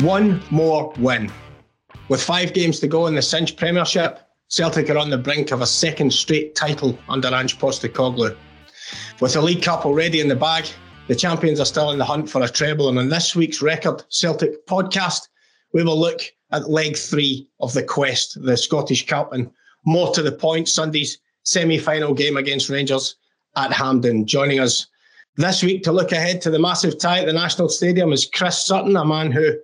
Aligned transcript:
One 0.00 0.42
more 0.50 0.92
win. 0.98 1.32
With 2.08 2.22
five 2.22 2.52
games 2.52 2.80
to 2.80 2.86
go 2.86 3.06
in 3.06 3.14
the 3.14 3.22
Cinch 3.22 3.56
Premiership, 3.56 4.20
Celtic 4.48 4.90
are 4.90 4.98
on 4.98 5.08
the 5.08 5.16
brink 5.16 5.52
of 5.52 5.62
a 5.62 5.66
second 5.66 6.12
straight 6.12 6.54
title 6.54 6.98
under 7.08 7.34
Ange 7.34 7.58
Postecoglou. 7.58 8.36
With 9.20 9.32
the 9.32 9.40
League 9.40 9.62
Cup 9.62 9.86
already 9.86 10.20
in 10.20 10.28
the 10.28 10.36
bag, 10.36 10.66
the 11.08 11.14
champions 11.14 11.60
are 11.60 11.64
still 11.64 11.92
in 11.92 11.98
the 11.98 12.04
hunt 12.04 12.28
for 12.28 12.42
a 12.42 12.48
treble. 12.48 12.90
And 12.90 12.98
on 12.98 13.08
this 13.08 13.34
week's 13.34 13.62
Record 13.62 14.04
Celtic 14.10 14.66
podcast, 14.66 15.28
we 15.72 15.82
will 15.82 15.98
look 15.98 16.20
at 16.52 16.68
leg 16.68 16.98
three 16.98 17.48
of 17.60 17.72
the 17.72 17.82
quest, 17.82 18.36
the 18.42 18.56
Scottish 18.58 19.06
Cup, 19.06 19.32
and 19.32 19.50
more 19.86 20.12
to 20.12 20.20
the 20.20 20.30
point, 20.30 20.68
Sunday's 20.68 21.18
semi 21.44 21.78
final 21.78 22.12
game 22.12 22.36
against 22.36 22.68
Rangers 22.68 23.16
at 23.56 23.72
Hampden. 23.72 24.26
Joining 24.26 24.60
us 24.60 24.88
this 25.36 25.62
week 25.62 25.82
to 25.84 25.92
look 25.92 26.12
ahead 26.12 26.42
to 26.42 26.50
the 26.50 26.58
massive 26.58 26.98
tie 26.98 27.20
at 27.20 27.26
the 27.26 27.32
National 27.32 27.70
Stadium 27.70 28.12
is 28.12 28.26
Chris 28.26 28.62
Sutton, 28.62 28.94
a 28.96 29.04
man 29.04 29.32
who 29.32 29.56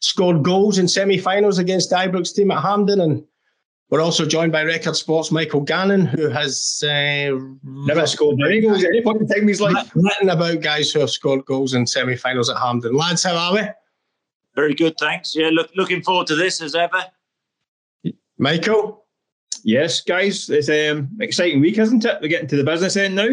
scored 0.00 0.42
goals 0.42 0.78
in 0.78 0.88
semi-finals 0.88 1.58
against 1.58 1.92
Ibrox 1.92 2.34
team 2.34 2.50
at 2.50 2.62
Hampden, 2.62 3.00
and 3.00 3.24
we're 3.90 4.00
also 4.00 4.24
joined 4.24 4.52
by 4.52 4.62
Record 4.62 4.96
Sports 4.96 5.30
Michael 5.30 5.62
Gannon, 5.62 6.06
who 6.06 6.28
has 6.28 6.82
uh, 6.86 7.36
never 7.62 8.06
scored 8.06 8.40
any 8.44 8.60
goals 8.60 8.84
at 8.84 8.90
any 8.90 9.02
point 9.02 9.20
in 9.20 9.28
time. 9.28 9.48
He's 9.48 9.60
like 9.60 9.76
written 9.94 10.30
about 10.30 10.60
guys 10.60 10.92
who 10.92 11.00
have 11.00 11.10
scored 11.10 11.44
goals 11.44 11.74
in 11.74 11.86
semi-finals 11.86 12.50
at 12.50 12.58
Hampden. 12.58 12.94
Lads, 12.94 13.24
how 13.24 13.36
are 13.36 13.54
we? 13.54 13.62
Very 14.54 14.74
good, 14.74 14.94
thanks. 14.98 15.34
Yeah, 15.34 15.50
look, 15.52 15.70
looking 15.76 16.02
forward 16.02 16.26
to 16.28 16.36
this 16.36 16.60
as 16.60 16.74
ever. 16.74 17.04
Michael. 18.38 19.04
Yes, 19.62 20.00
guys, 20.00 20.48
it's 20.48 20.68
an 20.68 20.96
um, 20.96 21.08
exciting 21.20 21.60
week, 21.60 21.76
isn't 21.76 22.04
it? 22.04 22.18
We're 22.22 22.28
getting 22.28 22.48
to 22.48 22.56
the 22.56 22.64
business 22.64 22.96
end 22.96 23.14
now. 23.14 23.28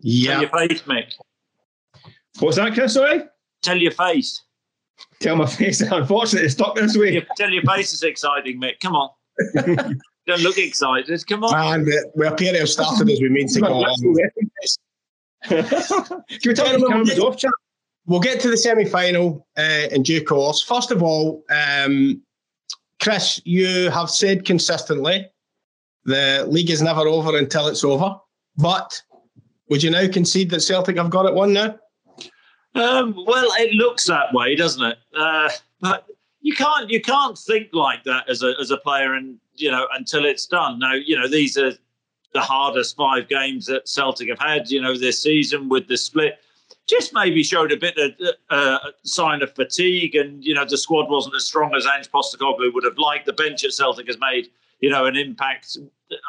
Yeah. 0.00 0.32
Tell 0.32 0.40
your 0.40 0.50
face, 0.50 0.82
Mick. 0.82 1.12
What's 2.40 2.56
that, 2.56 2.74
Chris? 2.74 2.94
Sorry. 2.94 3.22
Tell 3.62 3.76
your 3.76 3.92
face. 3.92 4.42
Tell 5.20 5.36
my 5.36 5.46
face. 5.46 5.80
Unfortunately, 5.80 6.46
it's 6.46 6.54
stuck 6.54 6.74
this 6.74 6.96
way. 6.96 7.24
tell 7.36 7.50
your 7.50 7.62
face 7.62 7.92
is 7.92 8.02
exciting, 8.02 8.60
Mick. 8.60 8.80
Come 8.80 8.96
on. 8.96 9.10
Don't 10.26 10.40
look 10.40 10.58
excited. 10.58 11.26
Come 11.26 11.44
on. 11.44 11.80
And 11.80 11.88
uh, 11.88 11.96
we 12.14 12.26
appear 12.26 12.52
to 12.52 12.60
have 12.60 12.68
started 12.68 13.08
as 13.10 13.20
we 13.20 13.28
mean 13.28 13.48
to 13.48 13.60
go 13.60 13.84
on. 13.84 13.96
Can 15.48 15.64
we 16.46 16.54
talk 16.54 16.76
about 16.76 17.18
off, 17.18 17.36
chat? 17.36 17.50
We'll 18.06 18.20
get 18.20 18.40
to 18.40 18.50
the 18.50 18.56
semi 18.56 18.84
final 18.84 19.46
uh, 19.56 19.88
in 19.90 20.02
due 20.02 20.24
course. 20.24 20.62
First 20.62 20.90
of 20.90 21.02
all, 21.02 21.44
um, 21.50 22.22
Chris, 23.00 23.40
you 23.44 23.90
have 23.90 24.10
said 24.10 24.44
consistently 24.44 25.28
the 26.04 26.46
league 26.48 26.70
is 26.70 26.82
never 26.82 27.02
over 27.02 27.36
until 27.36 27.66
it's 27.68 27.84
over. 27.84 28.16
But 28.56 29.00
would 29.68 29.82
you 29.82 29.90
now 29.90 30.06
concede 30.08 30.50
that 30.50 30.60
Celtic 30.60 30.96
have 30.96 31.10
got 31.10 31.26
it 31.26 31.34
won 31.34 31.52
now? 31.52 31.76
Um, 32.74 33.14
well, 33.26 33.48
it 33.58 33.74
looks 33.74 34.06
that 34.06 34.32
way, 34.32 34.54
doesn't 34.56 34.82
it? 34.82 34.98
Uh, 35.14 35.50
but 35.80 36.06
you 36.40 36.54
can't 36.54 36.90
you 36.90 37.00
can't 37.00 37.38
think 37.38 37.68
like 37.72 38.02
that 38.04 38.28
as 38.28 38.42
a 38.42 38.54
as 38.60 38.70
a 38.70 38.76
player, 38.76 39.14
and 39.14 39.38
you 39.54 39.70
know 39.70 39.86
until 39.92 40.24
it's 40.24 40.46
done. 40.46 40.78
Now, 40.78 40.94
you 40.94 41.18
know 41.18 41.28
these 41.28 41.56
are 41.58 41.72
the 42.32 42.40
hardest 42.40 42.96
five 42.96 43.28
games 43.28 43.66
that 43.66 43.88
Celtic 43.88 44.28
have 44.28 44.38
had. 44.38 44.70
You 44.70 44.80
know 44.80 44.96
this 44.96 45.22
season 45.22 45.68
with 45.68 45.86
the 45.86 45.96
split, 45.96 46.38
just 46.88 47.12
maybe 47.12 47.42
showed 47.42 47.72
a 47.72 47.76
bit 47.76 47.96
of 47.98 48.12
uh, 48.50 48.78
sign 49.04 49.42
of 49.42 49.54
fatigue, 49.54 50.14
and 50.14 50.42
you 50.44 50.54
know 50.54 50.64
the 50.64 50.78
squad 50.78 51.10
wasn't 51.10 51.34
as 51.34 51.44
strong 51.44 51.74
as 51.74 51.86
Ange 51.86 52.10
Postecoglou 52.10 52.72
would 52.72 52.84
have 52.84 52.98
liked. 52.98 53.26
The 53.26 53.32
bench 53.34 53.64
at 53.64 53.72
Celtic 53.72 54.06
has 54.06 54.18
made 54.18 54.48
you 54.80 54.90
know 54.90 55.04
an 55.04 55.16
impact 55.16 55.76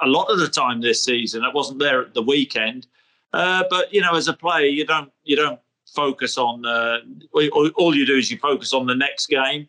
a 0.02 0.08
lot 0.08 0.26
of 0.26 0.40
the 0.40 0.48
time 0.48 0.82
this 0.82 1.04
season. 1.04 1.44
It 1.44 1.54
wasn't 1.54 1.80
there 1.80 2.02
at 2.02 2.14
the 2.14 2.22
weekend. 2.22 2.88
Uh, 3.34 3.64
but 3.70 3.92
you 3.94 4.02
know, 4.02 4.16
as 4.16 4.28
a 4.28 4.34
player, 4.34 4.66
you 4.66 4.86
don't 4.86 5.12
you 5.24 5.36
don't 5.36 5.60
focus 5.94 6.38
on 6.38 6.66
uh, 6.66 7.00
all 7.76 7.96
you 7.96 8.06
do 8.06 8.16
is 8.16 8.32
you 8.32 8.38
focus 8.38 8.74
on 8.74 8.86
the 8.86 8.96
next 8.96 9.28
game. 9.28 9.68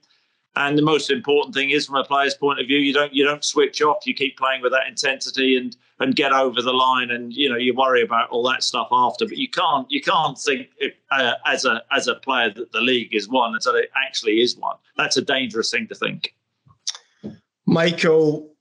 And 0.56 0.78
the 0.78 0.82
most 0.82 1.10
important 1.10 1.52
thing 1.52 1.70
is, 1.70 1.86
from 1.86 1.96
a 1.96 2.04
player's 2.04 2.34
point 2.34 2.60
of 2.60 2.68
view, 2.68 2.78
you 2.78 2.92
don't 2.92 3.12
you 3.12 3.24
don't 3.24 3.44
switch 3.44 3.82
off. 3.82 4.06
You 4.06 4.14
keep 4.14 4.38
playing 4.38 4.62
with 4.62 4.70
that 4.70 4.86
intensity 4.86 5.56
and 5.56 5.76
and 5.98 6.14
get 6.14 6.32
over 6.32 6.62
the 6.62 6.72
line. 6.72 7.10
And 7.10 7.32
you 7.32 7.48
know 7.48 7.56
you 7.56 7.74
worry 7.74 8.02
about 8.02 8.30
all 8.30 8.44
that 8.48 8.62
stuff 8.62 8.86
after. 8.92 9.26
But 9.26 9.36
you 9.36 9.48
can't 9.48 9.90
you 9.90 10.00
can't 10.00 10.38
think 10.38 10.68
uh, 11.10 11.32
as 11.44 11.64
a 11.64 11.82
as 11.90 12.06
a 12.06 12.14
player 12.14 12.50
that 12.50 12.70
the 12.70 12.80
league 12.80 13.12
is 13.14 13.28
won 13.28 13.54
until 13.54 13.74
it 13.74 13.90
actually 13.96 14.40
is 14.40 14.56
won. 14.56 14.76
That's 14.96 15.16
a 15.16 15.22
dangerous 15.22 15.72
thing 15.72 15.88
to 15.88 15.94
think. 15.96 16.32
Michael, 17.66 18.54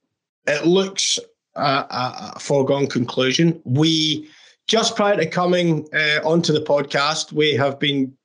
it 0.47 0.65
looks 0.65 1.19
a, 1.55 1.61
a, 1.61 2.33
a 2.35 2.39
foregone 2.39 2.87
conclusion. 2.87 3.61
We 3.65 4.27
just 4.67 4.95
prior 4.95 5.17
to 5.17 5.25
coming 5.25 5.87
uh, 5.93 6.19
onto 6.23 6.53
the 6.53 6.61
podcast, 6.61 7.31
we 7.31 7.53
have 7.53 7.79
been 7.79 8.15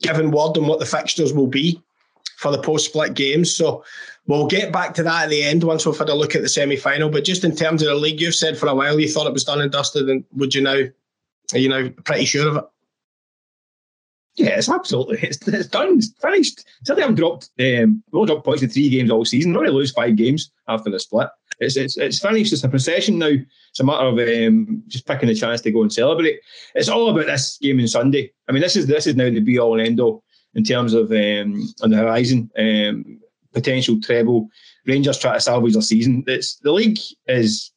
given 0.00 0.30
word 0.30 0.56
on 0.56 0.66
what 0.66 0.78
the 0.78 0.86
fixtures 0.86 1.32
will 1.32 1.46
be 1.46 1.80
for 2.36 2.50
the 2.50 2.60
post 2.60 2.86
split 2.86 3.14
games. 3.14 3.54
So 3.54 3.84
we'll 4.26 4.46
get 4.46 4.72
back 4.72 4.94
to 4.94 5.02
that 5.02 5.24
at 5.24 5.30
the 5.30 5.42
end 5.42 5.64
once 5.64 5.86
we've 5.86 5.96
had 5.96 6.08
a 6.08 6.14
look 6.14 6.34
at 6.34 6.42
the 6.42 6.48
semi 6.48 6.76
final. 6.76 7.08
But 7.08 7.24
just 7.24 7.44
in 7.44 7.54
terms 7.54 7.82
of 7.82 7.88
the 7.88 7.94
league, 7.94 8.20
you've 8.20 8.34
said 8.34 8.58
for 8.58 8.66
a 8.66 8.74
while 8.74 8.98
you 8.98 9.08
thought 9.08 9.26
it 9.26 9.32
was 9.32 9.44
done 9.44 9.60
and 9.60 9.70
dusted, 9.70 10.08
and 10.08 10.24
would 10.34 10.54
you 10.54 10.62
now, 10.62 10.80
are 11.52 11.58
you 11.58 11.68
now 11.68 11.88
pretty 12.04 12.24
sure 12.24 12.48
of 12.48 12.56
it? 12.56 12.64
Yeah, 14.36 14.56
it's 14.56 14.70
absolutely 14.70 15.18
it's, 15.20 15.46
it's 15.46 15.68
done. 15.68 15.98
It's 15.98 16.12
finished. 16.20 16.64
Certainly, 16.84 17.08
I've 17.08 17.16
dropped. 17.16 17.50
Um, 17.60 18.02
we'll 18.12 18.24
drop 18.24 18.44
points 18.44 18.62
in 18.62 18.70
three 18.70 18.88
games 18.88 19.10
all 19.10 19.24
season. 19.24 19.52
Not 19.52 19.60
really 19.60 19.74
lose 19.74 19.92
five 19.92 20.16
games 20.16 20.50
after 20.68 20.90
the 20.90 20.98
split. 20.98 21.28
It's 21.60 21.76
it's 21.76 21.96
it's 21.96 22.18
finished. 22.18 22.52
It's 22.52 22.64
a 22.64 22.68
procession 22.68 23.18
now. 23.18 23.30
It's 23.70 23.80
a 23.80 23.84
matter 23.84 24.06
of 24.06 24.18
um, 24.18 24.82
just 24.88 25.06
picking 25.06 25.28
the 25.28 25.34
chance 25.34 25.60
to 25.62 25.70
go 25.70 25.82
and 25.82 25.92
celebrate. 25.92 26.40
It's 26.74 26.88
all 26.88 27.10
about 27.10 27.26
this 27.26 27.58
game 27.60 27.80
on 27.80 27.88
Sunday. 27.88 28.32
I 28.48 28.52
mean, 28.52 28.62
this 28.62 28.76
is 28.76 28.86
this 28.86 29.06
is 29.06 29.16
now 29.16 29.30
the 29.30 29.40
be 29.40 29.58
all 29.58 29.78
and 29.78 29.86
end 29.86 30.00
all 30.00 30.24
in 30.54 30.64
terms 30.64 30.94
of 30.94 31.10
um, 31.10 31.72
on 31.82 31.90
the 31.90 31.96
horizon 31.96 32.50
um, 32.58 33.20
potential 33.52 34.00
treble. 34.00 34.48
Rangers 34.86 35.18
try 35.18 35.34
to 35.34 35.40
salvage 35.40 35.74
their 35.74 35.82
season. 35.82 36.24
It's 36.26 36.56
the 36.56 36.72
league 36.72 36.98
is 37.26 37.72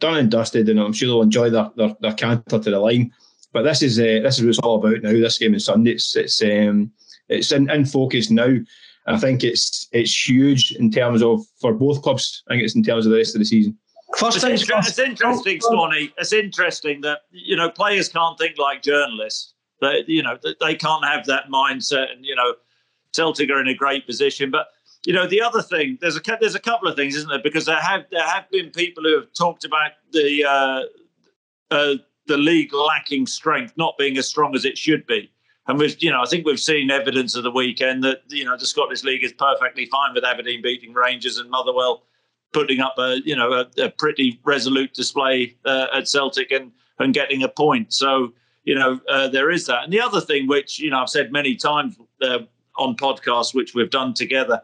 done 0.00 0.18
and 0.18 0.30
dusted, 0.30 0.68
and 0.68 0.80
I'm 0.80 0.92
sure 0.92 1.08
they'll 1.08 1.22
enjoy 1.22 1.50
their 1.50 1.70
their, 1.76 1.96
their 2.00 2.14
canter 2.14 2.58
to 2.58 2.70
the 2.70 2.78
line. 2.78 3.12
But 3.52 3.62
this 3.62 3.82
is 3.82 3.98
uh, 3.98 4.20
this 4.22 4.38
is 4.38 4.42
what 4.42 4.48
it's 4.50 4.58
all 4.58 4.76
about 4.76 5.02
now. 5.02 5.12
This 5.12 5.38
game 5.38 5.54
on 5.54 5.60
Sunday, 5.60 5.92
it's 5.92 6.16
it's 6.16 6.42
um, 6.42 6.90
it's 7.28 7.52
in, 7.52 7.70
in 7.70 7.84
focus 7.84 8.30
now. 8.30 8.56
I 9.06 9.18
think 9.18 9.42
it's 9.42 9.88
it's 9.92 10.28
huge 10.28 10.72
in 10.72 10.90
terms 10.90 11.22
of 11.22 11.44
for 11.60 11.72
both 11.72 12.02
clubs. 12.02 12.42
I 12.48 12.52
think 12.52 12.62
it's 12.62 12.76
in 12.76 12.82
terms 12.82 13.06
of 13.06 13.12
the 13.12 13.18
rest 13.18 13.34
of 13.34 13.40
the 13.40 13.44
season. 13.44 13.76
First 14.16 14.36
it's, 14.36 14.62
inter- 14.62 14.78
it's 14.78 14.98
interesting, 14.98 15.60
Swanee. 15.60 16.12
It's 16.18 16.32
interesting 16.32 17.00
that 17.00 17.20
you 17.30 17.56
know 17.56 17.70
players 17.70 18.08
can't 18.08 18.38
think 18.38 18.58
like 18.58 18.82
journalists. 18.82 19.54
That 19.80 20.08
you 20.08 20.22
know 20.22 20.38
they 20.60 20.74
can't 20.74 21.04
have 21.04 21.26
that 21.26 21.48
mindset, 21.48 22.12
and 22.12 22.24
you 22.24 22.36
know 22.36 22.54
Celtic 23.12 23.50
are 23.50 23.60
in 23.60 23.68
a 23.68 23.74
great 23.74 24.06
position. 24.06 24.50
But 24.50 24.68
you 25.04 25.12
know 25.12 25.26
the 25.26 25.40
other 25.40 25.62
thing, 25.62 25.98
there's 26.00 26.16
a 26.16 26.20
there's 26.40 26.54
a 26.54 26.60
couple 26.60 26.88
of 26.88 26.94
things, 26.94 27.16
isn't 27.16 27.28
there? 27.28 27.42
Because 27.42 27.64
there 27.64 27.80
have 27.80 28.04
there 28.12 28.26
have 28.26 28.48
been 28.50 28.70
people 28.70 29.02
who 29.02 29.16
have 29.16 29.32
talked 29.32 29.64
about 29.64 29.92
the 30.12 30.44
uh, 30.44 30.82
uh, 31.72 31.94
the 32.26 32.36
league 32.36 32.72
lacking 32.72 33.26
strength, 33.26 33.72
not 33.76 33.98
being 33.98 34.16
as 34.18 34.28
strong 34.28 34.54
as 34.54 34.64
it 34.64 34.78
should 34.78 35.06
be. 35.06 35.30
And 35.68 35.78
we've, 35.78 35.96
you 36.02 36.10
know, 36.10 36.20
I 36.20 36.26
think 36.26 36.44
we've 36.44 36.58
seen 36.60 36.90
evidence 36.90 37.36
of 37.36 37.44
the 37.44 37.50
weekend 37.50 38.02
that 38.04 38.22
you 38.28 38.44
know 38.44 38.56
the 38.56 38.66
Scottish 38.66 39.04
League 39.04 39.22
is 39.22 39.32
perfectly 39.32 39.86
fine 39.86 40.14
with 40.14 40.24
Aberdeen 40.24 40.62
beating 40.62 40.92
Rangers 40.92 41.38
and 41.38 41.48
Motherwell 41.50 42.02
putting 42.52 42.80
up 42.80 42.94
a 42.98 43.20
you 43.24 43.36
know 43.36 43.52
a, 43.52 43.82
a 43.82 43.90
pretty 43.90 44.40
resolute 44.44 44.92
display 44.94 45.56
uh, 45.64 45.86
at 45.94 46.08
Celtic 46.08 46.50
and 46.50 46.72
and 46.98 47.14
getting 47.14 47.42
a 47.42 47.48
point. 47.48 47.92
So 47.92 48.32
you 48.64 48.74
know 48.74 49.00
uh, 49.08 49.28
there 49.28 49.50
is 49.50 49.66
that. 49.66 49.84
And 49.84 49.92
the 49.92 50.00
other 50.00 50.20
thing, 50.20 50.46
which 50.46 50.78
you 50.78 50.90
know 50.90 51.00
I've 51.00 51.08
said 51.08 51.32
many 51.32 51.56
times 51.56 51.96
uh, 52.20 52.40
on 52.76 52.96
podcasts, 52.96 53.54
which 53.54 53.74
we've 53.74 53.90
done 53.90 54.14
together, 54.14 54.62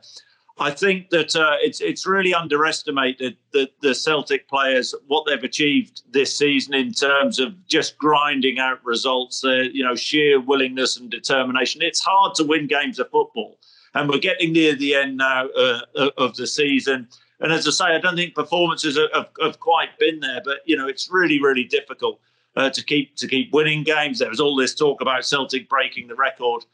I 0.60 0.72
think 0.72 1.10
that 1.10 1.37
uh, 1.37 1.56
it's 1.60 1.81
it's 1.81 2.06
really 2.06 2.34
underestimated 2.34 3.37
the, 3.52 3.70
the 3.81 3.94
Celtic 3.94 4.49
players 4.49 4.94
what 5.06 5.25
they've 5.26 5.43
achieved 5.43 6.02
this 6.10 6.37
season 6.37 6.75
in 6.75 6.93
terms 6.93 7.38
of 7.38 7.66
just 7.66 7.96
grinding 7.99 8.58
out 8.58 8.84
results. 8.84 9.40
Their 9.40 9.64
you 9.64 9.84
know 9.84 9.94
sheer 9.94 10.40
willingness 10.40 10.96
and 10.96 11.10
determination. 11.10 11.82
It's 11.82 12.00
hard 12.00 12.34
to 12.37 12.44
win 12.44 12.66
games 12.66 12.99
of 12.99 13.08
football, 13.10 13.58
and 13.94 14.08
we're 14.08 14.19
getting 14.19 14.52
near 14.52 14.75
the 14.75 14.94
end 14.94 15.19
now 15.19 15.46
uh, 15.49 16.10
of 16.16 16.37
the 16.37 16.46
season. 16.46 17.08
And 17.40 17.52
as 17.52 17.69
I 17.69 17.70
say, 17.70 17.84
I 17.84 18.00
don't 18.00 18.16
think 18.16 18.34
performances 18.34 18.99
have, 19.14 19.28
have 19.40 19.61
quite 19.61 19.96
been 20.00 20.19
there, 20.19 20.40
but 20.44 20.58
you 20.64 20.76
know 20.76 20.88
it's 20.88 21.08
really 21.11 21.40
really 21.40 21.64
difficult 21.64 22.20
uh, 22.56 22.70
to 22.70 22.84
keep 22.84 23.14
to 23.16 23.28
keep 23.28 23.52
winning 23.52 23.84
games. 23.84 24.19
There 24.19 24.28
was 24.28 24.40
all 24.40 24.56
this 24.56 24.75
talk 24.75 25.00
about 25.00 25.25
Celtic 25.25 25.69
breaking 25.69 26.08
the 26.08 26.16
record. 26.16 26.64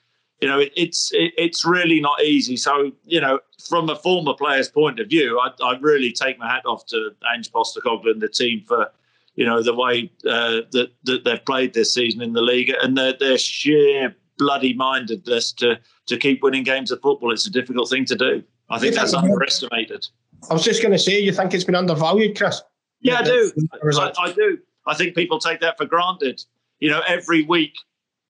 You 0.41 0.49
know, 0.49 0.59
it, 0.59 0.73
it's 0.77 1.13
it, 1.13 1.33
it's 1.39 1.65
really 1.65 2.01
not 2.01 2.21
easy. 2.23 2.57
So 2.57 2.93
you 3.05 3.21
know, 3.21 3.41
from 3.69 3.89
a 3.89 3.97
former 3.97 4.35
player's 4.35 4.69
point 4.69 5.01
of 5.01 5.09
view, 5.09 5.41
I, 5.41 5.51
I 5.65 5.79
really 5.79 6.13
take 6.13 6.39
my 6.39 6.49
hat 6.49 6.67
off 6.67 6.87
to 6.87 7.11
Ange 7.35 7.51
Postecoglou 7.51 8.11
and 8.11 8.21
the 8.21 8.29
team 8.29 8.63
for 8.67 8.91
you 9.37 9.47
know 9.47 9.63
the 9.63 9.75
way 9.75 10.11
uh, 10.29 10.63
that 10.73 10.91
that 11.05 11.25
they've 11.25 11.45
played 11.45 11.75
this 11.75 11.95
season 11.95 12.21
in 12.21 12.33
the 12.33 12.43
league 12.43 12.73
and 12.83 12.97
their 12.97 13.15
their 13.19 13.39
sheer 13.39 14.15
bloody 14.39 14.75
mindedness 14.75 15.53
to 15.53 15.79
to 16.07 16.17
keep 16.17 16.43
winning 16.43 16.65
games 16.65 16.91
of 16.91 17.01
football. 17.01 17.33
It's 17.33 17.47
a 17.47 17.51
difficult 17.51 17.89
thing 17.89 18.05
to 18.07 18.17
do. 18.17 18.43
I 18.71 18.79
think 18.79 18.95
that's 18.95 19.15
underestimated. 19.15 20.07
I 20.51 20.53
was 20.53 20.65
just 20.65 20.83
going 20.83 20.93
to 20.93 20.99
say, 20.99 21.21
you 21.21 21.33
think 21.33 21.55
it's 21.55 21.65
been 21.65 21.75
undervalued, 21.75 22.37
Chris? 22.37 22.61
Yeah, 23.01 23.19
I 23.19 23.23
do. 23.23 23.53
I, 23.73 24.13
I, 24.19 24.33
do. 24.33 24.59
I 24.87 24.95
think 24.95 25.15
people 25.15 25.39
take 25.39 25.61
that 25.61 25.77
for 25.77 25.85
granted. 25.85 26.43
You 26.81 26.91
know, 26.91 27.03
every 27.07 27.43
week, 27.45 27.75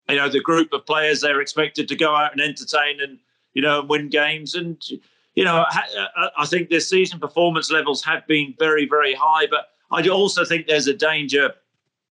you 0.08 0.16
know, 0.16 0.28
the 0.28 0.40
group 0.40 0.72
of 0.72 0.86
players 0.86 1.20
they're 1.20 1.40
expected 1.40 1.88
to 1.88 1.96
go 1.96 2.14
out 2.14 2.32
and 2.32 2.40
entertain 2.40 3.00
and 3.00 3.18
you 3.54 3.62
know 3.62 3.80
and 3.80 3.88
win 3.88 4.08
games. 4.08 4.54
And 4.54 4.82
you 5.34 5.44
know, 5.44 5.64
I 6.36 6.46
think 6.46 6.68
this 6.68 6.88
season 6.88 7.18
performance 7.18 7.70
levels 7.70 8.04
have 8.04 8.26
been 8.26 8.54
very, 8.58 8.86
very 8.86 9.14
high. 9.14 9.46
But 9.46 9.68
I 9.90 10.06
also 10.08 10.44
think 10.44 10.66
there's 10.66 10.86
a 10.86 10.94
danger, 10.94 11.52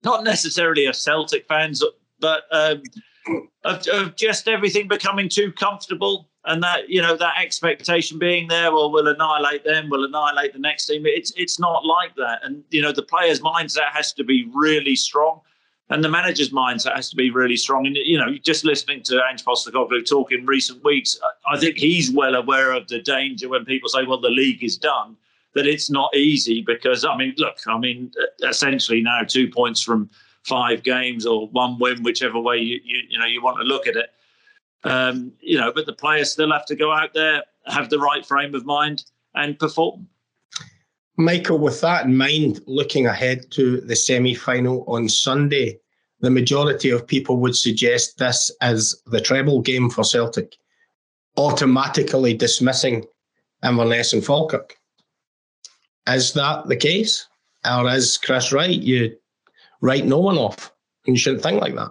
not 0.03 0.25
necessarily 0.25 0.87
of 0.87 0.97
Celtic 0.97 1.47
fans, 1.47 1.85
but 2.19 2.45
um, 2.51 2.83
of, 3.65 3.87
of 3.89 4.17
just 4.17 4.49
everything 4.49 4.89
becoming 4.89 5.29
too 5.29 5.53
comfortable 5.53 6.29
and 6.45 6.63
that 6.63 6.89
you 6.89 7.01
know 7.01 7.17
that 7.17 7.35
expectation 7.41 8.19
being 8.19 8.49
there 8.49 8.73
well 8.73 8.91
we'll 8.91 9.07
annihilate 9.07 9.65
them 9.65 9.89
we'll 9.89 10.05
annihilate 10.05 10.53
the 10.53 10.59
next 10.59 10.87
team 10.87 11.03
it's 11.07 11.33
it's 11.37 11.59
not 11.59 11.85
like 11.85 12.15
that 12.17 12.41
and 12.43 12.65
you 12.71 12.83
know 12.83 12.93
the 12.93 13.03
player's 13.03 13.41
mindset 13.41 13.91
has 13.93 14.13
to 14.13 14.25
be 14.25 14.51
really 14.53 14.97
strong 14.97 15.41
and 15.91 16.03
the 16.03 16.09
manager's 16.09 16.51
mindset 16.51 16.95
has 16.95 17.11
to 17.11 17.17
be 17.17 17.31
really 17.31 17.57
strong 17.57 17.87
and 17.87 17.97
you 17.97 18.19
know 18.19 18.35
just 18.39 18.65
listening 18.65 19.03
to 19.03 19.21
Ange 19.31 19.45
Postecoglou 19.45 20.07
talk 20.07 20.33
in 20.33 20.47
recent 20.47 20.83
weeks 20.85 21.19
I 21.47 21.59
think 21.59 21.77
he's 21.77 22.11
well 22.11 22.35
aware 22.35 22.73
of 22.73 22.89
the 22.89 23.01
danger 23.01 23.49
when 23.49 23.65
people 23.65 23.89
say 23.89 24.05
well 24.05 24.21
the 24.21 24.29
league 24.29 24.63
is 24.63 24.77
done 24.77 25.17
that 25.55 25.67
it's 25.67 25.91
not 25.91 26.15
easy 26.17 26.63
because 26.63 27.05
I 27.05 27.17
mean 27.17 27.35
look 27.39 27.59
I 27.67 27.79
mean 27.79 28.13
essentially 28.43 29.03
now 29.03 29.23
two 29.27 29.49
points 29.49 29.83
from 29.83 30.11
five 30.45 30.83
games 30.83 31.27
or 31.27 31.49
one 31.49 31.79
win 31.79 32.03
whichever 32.03 32.39
way 32.39 32.59
you 32.59 32.81
you, 32.85 33.03
you 33.11 33.19
know 33.19 33.27
you 33.27 33.43
want 33.43 33.59
to 33.59 33.65
look 33.65 33.87
at 33.87 33.97
it 33.97 34.11
um, 34.85 35.33
you 35.41 35.59
know, 35.59 35.73
but 35.73 35.87
the 35.87 35.93
players 35.93 36.33
still 36.33 36.53
have 36.53 36.67
to 36.67 36.77
go 36.77 36.93
out 36.93 37.15
there, 37.15 37.43
have 37.67 37.91
the 37.91 37.99
right 37.99 38.25
frame 38.25 38.55
of 38.55 38.65
mind, 38.65 39.05
and 39.35 39.59
perform. 39.59 40.09
Michael, 41.25 41.59
with 41.59 41.81
that 41.81 42.05
in 42.05 42.17
mind, 42.17 42.61
looking 42.67 43.07
ahead 43.07 43.51
to 43.53 43.81
the 43.81 43.97
semi 43.97 44.35
final 44.35 44.85
on 44.89 45.09
Sunday, 45.09 45.79
the 46.21 46.31
majority 46.31 46.91
of 46.91 47.07
people 47.07 47.39
would 47.39 47.57
suggest 47.57 48.19
this 48.19 48.51
as 48.61 49.03
the 49.07 49.21
treble 49.21 49.61
game 49.61 49.91
for 49.91 50.05
Celtic, 50.05 50.57
automatically 51.37 52.35
dismissing 52.35 53.05
Inverness 53.65 54.13
and 54.13 54.25
Falkirk. 54.25 54.77
Is 56.09 56.33
that 56.35 56.67
the 56.67 56.77
case? 56.77 57.27
Or 57.65 57.89
is 57.89 58.19
Chris 58.19 58.53
right? 58.53 58.71
You 58.71 59.17
write 59.81 60.05
no 60.05 60.19
one 60.19 60.39
off. 60.39 60.73
And 61.07 61.17
you 61.17 61.21
shouldn't 61.21 61.43
think 61.43 61.61
like 61.61 61.75
that. 61.75 61.91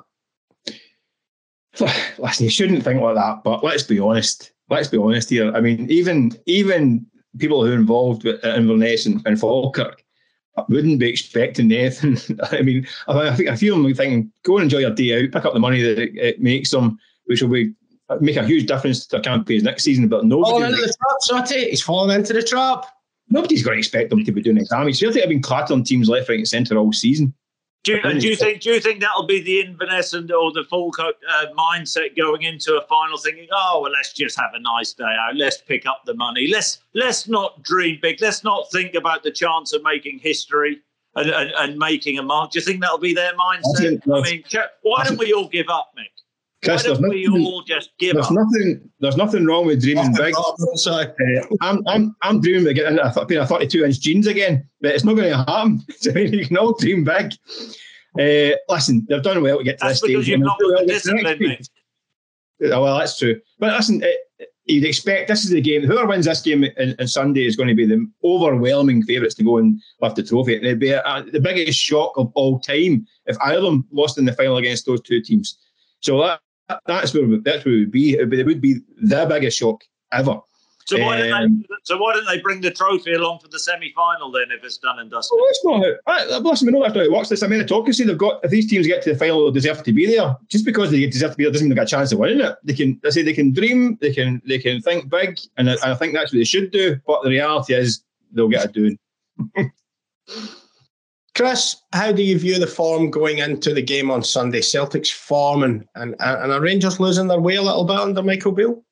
listen, 2.17 2.45
you 2.45 2.49
shouldn't 2.49 2.83
think 2.83 3.01
like 3.01 3.15
that, 3.15 3.43
but 3.43 3.63
let's 3.63 3.83
be 3.83 3.99
honest. 3.99 4.51
Let's 4.69 4.87
be 4.87 4.97
honest 4.97 5.29
here. 5.29 5.53
I 5.53 5.61
mean, 5.61 5.89
even 5.89 6.37
even 6.45 7.05
people 7.37 7.63
who 7.63 7.71
are 7.71 7.75
involved 7.75 8.23
with 8.23 8.43
uh, 8.43 8.49
Inverness 8.49 9.05
and, 9.05 9.21
and 9.25 9.39
Falkirk 9.39 10.03
wouldn't 10.67 10.99
be 10.99 11.09
expecting 11.09 11.71
anything. 11.71 12.17
I 12.51 12.61
mean, 12.61 12.87
I 13.07 13.35
think 13.35 13.49
I 13.49 13.55
feel 13.55 13.81
them 13.81 13.93
thinking, 13.93 14.31
go 14.43 14.57
and 14.57 14.63
enjoy 14.63 14.79
your 14.79 14.91
day 14.91 15.23
out, 15.23 15.31
pick 15.31 15.45
up 15.45 15.53
the 15.53 15.59
money 15.59 15.81
that 15.81 15.99
it, 15.99 16.15
it 16.15 16.41
makes 16.41 16.71
them, 16.71 16.97
which 17.25 17.41
will 17.41 17.49
be 17.49 17.73
uh, 18.09 18.17
make 18.19 18.35
a 18.35 18.45
huge 18.45 18.67
difference 18.67 19.05
to 19.05 19.15
their 19.15 19.21
campaigns 19.21 19.63
next 19.63 19.83
season. 19.83 20.07
But 20.07 20.25
nobody. 20.25 20.51
Falling 20.51 20.71
into 20.71 20.81
the 20.81 20.93
trap, 21.27 21.47
Sotty. 21.47 21.69
He's 21.69 21.81
falling 21.81 22.15
into 22.15 22.33
the 22.33 22.43
trap. 22.43 22.85
Nobody's 23.29 23.63
going 23.63 23.75
to 23.75 23.79
expect 23.79 24.09
them 24.09 24.25
to 24.25 24.31
be 24.31 24.41
doing 24.41 24.57
damage. 24.69 24.99
Celtic 24.99 25.21
have 25.21 25.29
been 25.29 25.41
clattering 25.41 25.85
teams 25.85 26.09
left, 26.09 26.27
right, 26.27 26.37
and 26.37 26.47
centre 26.47 26.77
all 26.77 26.91
season. 26.91 27.33
Do 27.83 27.93
you, 27.93 28.19
do 28.19 28.27
you 28.27 28.35
think? 28.35 28.61
Do 28.61 28.69
you 28.69 28.79
think 28.79 29.01
that'll 29.01 29.25
be 29.25 29.41
the 29.41 29.59
Inverness 29.59 30.13
and 30.13 30.31
or 30.31 30.51
the 30.51 30.63
full 30.63 30.93
uh, 30.99 31.45
mindset 31.57 32.15
going 32.15 32.43
into 32.43 32.77
a 32.77 32.85
final, 32.85 33.17
thinking, 33.17 33.47
"Oh, 33.51 33.79
well, 33.81 33.91
let's 33.91 34.13
just 34.13 34.39
have 34.39 34.51
a 34.53 34.59
nice 34.59 34.93
day 34.93 35.03
out. 35.03 35.35
Let's 35.35 35.57
pick 35.57 35.87
up 35.87 36.03
the 36.05 36.13
money. 36.13 36.47
Let's 36.47 36.79
let's 36.93 37.27
not 37.27 37.63
dream 37.63 37.97
big. 37.99 38.21
Let's 38.21 38.43
not 38.43 38.71
think 38.71 38.93
about 38.93 39.23
the 39.23 39.31
chance 39.31 39.73
of 39.73 39.81
making 39.81 40.19
history 40.19 40.81
and, 41.15 41.31
and, 41.31 41.51
and 41.57 41.77
making 41.79 42.19
a 42.19 42.23
mark." 42.23 42.51
Do 42.51 42.59
you 42.59 42.65
think 42.65 42.81
that'll 42.81 42.99
be 42.99 43.15
their 43.15 43.33
mindset? 43.33 43.99
I, 44.13 44.21
mean, 44.21 44.43
why 44.83 45.03
don't 45.03 45.17
we 45.17 45.33
all 45.33 45.47
give 45.47 45.69
up, 45.69 45.93
Mick? 45.97 46.20
Chris, 46.63 46.87
Why 46.87 46.93
don't 46.93 47.09
we 47.09 47.25
nothing, 47.25 47.45
all 47.45 47.63
just 47.63 47.89
give 47.97 48.13
there's 48.13 48.27
up? 48.27 48.33
Nothing, 48.33 48.89
there's 48.99 49.17
nothing 49.17 49.45
wrong 49.45 49.65
with 49.65 49.81
dreaming 49.81 50.13
big. 50.13 50.35
Uh, 50.35 51.05
I'm, 51.59 51.81
I'm, 51.87 52.15
I'm 52.21 52.39
dreaming 52.39 52.67
of 52.67 52.75
getting 52.75 52.99
a, 52.99 53.41
a 53.41 53.47
32 53.47 53.83
inch 53.83 53.99
jeans 53.99 54.27
again, 54.27 54.67
but 54.79 54.93
it's 54.93 55.03
not 55.03 55.15
going 55.15 55.31
to 55.31 55.37
happen. 55.37 55.83
I 56.09 56.11
mean, 56.11 56.33
you 56.33 56.45
can 56.45 56.57
all 56.57 56.73
dream 56.73 57.03
big. 57.03 57.33
Uh, 58.19 58.57
listen, 58.69 59.07
they've 59.09 59.23
done 59.23 59.41
well 59.41 59.57
to 59.57 59.63
get 59.63 59.79
to 59.79 59.85
that's 59.87 60.01
this 60.01 60.11
stage. 60.11 60.27
You've 60.27 60.41
not 60.41 60.59
got 60.59 60.81
the 60.81 60.85
discipline, 60.85 61.37
mate. 61.39 61.69
Well, 62.59 62.99
that's 62.99 63.17
true. 63.17 63.41
But 63.57 63.73
listen, 63.73 64.03
it, 64.03 64.49
you'd 64.65 64.85
expect 64.85 65.29
this 65.29 65.43
is 65.43 65.49
the 65.49 65.61
game. 65.61 65.83
Whoever 65.83 66.05
wins 66.05 66.25
this 66.25 66.41
game 66.41 66.63
on, 66.99 67.07
Sunday 67.07 67.45
is 67.45 67.55
going 67.55 67.69
to 67.69 67.75
be 67.75 67.87
the 67.87 68.05
overwhelming 68.23 69.01
favourites 69.01 69.33
to 69.35 69.43
go 69.43 69.57
and 69.57 69.81
lift 69.99 70.15
the 70.15 70.23
trophy. 70.23 70.57
And 70.57 70.65
it'd 70.65 70.79
be 70.79 70.91
a, 70.91 71.01
a, 71.01 71.23
the 71.23 71.39
biggest 71.39 71.79
shock 71.79 72.13
of 72.17 72.31
all 72.35 72.59
time 72.59 73.07
if 73.25 73.35
Ireland 73.41 73.85
lost 73.91 74.19
in 74.19 74.25
the 74.25 74.33
final 74.33 74.57
against 74.57 74.85
those 74.85 75.01
two 75.01 75.21
teams. 75.21 75.57
So 76.01 76.19
that 76.21 76.39
that's 76.85 77.13
where 77.13 77.25
that's 77.43 77.65
where 77.65 77.75
it 77.75 77.79
would 77.79 77.91
be. 77.91 78.13
It 78.13 78.29
would 78.29 78.61
be, 78.61 78.81
the 79.01 79.25
biggest 79.27 79.57
shock 79.57 79.83
ever. 80.11 80.39
So 80.85 80.99
why, 80.99 81.29
um, 81.29 81.39
don't 81.41 81.59
they, 81.59 81.75
so 81.83 81.97
why 81.97 82.13
don't 82.13 82.25
they 82.25 82.39
bring 82.39 82.59
the 82.59 82.71
trophy 82.71 83.13
along 83.13 83.39
for 83.39 83.47
the 83.47 83.59
semi-final 83.59 84.31
then 84.31 84.47
if 84.51 84.63
it's 84.63 84.77
done 84.77 84.99
and 84.99 85.09
dusted? 85.09 85.37
Well, 85.37 85.45
that's 85.47 85.65
not 85.65 86.31
how, 86.33 86.39
listen, 86.39 86.65
we 86.65 86.73
know 86.73 86.81
that's 86.81 86.95
how 86.95 87.01
it 87.01 87.11
works. 87.11 87.29
This 87.29 87.43
I 87.43 87.47
meritocracy. 87.47 88.05
They've 88.05 88.17
got 88.17 88.43
if 88.43 88.51
these 88.51 88.69
teams 88.69 88.87
get 88.87 89.01
to 89.03 89.13
the 89.13 89.19
final, 89.19 89.45
they 89.45 89.59
deserve 89.59 89.83
to 89.83 89.93
be 89.93 90.05
there. 90.07 90.35
Just 90.47 90.65
because 90.65 90.91
they 90.91 91.05
deserve 91.05 91.31
to 91.31 91.37
be 91.37 91.43
there 91.43 91.51
doesn't 91.51 91.65
mean 91.65 91.75
they've 91.75 91.83
got 91.83 91.87
a 91.87 91.95
chance 91.95 92.11
of 92.11 92.19
winning 92.19 92.41
it. 92.41 92.55
They 92.63 92.73
can, 92.73 92.99
they 93.03 93.11
say, 93.11 93.21
they 93.21 93.33
can 93.33 93.53
dream, 93.53 93.97
they 94.01 94.13
can, 94.13 94.41
they 94.45 94.59
can 94.59 94.81
think 94.81 95.09
big, 95.09 95.39
and 95.57 95.69
I, 95.69 95.73
and 95.73 95.93
I 95.93 95.95
think 95.95 96.13
that's 96.13 96.33
what 96.33 96.39
they 96.39 96.43
should 96.43 96.71
do. 96.71 96.99
But 97.05 97.23
the 97.23 97.29
reality 97.29 97.73
is, 97.73 98.03
they'll 98.31 98.49
get 98.49 98.75
it 98.75 98.97
done. 99.57 99.71
Chris, 101.35 101.77
how 101.93 102.11
do 102.11 102.23
you 102.23 102.37
view 102.37 102.59
the 102.59 102.67
form 102.67 103.09
going 103.09 103.37
into 103.37 103.73
the 103.73 103.81
game 103.81 104.11
on 104.11 104.23
Sunday? 104.23 104.61
Celtic's 104.61 105.09
form 105.09 105.63
and 105.63 105.87
and, 105.95 106.15
and 106.19 106.51
are 106.51 106.61
Rangers 106.61 106.99
losing 106.99 107.27
their 107.27 107.39
way 107.39 107.55
a 107.55 107.61
little 107.61 107.85
bit 107.85 107.97
under 107.97 108.21
Michael 108.21 108.51
Beale? 108.51 108.83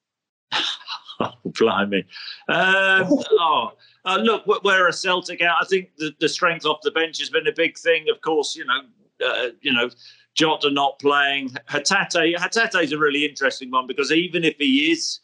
oh, 1.19 1.31
blimey. 1.46 2.05
Um, 2.48 3.08
oh, 3.31 3.72
uh, 4.05 4.17
look, 4.17 4.43
we're 4.63 4.88
a 4.88 4.93
Celtic 4.93 5.41
out. 5.41 5.58
I 5.62 5.65
think 5.65 5.89
the, 5.98 6.12
the 6.19 6.29
strength 6.29 6.65
off 6.65 6.79
the 6.81 6.91
bench 6.91 7.19
has 7.19 7.29
been 7.29 7.48
a 7.48 7.53
big 7.53 7.77
thing. 7.77 8.05
Of 8.10 8.22
course, 8.22 8.55
you 8.55 8.65
know, 8.65 8.81
uh, 9.25 9.50
you 9.62 9.74
know, 9.74 9.89
Jota 10.36 10.72
not 10.72 10.98
playing. 11.00 11.50
Hatate, 11.69 12.36
Hatate 12.36 12.84
is 12.84 12.93
a 12.93 12.98
really 12.98 13.25
interesting 13.25 13.69
one 13.69 13.88
because 13.88 14.12
even 14.12 14.46
if 14.46 14.55
he 14.58 14.91
is 14.91 15.19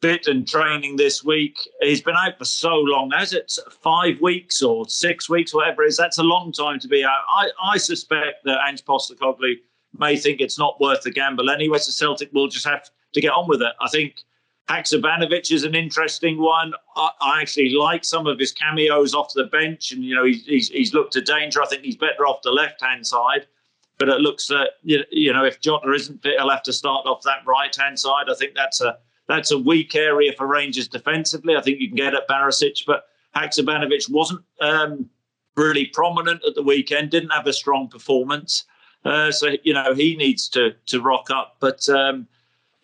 fit 0.00 0.26
and 0.26 0.46
training 0.46 0.96
this 0.96 1.24
week. 1.24 1.58
He's 1.80 2.00
been 2.00 2.14
out 2.16 2.38
for 2.38 2.44
so 2.44 2.74
long 2.74 3.08
now. 3.08 3.22
Is 3.22 3.32
it 3.32 3.52
five 3.82 4.20
weeks 4.20 4.62
or 4.62 4.88
six 4.88 5.28
weeks, 5.28 5.52
whatever 5.52 5.82
it 5.82 5.88
is? 5.88 5.96
That's 5.96 6.18
a 6.18 6.22
long 6.22 6.52
time 6.52 6.78
to 6.80 6.88
be 6.88 7.04
out. 7.04 7.22
I, 7.28 7.48
I 7.62 7.76
suspect 7.78 8.44
that 8.44 8.58
Ange 8.66 8.84
Postecoglou 8.84 9.54
may 9.98 10.16
think 10.16 10.40
it's 10.40 10.58
not 10.58 10.80
worth 10.80 11.02
the 11.02 11.10
gamble 11.10 11.50
anyway. 11.50 11.78
So 11.78 11.90
Celtic 11.90 12.32
will 12.32 12.48
just 12.48 12.66
have 12.66 12.88
to 13.12 13.20
get 13.20 13.32
on 13.32 13.48
with 13.48 13.62
it. 13.62 13.72
I 13.80 13.88
think 13.88 14.22
Haksabanovic 14.68 15.50
is 15.50 15.64
an 15.64 15.74
interesting 15.74 16.40
one. 16.40 16.74
I, 16.96 17.10
I, 17.20 17.40
actually 17.40 17.70
like 17.70 18.04
some 18.04 18.26
of 18.26 18.38
his 18.38 18.52
cameos 18.52 19.14
off 19.14 19.32
the 19.34 19.44
bench, 19.44 19.92
and 19.92 20.04
you 20.04 20.14
know 20.14 20.24
he's, 20.24 20.44
he's, 20.44 20.68
he's 20.68 20.94
looked 20.94 21.14
to 21.14 21.22
danger. 21.22 21.62
I 21.62 21.66
think 21.66 21.82
he's 21.82 21.96
better 21.96 22.26
off 22.26 22.42
the 22.42 22.50
left 22.50 22.82
hand 22.82 23.06
side. 23.06 23.46
But 23.98 24.10
it 24.10 24.20
looks 24.20 24.46
that 24.46 24.72
you 24.82 25.32
know 25.32 25.44
if 25.44 25.60
Jota 25.60 25.90
isn't 25.92 26.22
fit, 26.22 26.38
he'll 26.38 26.50
have 26.50 26.62
to 26.64 26.72
start 26.72 27.06
off 27.06 27.22
that 27.22 27.38
right 27.46 27.74
hand 27.74 27.98
side. 27.98 28.26
I 28.30 28.34
think 28.34 28.54
that's 28.54 28.80
a 28.80 28.98
that's 29.28 29.50
a 29.50 29.58
weak 29.58 29.94
area 29.94 30.32
for 30.36 30.46
Rangers 30.46 30.88
defensively. 30.88 31.56
I 31.56 31.60
think 31.60 31.80
you 31.80 31.88
can 31.88 31.96
get 31.96 32.14
at 32.14 32.28
Barisic, 32.28 32.84
but 32.86 33.04
Haksabanovic 33.36 34.10
wasn't 34.10 34.40
um, 34.60 35.08
really 35.56 35.86
prominent 35.86 36.42
at 36.46 36.54
the 36.54 36.62
weekend. 36.62 37.10
Didn't 37.10 37.30
have 37.30 37.46
a 37.46 37.52
strong 37.52 37.88
performance, 37.88 38.64
uh, 39.04 39.30
so 39.30 39.56
you 39.62 39.74
know 39.74 39.94
he 39.94 40.16
needs 40.16 40.48
to 40.50 40.74
to 40.86 41.00
rock 41.02 41.30
up. 41.30 41.56
But 41.60 41.86
um, 41.90 42.26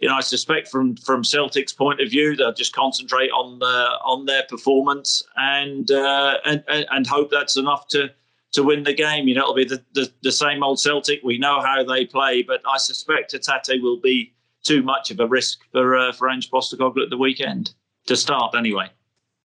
you 0.05 0.11
know, 0.11 0.17
I 0.17 0.21
suspect 0.21 0.69
from 0.69 0.97
from 0.97 1.25
Celtic's 1.25 1.73
point 1.73 2.03
of 2.03 2.11
view, 2.11 2.37
they'll 2.37 2.53
just 2.53 2.75
concentrate 2.75 3.31
on 3.31 3.63
uh, 3.63 3.97
on 4.05 4.27
their 4.27 4.43
performance 4.43 5.23
and, 5.37 5.91
uh, 5.91 6.37
and 6.45 6.63
and 6.69 7.07
hope 7.07 7.31
that's 7.31 7.57
enough 7.57 7.89
to 7.89 8.11
to 8.53 8.63
win 8.63 8.83
the 8.83 8.93
game. 8.93 9.29
You 9.29 9.35
know, 9.35 9.45
it'll 9.45 9.55
be 9.55 9.65
the, 9.65 9.83
the, 9.95 10.13
the 10.23 10.31
same 10.31 10.63
old 10.63 10.79
Celtic. 10.79 11.23
We 11.23 11.39
know 11.39 11.63
how 11.63 11.83
they 11.85 12.05
play, 12.05 12.43
but 12.43 12.61
I 12.69 12.77
suspect 12.77 13.33
Hatate 13.33 13.81
will 13.81 13.99
be 13.99 14.34
too 14.65 14.83
much 14.83 15.11
of 15.11 15.21
a 15.21 15.27
risk 15.27 15.61
for 15.71 15.97
uh, 15.97 16.13
for 16.13 16.29
Ange 16.29 16.51
Postecoglou 16.51 17.05
at 17.05 17.11
the 17.11 17.19
weekend 17.19 17.73
to 18.07 18.17
start 18.17 18.55
anyway. 18.57 18.89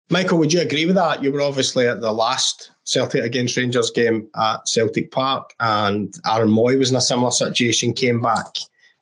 Michael, 0.08 0.38
would 0.38 0.52
you 0.52 0.60
agree 0.60 0.86
with 0.86 0.96
that? 0.96 1.22
You 1.22 1.32
were 1.32 1.42
obviously 1.42 1.86
at 1.86 2.00
the 2.00 2.12
last 2.12 2.72
Celtic 2.82 3.22
against 3.22 3.56
Rangers 3.56 3.92
game 3.92 4.28
at 4.34 4.66
Celtic 4.66 5.12
Park, 5.12 5.54
and 5.60 6.12
Aaron 6.26 6.50
Mooy 6.50 6.76
was 6.76 6.90
in 6.90 6.96
a 6.96 7.00
similar 7.00 7.30
situation, 7.30 7.92
came 7.92 8.20
back 8.20 8.46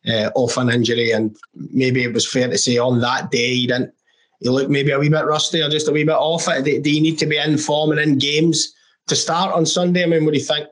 uh, 0.06 0.30
off 0.34 0.58
an 0.58 0.68
injury, 0.68 1.12
and 1.12 1.34
maybe 1.54 2.02
it 2.02 2.12
was 2.12 2.30
fair 2.30 2.48
to 2.48 2.58
say 2.58 2.76
on 2.76 3.00
that 3.00 3.30
day 3.30 3.54
he 3.54 3.66
didn't. 3.66 3.94
He 4.40 4.50
looked 4.50 4.70
maybe 4.70 4.92
a 4.92 4.98
wee 4.98 5.08
bit 5.08 5.24
rusty 5.24 5.62
or 5.62 5.68
just 5.68 5.88
a 5.88 5.92
wee 5.92 6.04
bit 6.04 6.12
off 6.12 6.46
it. 6.46 6.64
Do, 6.64 6.80
do 6.80 6.90
you 6.90 7.00
need 7.00 7.18
to 7.18 7.26
be 7.26 7.38
in 7.38 7.58
form 7.58 7.90
and 7.90 7.98
in 7.98 8.18
games 8.18 8.72
to 9.08 9.16
start 9.16 9.52
on 9.52 9.66
Sunday? 9.66 10.04
I 10.04 10.06
mean, 10.06 10.24
what 10.24 10.32
do 10.32 10.38
you 10.38 10.44
think? 10.44 10.68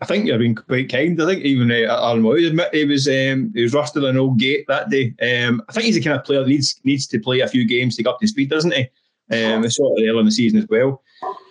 I 0.00 0.06
think 0.06 0.26
you've 0.26 0.38
been 0.38 0.54
quite 0.54 0.90
kind. 0.90 1.20
I 1.22 1.26
think 1.26 1.44
even 1.44 1.70
uh, 1.70 1.74
Aaron 1.74 2.22
Mooy 2.22 2.46
admit 2.46 2.74
he 2.74 2.84
was 2.84 3.06
um, 3.06 3.52
he 3.54 3.62
was 3.62 3.74
rusted 3.74 4.04
an 4.04 4.16
old 4.16 4.38
gate 4.38 4.66
that 4.66 4.90
day. 4.90 5.14
Um, 5.22 5.62
I 5.68 5.72
think 5.72 5.86
he's 5.86 5.94
the 5.94 6.02
kind 6.02 6.18
of 6.18 6.24
player 6.24 6.40
that 6.40 6.48
needs 6.48 6.80
needs 6.84 7.06
to 7.08 7.20
play 7.20 7.40
a 7.40 7.48
few 7.48 7.64
games 7.64 7.96
to 7.96 8.02
get 8.02 8.10
up 8.10 8.20
to 8.20 8.26
speed, 8.26 8.50
doesn't 8.50 8.74
he? 8.74 8.88
Um, 9.30 9.68
sort 9.70 9.98
of 9.98 10.04
early 10.04 10.18
in 10.18 10.24
the 10.26 10.32
season 10.32 10.58
as 10.58 10.66
well. 10.68 11.02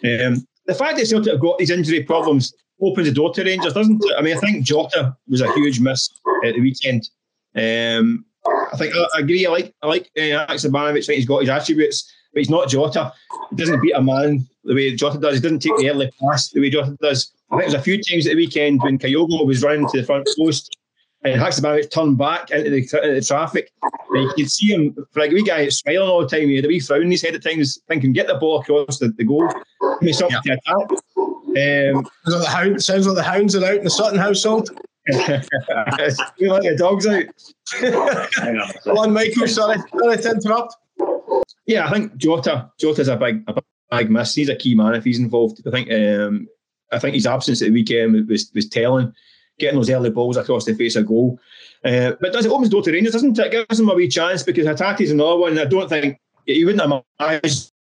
Um, 0.04 0.46
the 0.66 0.76
fact 0.76 0.98
that 0.98 1.08
Celtic 1.08 1.32
have 1.32 1.42
got 1.42 1.58
these 1.58 1.72
injury 1.72 2.04
problems 2.04 2.54
opens 2.82 3.08
the 3.08 3.14
door 3.14 3.34
to 3.34 3.44
Rangers, 3.44 3.74
doesn't 3.74 4.04
it? 4.04 4.16
I 4.18 4.22
mean, 4.22 4.36
I 4.36 4.40
think 4.40 4.66
Jota 4.66 5.16
was 5.28 5.42
a 5.42 5.52
huge 5.54 5.80
miss 5.80 6.10
at 6.46 6.56
the 6.56 6.62
weekend. 6.62 7.10
Um, 7.56 8.26
I 8.46 8.78
think 8.78 8.94
I, 8.96 9.06
I, 9.16 9.20
agree. 9.20 9.46
I 9.46 9.50
like 9.50 9.74
I 9.82 9.88
like 9.88 10.12
uh, 10.18 10.46
Haksabanovic. 10.48 11.04
I 11.04 11.06
think 11.06 11.18
he's 11.18 11.26
got 11.26 11.42
his 11.42 11.50
attributes, 11.50 12.12
but 12.34 12.40
he's 12.40 12.50
not 12.50 12.68
Jota. 12.68 13.14
He 13.50 13.56
doesn't 13.56 13.82
beat 13.82 13.96
a 13.96 14.02
man 14.02 14.46
the 14.64 14.74
way 14.74 14.96
Jota 14.96 15.18
does. 15.18 15.36
He 15.36 15.42
doesn't 15.42 15.60
take 15.60 15.78
the 15.78 15.90
early 15.90 16.12
pass 16.22 16.50
the 16.50 16.60
way 16.60 16.70
Jota 16.70 16.98
does. 17.02 17.32
I 17.54 17.58
think 17.58 17.72
there's 17.72 17.82
a 17.82 17.84
few 17.84 18.02
times 18.02 18.26
at 18.26 18.32
the 18.32 18.36
weekend 18.36 18.82
when 18.82 18.98
Kyogo 18.98 19.46
was 19.46 19.64
running 19.64 19.88
to 19.90 20.02
the 20.02 20.06
front 20.06 20.28
post 20.38 20.76
and 21.24 21.40
Haksabanovic 21.40 21.92
turned 21.92 22.18
back 22.18 22.52
into 22.52 22.70
the, 22.70 22.78
into 22.78 23.14
the 23.14 23.22
traffic. 23.22 23.72
And 24.10 24.24
you 24.24 24.34
could 24.36 24.52
see 24.52 24.74
him, 24.74 24.96
for 25.12 25.22
a 25.22 25.30
wee 25.30 25.44
guy, 25.44 25.70
smiling 25.70 26.10
all 26.10 26.22
the 26.22 26.28
time. 26.28 26.50
He 26.50 26.58
had 26.58 26.66
a 26.66 26.68
wee 26.68 26.80
frown 26.80 27.04
in 27.04 27.12
his 27.12 27.22
head 27.22 27.36
at 27.36 27.44
times, 27.44 27.80
thinking, 27.88 28.12
get 28.12 28.28
the 28.28 28.36
ball 28.36 28.60
across 28.60 29.00
the, 29.00 29.10
the 29.10 29.24
goal. 29.24 29.48
Give 29.48 30.02
me 30.02 30.14
something 30.14 30.38
yeah. 30.46 30.56
to 30.56 30.62
attack. 30.66 30.92
Um, 31.16 32.10
sounds, 32.26 32.36
like 32.36 32.42
the 32.42 32.50
hound, 32.50 32.84
sounds 32.84 33.08
like 33.08 33.16
the 33.16 33.24
hounds 33.24 33.56
are 33.56 33.66
out 33.66 33.76
in 33.76 33.84
the 33.84 33.90
Sutton 33.90 34.20
household. 34.20 34.70
like 35.10 35.48
the 36.40 36.76
dog's 36.78 37.08
out. 37.08 37.26
Go 38.84 38.98
on, 38.98 39.14
Michael. 39.14 39.48
Sorry, 39.48 39.78
sorry 39.98 40.18
to 40.18 40.32
interrupt. 40.32 40.76
Yeah, 41.66 41.88
I 41.88 41.92
think 41.92 42.16
Jota 42.18 42.72
Jota's 42.80 43.08
a 43.10 43.18
big 43.18 43.44
a 43.48 43.62
big 43.92 44.10
miss. 44.10 44.34
He's 44.34 44.50
a 44.50 44.56
key 44.56 44.76
man 44.76 44.96
if 44.96 45.04
he's 45.04 45.20
involved. 45.20 45.62
I 45.68 45.72
think 45.72 45.92
um, 45.92 46.48
I 46.94 47.00
think 47.00 47.16
his 47.16 47.26
absence 47.26 47.62
at 47.62 47.66
the 47.66 47.74
weekend 47.74 48.28
was 48.28 48.52
was 48.54 48.70
telling, 48.70 49.14
getting 49.60 49.78
those 49.78 49.90
early 49.90 50.10
balls 50.10 50.38
across 50.38 50.66
the 50.66 50.74
face 50.74 50.96
of 50.96 51.08
goal. 51.08 51.40
Uh, 51.84 52.14
but 52.22 52.32
does 52.32 52.46
it 52.46 52.52
opens 52.52 52.70
the 52.70 52.76
door 52.76 52.84
to 52.84 52.92
Rangers, 52.92 53.14
doesn't 53.14 53.38
it? 53.38 53.52
Gives 53.52 53.78
them 53.78 53.90
a 53.90 53.94
wee 53.94 54.08
chance 54.08 54.44
because 54.44 54.66
Hatate's 54.66 55.12
another 55.12 55.38
one. 55.38 55.60
I 55.60 55.66
don't 55.66 55.90
think 55.90 56.20
he 56.46 56.64
wouldn't 56.64 57.04
imagine 57.20 57.72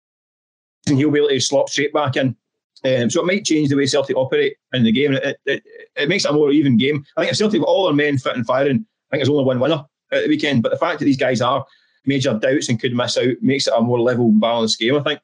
he'll 0.87 1.11
be 1.11 1.19
able 1.19 1.29
to 1.29 1.41
slot 1.41 1.69
straight 1.69 1.93
back 1.93 2.17
in. 2.17 2.37
Um, 2.85 3.11
so 3.11 3.21
it 3.21 3.27
might 3.27 3.45
change 3.45 3.69
the 3.69 3.77
way 3.77 3.87
Celtic 3.87 4.17
operate 4.17 4.57
in 4.73 4.83
the 4.83 4.91
game. 4.91 5.13
It, 5.13 5.37
it, 5.47 5.63
it 5.95 6.09
makes 6.09 6.25
it 6.25 6.31
a 6.31 6.35
more 6.35 6.51
even 6.51 6.77
game. 6.77 7.05
I 7.17 7.23
think 7.23 7.33
if 7.33 7.39
Celtic 7.39 7.61
got 7.61 7.69
all 7.69 7.85
their 7.85 7.95
men 7.95 8.19
fit 8.19 8.35
and 8.35 8.45
firing, 8.45 8.85
I 9.11 9.17
think 9.17 9.21
there's 9.21 9.29
only 9.29 9.45
one 9.45 9.61
winner 9.61 9.85
at 10.11 10.23
the 10.23 10.29
weekend. 10.29 10.65
But 10.65 10.73
the 10.73 10.79
fact 10.79 10.99
that 10.99 11.05
these 11.05 11.17
guys 11.17 11.41
are 11.41 11.65
major 12.07 12.37
doubts 12.37 12.69
and 12.69 12.81
could 12.81 12.95
miss 12.95 13.17
out 13.17 13.35
makes 13.41 13.69
it 13.69 13.75
a 13.77 13.81
more 13.81 14.01
level, 14.01 14.27
and 14.27 14.41
balanced 14.41 14.81
game, 14.81 14.97
I 14.97 15.03
think. 15.03 15.21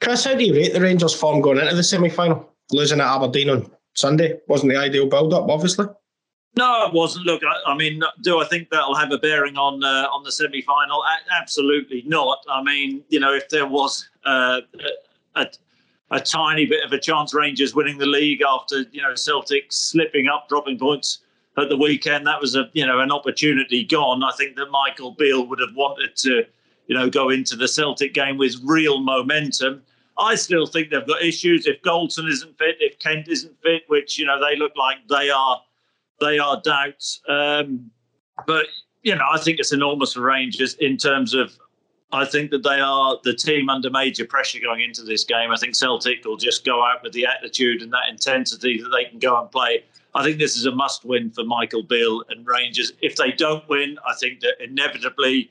Chris, 0.00 0.24
how 0.24 0.34
do 0.34 0.44
you 0.44 0.54
rate 0.54 0.72
the 0.72 0.80
Rangers' 0.80 1.14
form 1.14 1.40
going 1.40 1.58
into 1.58 1.74
the 1.74 1.82
semi 1.82 2.08
final? 2.08 2.51
Losing 2.70 3.00
at 3.00 3.06
Aberdeen 3.06 3.50
on 3.50 3.70
Sunday 3.94 4.38
wasn't 4.48 4.72
the 4.72 4.78
ideal 4.78 5.06
build 5.06 5.34
up, 5.34 5.48
obviously. 5.48 5.86
No, 6.56 6.86
it 6.86 6.92
wasn't. 6.92 7.24
Look, 7.24 7.42
I, 7.44 7.72
I, 7.72 7.76
mean, 7.76 8.02
do 8.22 8.38
I 8.40 8.44
think 8.44 8.68
that'll 8.70 8.94
have 8.94 9.10
a 9.10 9.18
bearing 9.18 9.56
on 9.56 9.82
uh, 9.82 10.08
on 10.12 10.22
the 10.22 10.32
semi 10.32 10.62
final? 10.62 11.02
absolutely 11.30 12.02
not. 12.06 12.38
I 12.50 12.62
mean, 12.62 13.02
you 13.08 13.20
know, 13.20 13.32
if 13.34 13.48
there 13.48 13.66
was 13.66 14.08
uh, 14.26 14.60
a, 15.34 15.46
a 16.10 16.20
tiny 16.20 16.66
bit 16.66 16.84
of 16.84 16.92
a 16.92 16.98
chance 16.98 17.34
Rangers 17.34 17.74
winning 17.74 17.98
the 17.98 18.06
league 18.06 18.42
after 18.42 18.82
you 18.92 19.00
know 19.00 19.14
Celtic 19.14 19.72
slipping 19.72 20.28
up, 20.28 20.48
dropping 20.48 20.78
points 20.78 21.20
at 21.56 21.68
the 21.68 21.76
weekend. 21.76 22.26
That 22.26 22.40
was 22.40 22.54
a 22.54 22.70
you 22.74 22.86
know 22.86 23.00
an 23.00 23.10
opportunity 23.10 23.84
gone. 23.84 24.22
I 24.22 24.32
think 24.36 24.56
that 24.56 24.70
Michael 24.70 25.12
Beale 25.12 25.46
would 25.46 25.60
have 25.60 25.74
wanted 25.74 26.16
to 26.16 26.44
you 26.86 26.94
know 26.94 27.08
go 27.08 27.30
into 27.30 27.56
the 27.56 27.68
Celtic 27.68 28.14
game 28.14 28.36
with 28.36 28.56
real 28.62 29.00
momentum. 29.00 29.82
I 30.18 30.34
still 30.34 30.66
think 30.66 30.90
they've 30.90 31.06
got 31.06 31.22
issues. 31.22 31.66
If 31.66 31.80
Goldson 31.82 32.28
isn't 32.28 32.58
fit, 32.58 32.76
if 32.80 32.98
Kent 32.98 33.28
isn't 33.28 33.60
fit, 33.62 33.82
which 33.88 34.18
you 34.18 34.26
know 34.26 34.40
they 34.40 34.56
look 34.56 34.72
like 34.76 34.98
they 35.08 35.30
are, 35.30 35.60
they 36.20 36.38
are 36.38 36.60
doubts. 36.62 37.20
Um, 37.28 37.90
but 38.46 38.66
you 39.02 39.14
know, 39.14 39.24
I 39.30 39.38
think 39.38 39.58
it's 39.58 39.72
enormous 39.72 40.12
for 40.12 40.20
Rangers 40.20 40.74
in 40.74 40.96
terms 40.96 41.34
of 41.34 41.56
I 42.12 42.26
think 42.26 42.50
that 42.50 42.62
they 42.62 42.78
are 42.78 43.18
the 43.24 43.34
team 43.34 43.70
under 43.70 43.88
major 43.88 44.26
pressure 44.26 44.60
going 44.60 44.82
into 44.82 45.02
this 45.02 45.24
game. 45.24 45.50
I 45.50 45.56
think 45.56 45.74
Celtic 45.74 46.24
will 46.24 46.36
just 46.36 46.64
go 46.64 46.84
out 46.84 47.02
with 47.02 47.14
the 47.14 47.26
attitude 47.26 47.80
and 47.80 47.90
that 47.92 48.08
intensity 48.10 48.82
that 48.82 48.90
they 48.90 49.04
can 49.06 49.18
go 49.18 49.40
and 49.40 49.50
play. 49.50 49.84
I 50.14 50.22
think 50.22 50.38
this 50.38 50.56
is 50.56 50.66
a 50.66 50.70
must 50.70 51.06
win 51.06 51.30
for 51.30 51.42
Michael 51.42 51.82
Beale 51.82 52.22
and 52.28 52.46
Rangers. 52.46 52.92
If 53.00 53.16
they 53.16 53.32
don't 53.32 53.66
win, 53.66 53.96
I 54.06 54.14
think 54.14 54.40
that 54.40 54.62
inevitably 54.62 55.50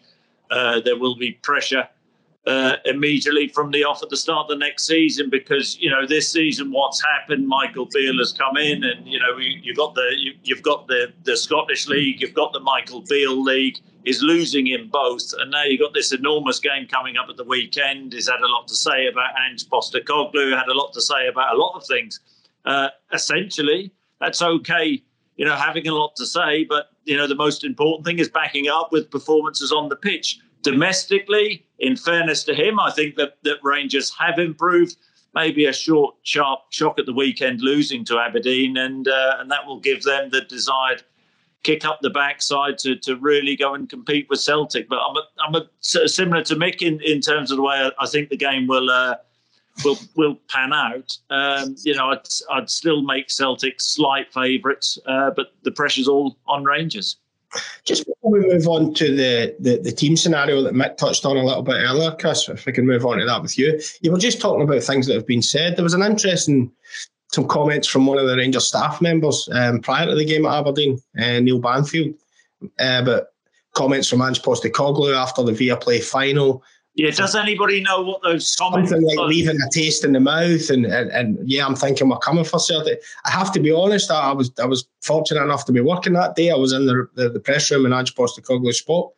uh, 0.51 0.81
there 0.81 0.99
will 0.99 1.15
be 1.15 1.31
pressure 1.31 1.89
uh, 2.47 2.77
immediately 2.85 3.47
from 3.47 3.69
the 3.69 3.83
off 3.83 4.01
at 4.01 4.09
the 4.09 4.17
start 4.17 4.45
of 4.45 4.47
the 4.49 4.55
next 4.55 4.85
season 4.85 5.29
because 5.29 5.77
you 5.79 5.89
know 5.89 6.07
this 6.07 6.31
season 6.31 6.71
what's 6.71 7.01
happened. 7.03 7.47
Michael 7.47 7.87
Beale 7.93 8.17
has 8.17 8.33
come 8.33 8.57
in, 8.57 8.83
and 8.83 9.07
you 9.07 9.19
know 9.19 9.37
you, 9.37 9.61
have 9.67 9.77
got 9.77 9.93
the 9.93 10.11
you, 10.17 10.55
have 10.55 10.63
got 10.63 10.87
the 10.87 11.13
the 11.23 11.37
Scottish 11.37 11.87
League, 11.87 12.21
you've 12.21 12.33
got 12.33 12.51
the 12.53 12.59
Michael 12.59 13.01
Beale 13.07 13.41
League. 13.41 13.77
Is 14.03 14.23
losing 14.23 14.65
in 14.65 14.89
both, 14.89 15.31
and 15.37 15.51
now 15.51 15.63
you've 15.63 15.79
got 15.79 15.93
this 15.93 16.11
enormous 16.11 16.59
game 16.59 16.87
coming 16.87 17.17
up 17.17 17.27
at 17.29 17.37
the 17.37 17.43
weekend. 17.43 18.13
He's 18.13 18.27
had 18.27 18.39
a 18.39 18.47
lot 18.47 18.67
to 18.69 18.75
say 18.75 19.05
about 19.05 19.29
Ange 19.47 19.69
Postecoglou, 19.69 20.57
had 20.57 20.69
a 20.69 20.73
lot 20.73 20.91
to 20.93 21.01
say 21.01 21.27
about 21.27 21.53
a 21.53 21.57
lot 21.59 21.75
of 21.75 21.85
things. 21.85 22.19
Uh, 22.65 22.87
essentially, 23.13 23.91
that's 24.19 24.41
okay, 24.41 25.03
you 25.35 25.45
know, 25.45 25.55
having 25.55 25.87
a 25.87 25.93
lot 25.93 26.15
to 26.15 26.25
say, 26.25 26.63
but 26.63 26.87
you 27.05 27.15
know 27.15 27.27
the 27.27 27.35
most 27.35 27.63
important 27.63 28.03
thing 28.03 28.17
is 28.17 28.27
backing 28.27 28.69
up 28.69 28.91
with 28.91 29.11
performances 29.11 29.71
on 29.71 29.87
the 29.87 29.95
pitch 29.95 30.39
domestically. 30.61 31.65
In 31.79 31.95
fairness 31.95 32.43
to 32.45 32.53
him, 32.53 32.79
I 32.79 32.91
think 32.91 33.15
that, 33.15 33.37
that 33.43 33.57
Rangers 33.63 34.13
have 34.19 34.39
improved. 34.39 34.97
Maybe 35.33 35.65
a 35.65 35.73
short, 35.73 36.15
sharp 36.23 36.59
shock 36.71 36.99
at 36.99 37.05
the 37.05 37.13
weekend, 37.13 37.61
losing 37.61 38.03
to 38.05 38.19
Aberdeen, 38.19 38.75
and 38.75 39.07
uh, 39.07 39.37
and 39.39 39.49
that 39.49 39.65
will 39.65 39.79
give 39.79 40.03
them 40.03 40.29
the 40.29 40.41
desired 40.41 41.03
kick 41.63 41.85
up 41.85 41.99
the 42.01 42.09
backside 42.09 42.77
to, 42.79 42.95
to 42.95 43.15
really 43.17 43.55
go 43.55 43.73
and 43.73 43.89
compete 43.89 44.27
with 44.29 44.39
Celtic. 44.39 44.89
But 44.89 44.99
I'm 44.99 45.15
a, 45.15 45.23
I'm 45.45 45.55
a, 45.55 46.07
similar 46.07 46.43
to 46.43 46.55
Mick 46.55 46.81
in, 46.81 46.99
in 47.01 47.21
terms 47.21 47.51
of 47.51 47.57
the 47.57 47.63
way 47.63 47.91
I, 47.99 48.07
think 48.07 48.29
the 48.29 48.37
game 48.37 48.67
will 48.67 48.89
uh, 48.89 49.15
will 49.83 49.97
will 50.15 50.35
pan 50.49 50.73
out. 50.73 51.17
Um, 51.29 51.75
you 51.83 51.95
know, 51.95 52.11
I'd, 52.11 52.27
I'd 52.51 52.69
still 52.69 53.01
make 53.01 53.29
Celtic 53.29 53.79
slight 53.79 54.33
favourites, 54.33 54.97
uh, 55.05 55.31
but 55.31 55.53
the 55.63 55.71
pressure's 55.71 56.07
all 56.07 56.37
on 56.47 56.63
Rangers. 56.63 57.17
Just 57.83 58.05
before 58.05 58.31
we 58.31 58.39
move 58.41 58.67
on 58.67 58.93
to 58.93 59.15
the, 59.15 59.55
the, 59.59 59.77
the, 59.77 59.91
team 59.91 60.15
scenario 60.15 60.61
that 60.61 60.73
Mick 60.73 60.95
touched 60.95 61.25
on 61.25 61.35
a 61.35 61.43
little 61.43 61.63
bit 61.63 61.75
earlier, 61.75 62.15
Chris, 62.17 62.47
if 62.47 62.65
we 62.65 62.71
can 62.71 62.87
move 62.87 63.05
on 63.05 63.17
to 63.17 63.25
that 63.25 63.41
with 63.41 63.57
you. 63.57 63.79
You 64.01 64.11
were 64.11 64.17
just 64.17 64.39
talking 64.39 64.63
about 64.63 64.83
things 64.83 65.05
that 65.07 65.15
have 65.15 65.27
been 65.27 65.41
said. 65.41 65.75
There 65.75 65.83
was 65.83 65.93
an 65.93 66.01
interesting 66.01 66.71
some 67.33 67.47
comments 67.47 67.87
from 67.87 68.05
one 68.05 68.17
of 68.17 68.27
the 68.27 68.35
Rangers 68.35 68.67
staff 68.67 69.01
members 69.01 69.47
um, 69.53 69.79
prior 69.79 70.05
to 70.05 70.15
the 70.15 70.25
game 70.25 70.45
at 70.45 70.53
Aberdeen, 70.53 71.01
uh, 71.17 71.39
Neil 71.39 71.59
Banfield, 71.59 72.13
uh, 72.79 73.03
but 73.03 73.33
comments 73.73 74.09
from 74.09 74.21
Ange 74.21 74.41
Postecoglou 74.41 75.15
after 75.15 75.43
the 75.43 75.53
Viaplay 75.53 76.03
final 76.03 76.61
yeah, 76.95 77.09
does 77.11 77.35
anybody 77.35 77.81
know 77.81 78.01
what 78.01 78.21
those 78.21 78.53
comments 78.55 78.89
Something 78.89 79.07
like 79.07 79.17
are? 79.17 79.25
leaving 79.25 79.55
a 79.55 79.69
taste 79.71 80.03
in 80.03 80.11
the 80.11 80.19
mouth, 80.19 80.69
and, 80.69 80.85
and, 80.85 81.09
and 81.11 81.39
yeah, 81.49 81.65
I'm 81.65 81.75
thinking 81.75 82.09
we're 82.09 82.17
coming 82.17 82.43
for 82.43 82.59
Celtic. 82.59 83.01
I 83.23 83.29
have 83.31 83.53
to 83.53 83.61
be 83.61 83.71
honest, 83.71 84.11
I 84.11 84.33
was 84.33 84.51
I 84.59 84.65
was 84.65 84.85
fortunate 85.01 85.41
enough 85.43 85.65
to 85.65 85.71
be 85.71 85.79
working 85.79 86.13
that 86.13 86.35
day. 86.35 86.51
I 86.51 86.55
was 86.55 86.73
in 86.73 86.87
the 86.87 87.07
the, 87.15 87.29
the 87.29 87.39
press 87.39 87.71
room 87.71 87.85
in 87.85 87.93
Ange 87.93 88.13
Postecoglou's 88.13 88.79
spot. 88.79 89.09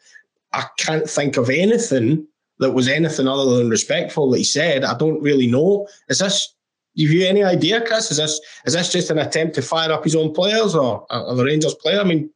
I 0.53 0.65
can't 0.77 1.09
think 1.09 1.37
of 1.37 1.49
anything 1.49 2.27
that 2.59 2.73
was 2.73 2.87
anything 2.87 3.27
other 3.27 3.57
than 3.57 3.69
respectful 3.69 4.29
that 4.29 4.37
he 4.37 4.43
said. 4.43 4.83
I 4.83 4.95
don't 4.95 5.21
really 5.21 5.47
know. 5.47 5.87
Is 6.09 6.19
this? 6.19 6.53
Have 6.95 7.09
you 7.09 7.21
have 7.21 7.29
any 7.31 7.43
idea, 7.43 7.81
Chris? 7.81 8.11
Is 8.11 8.17
this 8.17 8.39
is 8.67 8.73
this 8.73 8.91
just 8.91 9.09
an 9.09 9.17
attempt 9.17 9.55
to 9.55 9.63
fire 9.63 9.91
up 9.91 10.03
his 10.03 10.15
own 10.15 10.31
players 10.31 10.75
or, 10.75 11.07
or 11.09 11.33
the 11.33 11.43
Rangers 11.43 11.73
player? 11.73 11.99
I 11.99 12.03
mean, 12.03 12.29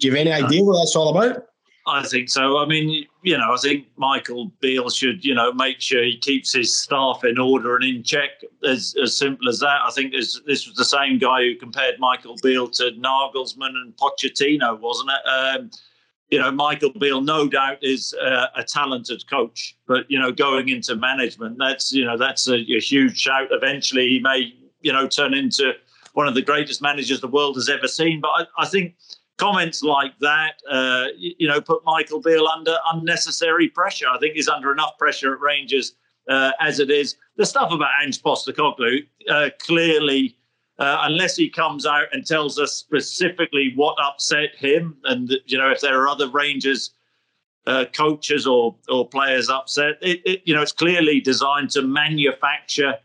do 0.00 0.06
you 0.06 0.12
have 0.12 0.20
any 0.20 0.32
uh, 0.32 0.44
idea 0.46 0.62
what 0.62 0.78
that's 0.78 0.94
all 0.94 1.16
about? 1.16 1.46
I 1.86 2.04
think 2.04 2.28
so. 2.28 2.58
I 2.58 2.66
mean, 2.66 3.06
you 3.22 3.36
know, 3.36 3.52
I 3.52 3.56
think 3.56 3.86
Michael 3.96 4.52
Beale 4.60 4.88
should, 4.88 5.24
you 5.24 5.34
know, 5.34 5.52
make 5.52 5.80
sure 5.80 6.04
he 6.04 6.16
keeps 6.16 6.52
his 6.52 6.80
staff 6.80 7.24
in 7.24 7.38
order 7.38 7.74
and 7.74 7.84
in 7.84 8.02
check. 8.04 8.30
As 8.64 8.94
as 9.02 9.16
simple 9.16 9.48
as 9.48 9.58
that. 9.60 9.80
I 9.84 9.90
think 9.90 10.12
this, 10.12 10.40
this 10.46 10.66
was 10.66 10.76
the 10.76 10.84
same 10.84 11.18
guy 11.18 11.42
who 11.42 11.56
compared 11.56 11.98
Michael 11.98 12.36
Beale 12.40 12.68
to 12.68 12.92
Nagelsmann 12.92 13.74
and 13.74 13.96
Pochettino, 13.96 14.78
wasn't 14.78 15.10
it? 15.10 15.28
Um, 15.28 15.70
you 16.30 16.38
know, 16.38 16.50
Michael 16.50 16.92
Beale, 16.98 17.20
no 17.20 17.46
doubt, 17.48 17.78
is 17.82 18.14
a 18.14 18.64
talented 18.66 19.28
coach, 19.28 19.76
but 19.86 20.10
you 20.10 20.18
know, 20.18 20.32
going 20.32 20.68
into 20.70 20.96
management, 20.96 21.58
that's 21.58 21.92
you 21.92 22.04
know, 22.04 22.16
that's 22.16 22.48
a, 22.48 22.54
a 22.54 22.80
huge 22.80 23.18
shout. 23.18 23.48
Eventually, 23.50 24.08
he 24.08 24.20
may, 24.20 24.54
you 24.80 24.92
know, 24.92 25.06
turn 25.08 25.34
into 25.34 25.72
one 26.14 26.28
of 26.28 26.34
the 26.34 26.42
greatest 26.42 26.80
managers 26.80 27.20
the 27.20 27.28
world 27.28 27.56
has 27.56 27.68
ever 27.68 27.88
seen. 27.88 28.20
But 28.20 28.28
I, 28.28 28.44
I 28.62 28.66
think 28.66 28.94
comments 29.38 29.82
like 29.82 30.18
that, 30.20 30.54
uh, 30.70 31.06
you, 31.16 31.48
know, 31.48 31.60
put 31.60 31.84
Michael 31.84 32.20
Beale 32.20 32.46
under 32.46 32.76
unnecessary 32.92 33.68
pressure. 33.68 34.06
I 34.08 34.18
think 34.18 34.34
he's 34.34 34.48
under 34.48 34.72
enough 34.72 34.96
pressure 34.98 35.34
at 35.34 35.40
Rangers 35.40 35.94
uh, 36.28 36.52
as 36.60 36.78
it 36.78 36.90
is. 36.90 37.16
The 37.36 37.46
stuff 37.46 37.72
about 37.72 37.90
Ange 38.02 38.22
Postecoglou 38.22 39.06
uh, 39.28 39.50
clearly, 39.58 40.36
uh, 40.78 40.98
unless 41.02 41.36
he 41.36 41.48
comes 41.48 41.86
out 41.86 42.06
and 42.12 42.26
tells 42.26 42.58
us 42.58 42.72
specifically 42.72 43.72
what 43.74 43.96
upset 44.02 44.50
him, 44.56 44.96
and 45.04 45.32
you 45.46 45.58
know, 45.58 45.70
if 45.70 45.80
there 45.80 46.00
are 46.00 46.08
other 46.08 46.28
Rangers. 46.28 46.90
Uh, 47.64 47.84
coaches 47.94 48.44
or 48.44 48.74
or 48.88 49.08
players 49.08 49.48
upset. 49.48 49.94
It, 50.02 50.20
it, 50.24 50.42
you 50.44 50.52
know, 50.52 50.62
it's 50.62 50.72
clearly 50.72 51.20
designed 51.20 51.70
to 51.70 51.82
manufacture 51.82 52.96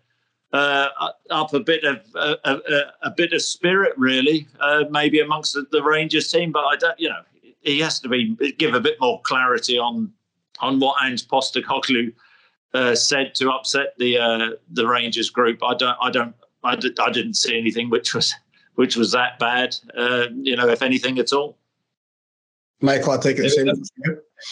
uh, 0.54 0.88
up 1.30 1.54
a 1.54 1.60
bit 1.60 1.84
of 1.84 2.02
a, 2.16 2.38
a, 2.46 2.82
a, 3.04 3.12
bit 3.12 3.34
of 3.34 3.42
spirit, 3.42 3.94
really, 3.98 4.48
uh, 4.60 4.86
maybe 4.90 5.20
amongst 5.20 5.54
the, 5.54 5.66
the, 5.72 5.84
Rangers 5.84 6.32
team. 6.32 6.52
But 6.52 6.66
I 6.66 6.76
don't, 6.78 6.98
you 7.00 7.10
know, 7.10 7.22
he 7.62 7.80
has 7.82 8.00
to 8.00 8.10
be 8.10 8.36
give 8.58 8.74
a 8.74 8.80
bit 8.80 8.98
more 9.02 9.22
clarity 9.24 9.78
on 9.78 10.12
on 10.60 10.80
what 10.80 10.96
Ange 11.04 11.28
Postecoglou 11.28 12.14
uh, 12.74 12.96
said 12.96 13.36
to 13.36 13.52
upset 13.52 13.94
the 13.98 14.18
uh, 14.18 14.50
the 14.72 14.88
Rangers 14.88 15.30
group. 15.30 15.64
I 15.64 15.74
don't, 15.74 15.98
I 16.02 16.10
don't, 16.10 16.36
I, 16.64 16.76
did, 16.76 16.98
I 17.00 17.12
didn't 17.12 17.36
see 17.36 17.58
anything 17.58 17.90
which 17.90 18.16
was 18.16 18.34
which 18.76 18.96
was 18.96 19.12
that 19.12 19.40
bad. 19.40 19.76
Uh, 19.98 20.28
you 20.34 20.56
know, 20.56 20.70
if 20.70 20.82
anything 20.82 21.20
at 21.20 21.34
all. 21.34 21.58
Michael, 22.80 23.14
I 23.14 23.18
take 23.18 23.38
it. 23.40 23.46
It 23.46 23.66
was, 23.66 23.92
a, 24.06 24.12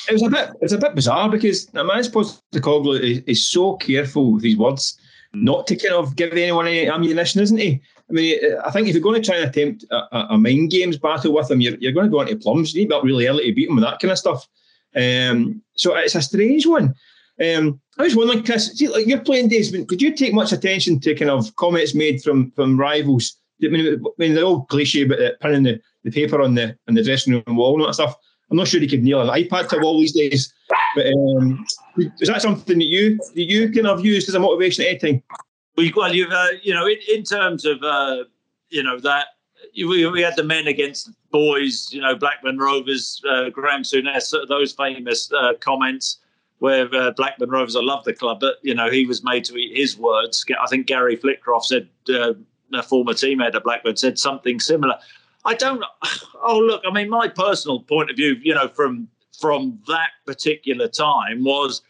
it 0.09 0.13
was 0.13 0.23
a 0.23 0.29
bit, 0.29 0.49
it's 0.59 0.73
a 0.73 0.79
bit 0.79 0.95
bizarre 0.95 1.29
because 1.29 1.67
Ange 1.75 2.09
Postecoglou 2.09 2.99
is, 2.99 3.19
is 3.27 3.45
so 3.45 3.75
careful 3.75 4.33
with 4.33 4.43
his 4.43 4.57
words 4.57 4.99
not 5.35 5.67
to 5.67 5.75
kind 5.75 5.93
of 5.93 6.15
give 6.15 6.33
anyone 6.33 6.67
any 6.67 6.89
ammunition, 6.89 7.41
isn't 7.41 7.57
he? 7.57 7.81
I 8.09 8.13
mean, 8.13 8.39
I 8.63 8.71
think 8.71 8.87
if 8.87 8.93
you're 8.93 9.01
going 9.01 9.21
to 9.21 9.25
try 9.25 9.37
and 9.37 9.49
attempt 9.49 9.85
a, 9.91 10.33
a 10.33 10.37
mind 10.37 10.69
games 10.69 10.97
battle 10.97 11.33
with 11.33 11.49
him, 11.49 11.61
you're, 11.61 11.75
you're 11.75 11.91
going 11.91 12.05
to 12.05 12.11
go 12.11 12.21
into 12.21 12.35
plums. 12.35 12.73
You 12.73 12.81
need 12.81 12.89
to 12.89 12.97
up 12.97 13.03
really 13.03 13.27
early 13.27 13.45
to 13.45 13.53
beat 13.53 13.69
him 13.69 13.75
with 13.75 13.83
that 13.83 13.99
kind 13.99 14.11
of 14.11 14.17
stuff. 14.17 14.47
Um, 14.95 15.61
so 15.75 15.95
it's 15.95 16.15
a 16.15 16.21
strange 16.21 16.65
one. 16.65 16.93
Um, 17.43 17.79
I 17.97 18.03
was 18.03 18.15
wondering, 18.15 18.43
Chris, 18.43 18.71
see, 18.73 18.87
like 18.87 19.25
playing 19.25 19.49
days, 19.49 19.71
did 19.71 20.01
you 20.01 20.15
take 20.15 20.33
much 20.33 20.51
attention 20.51 20.99
to 21.01 21.15
kind 21.15 21.31
of 21.31 21.55
comments 21.55 21.93
made 21.93 22.21
from 22.23 22.51
from 22.51 22.79
rivals? 22.79 23.37
I 23.63 23.67
mean, 23.67 24.01
I 24.05 24.09
mean 24.17 24.35
the 24.35 24.41
old 24.41 24.69
cliche 24.69 25.03
about 25.03 25.39
pinning 25.41 25.63
the, 25.63 25.81
the 26.03 26.11
paper 26.11 26.41
on 26.41 26.55
the 26.55 26.77
on 26.87 26.93
the 26.93 27.03
dressing 27.03 27.33
room 27.33 27.55
wall 27.55 27.73
and 27.73 27.81
all 27.81 27.87
that 27.87 27.93
stuff. 27.93 28.15
I'm 28.51 28.57
not 28.57 28.67
sure 28.67 28.79
he 28.79 28.87
could 28.87 29.03
nail 29.03 29.21
an 29.21 29.27
iPad 29.27 29.69
to 29.69 29.77
a 29.77 29.81
wall 29.81 29.99
these 29.99 30.13
days. 30.13 30.53
But 30.95 31.07
um, 31.07 31.65
is 31.97 32.29
that 32.29 32.41
something 32.41 32.77
that 32.77 32.85
you 32.85 33.17
that 33.17 33.43
you 33.43 33.71
kind 33.71 33.87
of 33.87 34.05
used 34.05 34.29
as 34.29 34.35
a 34.35 34.39
motivation 34.39 34.85
at 34.85 34.89
any 34.89 34.99
time? 34.99 35.23
Well, 35.77 36.13
you've 36.13 36.31
uh, 36.31 36.47
you 36.61 36.73
know, 36.73 36.85
in, 36.85 36.97
in 37.11 37.23
terms 37.23 37.65
of 37.65 37.83
uh, 37.83 38.23
you 38.69 38.83
know 38.83 38.99
that 38.99 39.27
we, 39.75 40.05
we 40.07 40.21
had 40.21 40.35
the 40.35 40.43
men 40.43 40.67
against 40.67 41.09
boys, 41.31 41.89
you 41.91 42.01
know, 42.01 42.15
Blackburn 42.15 42.57
Rovers, 42.57 43.21
uh, 43.29 43.49
Graham 43.49 43.81
Souness, 43.81 44.33
those 44.47 44.71
famous 44.73 45.31
uh, 45.33 45.53
comments 45.59 46.19
where 46.59 46.93
uh, 46.95 47.11
Blackburn 47.11 47.49
Rovers, 47.49 47.75
I 47.75 47.81
love 47.81 48.05
the 48.05 48.13
club, 48.13 48.39
but 48.39 48.55
you 48.61 48.73
know 48.73 48.89
he 48.89 49.05
was 49.05 49.23
made 49.23 49.43
to 49.45 49.55
eat 49.57 49.75
his 49.75 49.97
words. 49.97 50.45
I 50.61 50.67
think 50.67 50.87
Gary 50.87 51.17
Flitcroft 51.17 51.65
said, 51.65 51.89
uh, 52.09 52.33
a 52.73 52.83
former 52.83 53.13
teammate 53.13 53.55
at 53.55 53.63
Blackburn, 53.63 53.97
said 53.97 54.17
something 54.17 54.59
similar. 54.59 54.95
I 55.45 55.53
don't. 55.53 55.83
Oh, 56.47 56.59
look, 56.59 56.83
I 56.87 56.91
mean, 56.91 57.09
my 57.09 57.27
personal 57.27 57.79
point 57.79 58.11
of 58.11 58.17
view, 58.17 58.35
you 58.39 58.53
know, 58.53 58.67
from 58.67 59.07
from 59.39 59.79
that 59.87 60.09
particular 60.25 60.87
time 60.87 61.43
was 61.43 61.81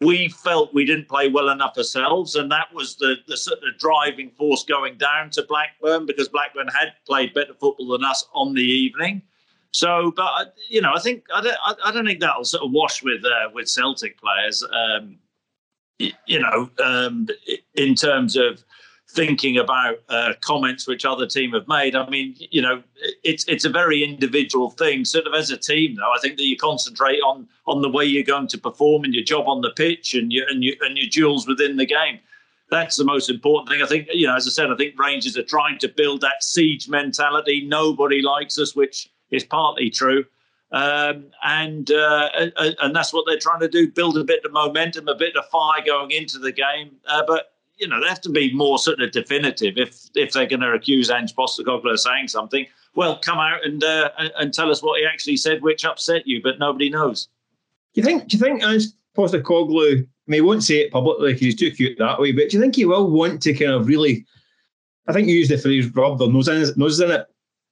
we 0.00 0.28
felt 0.28 0.74
we 0.74 0.84
didn't 0.84 1.08
play 1.08 1.28
well 1.28 1.48
enough 1.48 1.76
ourselves, 1.76 2.34
and 2.34 2.50
that 2.52 2.72
was 2.72 2.96
the, 2.96 3.16
the 3.26 3.36
sort 3.36 3.58
of 3.58 3.78
driving 3.78 4.30
force 4.30 4.64
going 4.64 4.96
down 4.98 5.30
to 5.30 5.42
Blackburn 5.42 6.06
because 6.06 6.28
Blackburn 6.28 6.68
had 6.68 6.92
played 7.06 7.34
better 7.34 7.54
football 7.54 7.88
than 7.88 8.04
us 8.04 8.26
on 8.34 8.54
the 8.54 8.62
evening. 8.62 9.22
So, 9.70 10.12
but 10.14 10.30
uh, 10.36 10.44
you 10.68 10.80
know, 10.80 10.92
I 10.94 11.00
think 11.00 11.24
I 11.34 11.40
don't, 11.40 11.56
I 11.84 11.92
don't 11.92 12.06
think 12.06 12.20
that'll 12.20 12.44
sort 12.44 12.64
of 12.64 12.70
wash 12.72 13.02
with 13.02 13.24
uh, 13.24 13.50
with 13.52 13.68
Celtic 13.68 14.20
players. 14.20 14.64
Um, 14.72 15.18
you 15.98 16.38
know, 16.38 16.70
um, 16.84 17.26
in 17.74 17.94
terms 17.94 18.36
of 18.36 18.62
thinking 19.18 19.58
about 19.58 19.96
uh, 20.08 20.32
comments 20.42 20.86
which 20.86 21.04
other 21.04 21.26
team 21.26 21.50
have 21.50 21.66
made. 21.66 21.96
I 21.96 22.08
mean, 22.08 22.36
you 22.38 22.62
know, 22.62 22.84
it's 23.24 23.44
it's 23.48 23.64
a 23.64 23.68
very 23.68 24.04
individual 24.04 24.70
thing. 24.70 25.04
Sort 25.04 25.26
of 25.26 25.34
as 25.34 25.50
a 25.50 25.56
team, 25.56 25.96
though, 25.96 26.12
I 26.16 26.20
think 26.22 26.36
that 26.36 26.44
you 26.44 26.56
concentrate 26.56 27.18
on 27.22 27.48
on 27.66 27.82
the 27.82 27.88
way 27.88 28.04
you're 28.04 28.22
going 28.22 28.46
to 28.46 28.58
perform 28.58 29.02
and 29.02 29.12
your 29.12 29.24
job 29.24 29.48
on 29.48 29.60
the 29.60 29.70
pitch 29.70 30.14
and 30.14 30.32
your 30.32 30.46
and 30.48 30.62
your 30.62 30.76
and 30.82 30.96
your 30.96 31.08
duels 31.08 31.48
within 31.48 31.76
the 31.78 31.84
game. 31.84 32.20
That's 32.70 32.96
the 32.96 33.04
most 33.04 33.28
important 33.28 33.70
thing. 33.70 33.82
I 33.82 33.86
think, 33.86 34.08
you 34.12 34.26
know, 34.28 34.36
as 34.36 34.46
I 34.46 34.50
said, 34.50 34.70
I 34.70 34.76
think 34.76 34.96
Rangers 34.96 35.36
are 35.36 35.42
trying 35.42 35.78
to 35.78 35.88
build 35.88 36.20
that 36.20 36.44
siege 36.44 36.88
mentality. 36.88 37.64
Nobody 37.66 38.20
likes 38.22 38.58
us, 38.58 38.76
which 38.76 39.10
is 39.30 39.42
partly 39.42 39.90
true. 39.90 40.26
Um, 40.70 41.24
and 41.42 41.90
uh, 41.90 42.28
and 42.84 42.94
that's 42.94 43.12
what 43.12 43.24
they're 43.26 43.38
trying 43.38 43.60
to 43.60 43.68
do: 43.68 43.90
build 43.90 44.16
a 44.16 44.22
bit 44.22 44.44
of 44.44 44.52
momentum, 44.52 45.08
a 45.08 45.16
bit 45.16 45.34
of 45.34 45.44
fire 45.46 45.82
going 45.84 46.12
into 46.12 46.38
the 46.38 46.52
game. 46.52 46.90
Uh, 47.06 47.24
but 47.26 47.57
you 47.78 47.88
know, 47.88 48.00
they 48.00 48.08
have 48.08 48.20
to 48.22 48.30
be 48.30 48.52
more 48.52 48.78
sort 48.78 49.00
of 49.00 49.12
definitive 49.12 49.74
if 49.76 50.08
if 50.14 50.32
they're 50.32 50.46
going 50.46 50.60
to 50.60 50.72
accuse 50.72 51.10
Ange 51.10 51.34
Postecoglou 51.34 51.92
of 51.92 52.00
saying 52.00 52.28
something. 52.28 52.66
Well, 52.94 53.18
come 53.18 53.38
out 53.38 53.64
and 53.64 53.82
uh, 53.82 54.10
and 54.36 54.52
tell 54.52 54.70
us 54.70 54.82
what 54.82 55.00
he 55.00 55.06
actually 55.06 55.36
said, 55.36 55.62
which 55.62 55.84
upset 55.84 56.26
you, 56.26 56.42
but 56.42 56.58
nobody 56.58 56.90
knows. 56.90 57.28
Do 57.94 58.00
you 58.00 58.04
think? 58.04 58.28
Do 58.28 58.36
you 58.36 58.42
think 58.42 58.62
Ange 58.62 58.84
Postecoglou? 59.16 60.02
I 60.02 60.30
mean, 60.30 60.38
he 60.38 60.40
won't 60.40 60.64
say 60.64 60.80
it 60.80 60.92
publicly 60.92 61.32
because 61.32 61.40
he's 61.40 61.56
too 61.56 61.70
cute 61.70 61.98
that 61.98 62.20
way. 62.20 62.32
But 62.32 62.50
do 62.50 62.56
you 62.56 62.62
think 62.62 62.76
he 62.76 62.84
will 62.84 63.10
want 63.10 63.40
to 63.42 63.54
kind 63.54 63.72
of 63.72 63.86
really? 63.86 64.26
I 65.06 65.12
think 65.12 65.28
you 65.28 65.34
used 65.34 65.50
the 65.50 65.58
phrase 65.58 65.94
"rub 65.94 66.18
their 66.18 66.28
nose 66.28 66.48
in, 66.48 66.60
noses 66.76 67.00
in 67.00 67.10
it." 67.10 67.26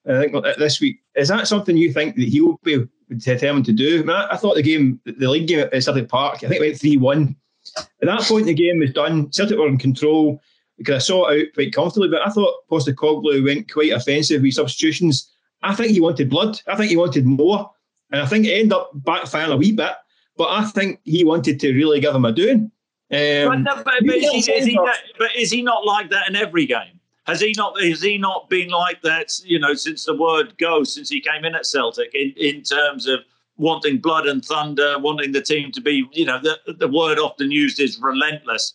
I 0.08 0.20
think 0.20 0.32
this 0.58 0.80
week 0.80 1.00
is 1.16 1.28
that 1.28 1.48
something 1.48 1.76
you 1.76 1.92
think 1.92 2.14
that 2.16 2.28
he 2.28 2.40
will 2.40 2.60
be 2.62 2.86
determined 3.16 3.66
to 3.66 3.72
do? 3.72 4.00
I, 4.00 4.02
mean, 4.02 4.10
I, 4.10 4.28
I 4.32 4.36
thought 4.36 4.54
the 4.54 4.62
game, 4.62 5.00
the 5.04 5.28
league 5.28 5.48
game 5.48 5.60
at 5.60 5.82
Celtic 5.82 6.08
Park, 6.08 6.36
I 6.36 6.48
think 6.48 6.54
it 6.54 6.60
went 6.60 6.80
three 6.80 6.96
one 6.96 7.36
at 7.76 8.06
that 8.06 8.22
point, 8.22 8.46
the 8.46 8.54
game 8.54 8.78
was 8.78 8.92
done. 8.92 9.30
Celtic 9.32 9.58
were 9.58 9.68
in 9.68 9.78
control 9.78 10.40
because 10.78 10.96
I 10.96 10.98
saw 10.98 11.28
it 11.28 11.40
out 11.40 11.54
quite 11.54 11.72
comfortably. 11.72 12.08
But 12.08 12.26
I 12.26 12.30
thought 12.30 12.54
Postecoglou 12.70 13.44
went 13.44 13.72
quite 13.72 13.92
offensive 13.92 14.42
with 14.42 14.54
substitutions. 14.54 15.30
I 15.62 15.74
think 15.74 15.92
he 15.92 16.00
wanted 16.00 16.30
blood. 16.30 16.60
I 16.66 16.76
think 16.76 16.90
he 16.90 16.96
wanted 16.96 17.24
more, 17.26 17.70
and 18.12 18.20
I 18.20 18.26
think 18.26 18.46
it 18.46 18.52
ended 18.52 18.72
up 18.72 18.90
backfiring 19.00 19.52
a 19.52 19.56
wee 19.56 19.72
bit. 19.72 19.92
But 20.36 20.50
I 20.50 20.64
think 20.64 21.00
he 21.04 21.24
wanted 21.24 21.58
to 21.60 21.72
really 21.72 22.00
give 22.00 22.14
him 22.14 22.24
a 22.24 22.32
doing. 22.32 22.70
Um, 23.10 23.64
but, 23.64 23.84
but, 23.84 23.84
but, 23.84 24.16
is 24.16 24.46
he, 24.46 24.52
is 24.52 24.66
he 24.66 24.74
not, 24.74 24.96
but 25.18 25.34
is 25.36 25.50
he 25.50 25.62
not 25.62 25.86
like 25.86 26.10
that 26.10 26.28
in 26.28 26.36
every 26.36 26.66
game? 26.66 27.00
Has 27.26 27.40
he 27.40 27.54
not? 27.56 27.80
Has 27.80 28.02
he 28.02 28.18
not 28.18 28.48
been 28.50 28.68
like 28.68 29.00
that? 29.02 29.32
You 29.44 29.58
know, 29.58 29.74
since 29.74 30.04
the 30.04 30.14
word 30.14 30.58
go, 30.58 30.84
since 30.84 31.08
he 31.08 31.20
came 31.20 31.44
in 31.44 31.54
at 31.54 31.66
Celtic, 31.66 32.14
in, 32.14 32.32
in 32.36 32.62
terms 32.62 33.06
of 33.06 33.20
wanting 33.56 33.98
blood 33.98 34.26
and 34.26 34.44
thunder, 34.44 34.98
wanting 34.98 35.32
the 35.32 35.40
team 35.40 35.72
to 35.72 35.80
be, 35.80 36.06
you 36.12 36.24
know, 36.24 36.38
the, 36.40 36.74
the 36.74 36.88
word 36.88 37.18
often 37.18 37.50
used 37.50 37.80
is 37.80 37.98
relentless. 37.98 38.74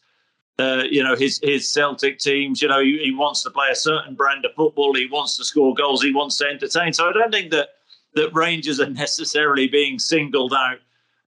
Uh, 0.60 0.84
you 0.90 1.04
know, 1.04 1.16
his 1.16 1.40
his 1.42 1.72
Celtic 1.72 2.20
teams, 2.20 2.62
you 2.62 2.68
know, 2.68 2.82
he, 2.82 2.98
he, 3.04 3.16
wants 3.16 3.42
to 3.44 3.50
play 3.50 3.70
a 3.72 3.76
certain 3.76 4.14
brand 4.14 4.46
of 4.46 4.54
football. 4.54 4.94
He 4.94 5.08
wants 5.08 5.38
to 5.38 5.44
score 5.44 5.74
goals. 5.74 6.04
He 6.04 6.14
wants 6.14 6.38
to 6.38 6.46
entertain. 6.46 6.94
So 6.94 7.10
I 7.10 7.14
don't 7.14 7.32
think 7.32 7.52
that 7.52 7.70
that 8.14 8.34
Rangers 8.34 8.80
are 8.80 8.90
necessarily 9.06 9.68
being 9.68 9.98
singled 9.98 10.54
out, 10.54 10.78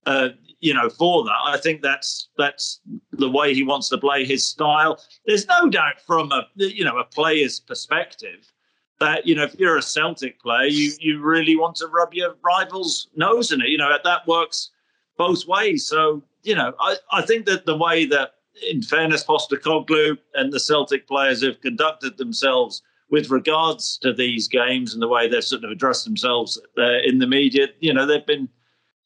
uh, 0.05 0.29
you 0.59 0.73
know, 0.73 0.89
for 0.89 1.25
that. 1.25 1.39
I 1.43 1.57
think 1.57 1.81
that's 1.81 2.29
that's 2.37 2.79
the 3.11 3.29
way 3.29 3.53
he 3.53 3.63
wants 3.63 3.89
to 3.89 3.97
play 3.97 4.25
his 4.25 4.45
style. 4.45 5.01
There's 5.25 5.47
no 5.47 5.69
doubt 5.69 5.99
from 6.05 6.31
a 6.31 6.47
you 6.55 6.85
know 6.85 6.97
a 6.97 7.03
player's 7.03 7.59
perspective 7.59 8.51
that 8.99 9.25
you 9.25 9.35
know 9.35 9.43
if 9.43 9.55
you're 9.59 9.77
a 9.77 9.81
Celtic 9.81 10.39
player, 10.39 10.67
you 10.67 10.91
you 10.99 11.21
really 11.21 11.55
want 11.55 11.75
to 11.77 11.87
rub 11.87 12.13
your 12.13 12.35
rival's 12.43 13.07
nose 13.15 13.51
in 13.51 13.61
it. 13.61 13.69
You 13.69 13.77
know 13.77 13.95
that 14.03 14.27
works 14.27 14.71
both 15.17 15.45
ways. 15.47 15.85
So 15.87 16.23
you 16.43 16.55
know 16.55 16.73
I, 16.79 16.97
I 17.11 17.21
think 17.21 17.45
that 17.45 17.65
the 17.65 17.77
way 17.77 18.05
that 18.05 18.35
in 18.71 18.81
fairness 18.81 19.23
Postecoglou 19.23 20.17
and 20.33 20.51
the 20.51 20.59
Celtic 20.59 21.07
players 21.07 21.43
have 21.43 21.61
conducted 21.61 22.17
themselves 22.17 22.81
with 23.09 23.29
regards 23.29 23.97
to 23.99 24.13
these 24.13 24.47
games 24.47 24.93
and 24.93 25.01
the 25.01 25.07
way 25.07 25.27
they've 25.27 25.43
sort 25.43 25.63
of 25.63 25.71
addressed 25.71 26.05
themselves 26.05 26.59
uh, 26.77 26.99
in 27.03 27.19
the 27.19 27.27
media, 27.27 27.67
you 27.79 27.93
know 27.93 28.05
they've 28.05 28.25
been 28.25 28.49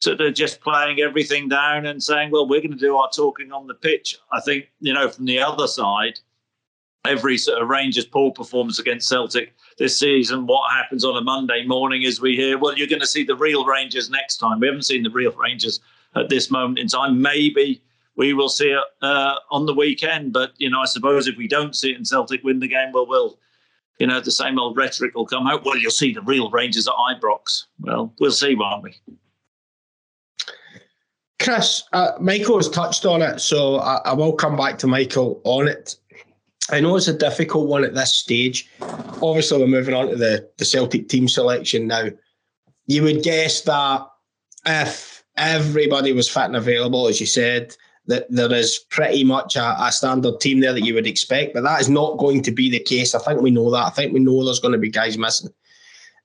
sort 0.01 0.21
of 0.21 0.33
just 0.33 0.61
playing 0.61 1.01
everything 1.01 1.49
down 1.49 1.85
and 1.85 2.01
saying, 2.01 2.31
well, 2.31 2.47
we're 2.47 2.61
going 2.61 2.71
to 2.71 2.77
do 2.77 2.95
our 2.95 3.09
talking 3.13 3.51
on 3.51 3.67
the 3.67 3.73
pitch. 3.73 4.17
I 4.31 4.39
think 4.39 4.69
you 4.79 4.93
know 4.93 5.09
from 5.09 5.25
the 5.25 5.39
other 5.39 5.67
side 5.67 6.19
every 7.09 7.37
sort 7.37 7.61
of 7.61 7.67
Rangers 7.67 8.05
poor 8.05 8.31
performance 8.31 8.79
against 8.79 9.07
Celtic 9.07 9.53
this 9.77 9.97
season. 9.97 10.45
What 10.45 10.71
happens 10.71 11.03
on 11.03 11.17
a 11.17 11.21
Monday 11.21 11.65
morning 11.65 12.03
is 12.03 12.21
we 12.21 12.35
hear, 12.35 12.57
well, 12.57 12.77
you're 12.77 12.87
going 12.87 13.01
to 13.01 13.07
see 13.07 13.23
the 13.23 13.35
real 13.35 13.65
Rangers 13.65 14.09
next 14.09 14.37
time. 14.37 14.59
We 14.59 14.67
haven't 14.67 14.83
seen 14.83 15.03
the 15.03 15.09
real 15.09 15.31
Rangers 15.31 15.79
at 16.15 16.29
this 16.29 16.51
moment 16.51 16.79
in 16.79 16.87
time. 16.87 17.21
Maybe 17.21 17.81
we 18.15 18.33
will 18.33 18.49
see 18.49 18.69
it 18.69 18.83
uh, 19.01 19.35
on 19.49 19.65
the 19.65 19.73
weekend, 19.73 20.33
but 20.33 20.53
you 20.57 20.69
know, 20.69 20.81
I 20.81 20.85
suppose 20.85 21.27
if 21.27 21.37
we 21.37 21.47
don't 21.47 21.75
see 21.75 21.91
it 21.91 21.95
and 21.95 22.07
Celtic 22.07 22.43
win 22.43 22.59
the 22.59 22.67
game, 22.67 22.91
well, 22.93 23.07
we'll. 23.07 23.39
You 23.97 24.07
know, 24.07 24.21
the 24.21 24.31
same 24.31 24.57
old 24.57 24.77
rhetoric 24.77 25.13
will 25.13 25.25
come 25.25 25.45
out. 25.45 25.65
Well, 25.65 25.75
you'll 25.75 25.91
see 25.91 26.13
the 26.13 26.21
real 26.21 26.49
Rangers 26.49 26.87
at 26.87 26.93
Ibrox. 26.93 27.65
Well, 27.81 28.13
we'll 28.21 28.31
see, 28.31 28.55
won't 28.55 28.81
we? 28.81 28.95
Chris, 31.39 31.83
uh, 31.91 32.11
Michael 32.19 32.57
has 32.57 32.69
touched 32.69 33.05
on 33.05 33.21
it, 33.21 33.39
so 33.39 33.75
I, 33.77 33.97
I, 34.05 34.13
will 34.13 34.31
come 34.31 34.55
back 34.55 34.77
to 34.79 34.87
Michael 34.87 35.41
on 35.43 35.67
it. 35.67 35.97
I 36.71 36.79
know 36.79 36.95
it's 36.95 37.07
a 37.07 37.17
difficult 37.17 37.67
one 37.67 37.83
at 37.83 37.95
this 37.95 38.13
stage. 38.13 38.69
Obviously, 39.21 39.59
we're 39.59 39.67
moving 39.67 39.95
on 39.95 40.09
to 40.09 40.15
the, 40.15 40.49
the 40.57 40.65
Celtic 40.65 41.09
team 41.09 41.27
selection 41.27 41.87
now. 41.87 42.09
you 42.87 43.03
would 43.03 43.23
guess 43.23 43.61
that 43.61 44.07
if 44.65 45.23
everybody 45.35 46.13
was 46.13 46.29
fit 46.29 46.43
and 46.45 46.55
available, 46.55 47.07
as 47.07 47.19
you 47.19 47.25
said, 47.25 47.75
that 48.07 48.25
there 48.29 48.51
is 48.51 48.79
pretty 48.89 49.23
much 49.23 49.55
a, 49.55 49.75
a, 49.83 49.91
standard 49.91 50.39
team 50.39 50.59
there 50.59 50.73
that 50.73 50.83
you 50.83 50.95
would 50.95 51.05
expect, 51.05 51.53
but 51.53 51.61
that 51.61 51.79
is 51.79 51.89
not 51.89 52.17
going 52.17 52.41
to 52.41 52.51
be 52.51 52.69
the 52.69 52.79
case. 52.79 53.13
I 53.13 53.19
think 53.19 53.41
we 53.41 53.51
know 53.51 53.69
that. 53.69 53.85
I 53.85 53.89
think 53.91 54.13
we 54.13 54.19
know 54.19 54.43
there's 54.43 54.59
going 54.59 54.71
to 54.71 54.79
be 54.79 54.89
guys 54.89 55.17
missing. 55.17 55.51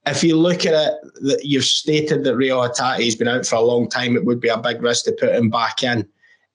If 0.07 0.25
you 0.25 0.37
look 0.37 0.67
at 0.67 0.75
it, 0.75 1.45
you've 1.45 1.65
stated 1.65 2.25
that 2.25 2.37
Reo 2.37 2.63
Hatate 2.63 3.05
has 3.05 3.17
been 3.17 3.29
out 3.29 3.47
for 3.47 3.57
a 3.57 3.61
long 3.61 3.89
time. 3.89 4.17
It 4.17 4.25
would 4.25 4.41
be 4.41 4.49
a 4.49 4.59
big 4.59 4.83
risk 4.83 5.05
to 5.05 5.13
put 5.13 5.35
him 5.35 5.51
back 5.51 5.83
in. 5.83 6.09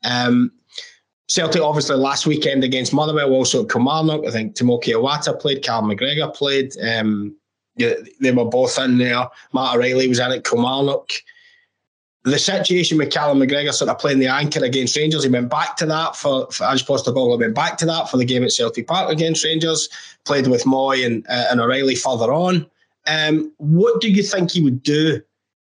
Um, 0.03 0.51
Celtic, 1.29 1.61
obviously, 1.61 1.95
last 1.95 2.25
weekend 2.25 2.63
against 2.63 2.93
Motherwell, 2.93 3.31
also 3.31 3.63
at 3.63 3.69
Kilmarnock. 3.69 4.25
I 4.25 4.31
think 4.31 4.55
Tomoki 4.55 4.93
Iwata 4.93 5.39
played, 5.39 5.65
Carl 5.65 5.83
McGregor 5.83 6.33
played. 6.35 6.73
Um, 6.81 7.35
they 7.77 8.31
were 8.31 8.45
both 8.45 8.77
in 8.79 8.97
there. 8.97 9.27
Matt 9.53 9.75
O'Riley 9.75 10.07
was 10.07 10.19
in 10.19 10.31
at 10.31 10.43
Kilmarnock 10.43 11.13
the 12.23 12.37
situation 12.37 12.97
with 12.97 13.11
Callum 13.11 13.39
McGregor 13.39 13.73
sort 13.73 13.89
of 13.89 13.97
playing 13.99 14.19
the 14.19 14.27
anchor 14.27 14.63
against 14.63 14.97
Rangers, 14.97 15.23
he 15.23 15.29
went 15.29 15.49
back 15.49 15.77
to 15.77 15.85
that 15.85 16.15
for, 16.15 16.49
for 16.51 16.65
Ange 16.65 16.85
Postecoglou 16.85 17.39
went 17.39 17.55
back 17.55 17.77
to 17.77 17.85
that 17.85 18.09
for 18.09 18.17
the 18.17 18.25
game 18.25 18.43
at 18.43 18.51
Celtic 18.51 18.87
Park 18.87 19.09
against 19.09 19.43
Rangers, 19.43 19.89
played 20.25 20.47
with 20.47 20.63
Mooy 20.65 21.05
and, 21.05 21.25
uh, 21.29 21.45
and 21.49 21.61
O'Riley 21.61 21.95
further 21.95 22.33
on. 22.33 22.69
Um, 23.07 23.53
what 23.57 24.01
do 24.01 24.11
you 24.11 24.21
think 24.21 24.51
he 24.51 24.61
would 24.61 24.83
do 24.83 25.21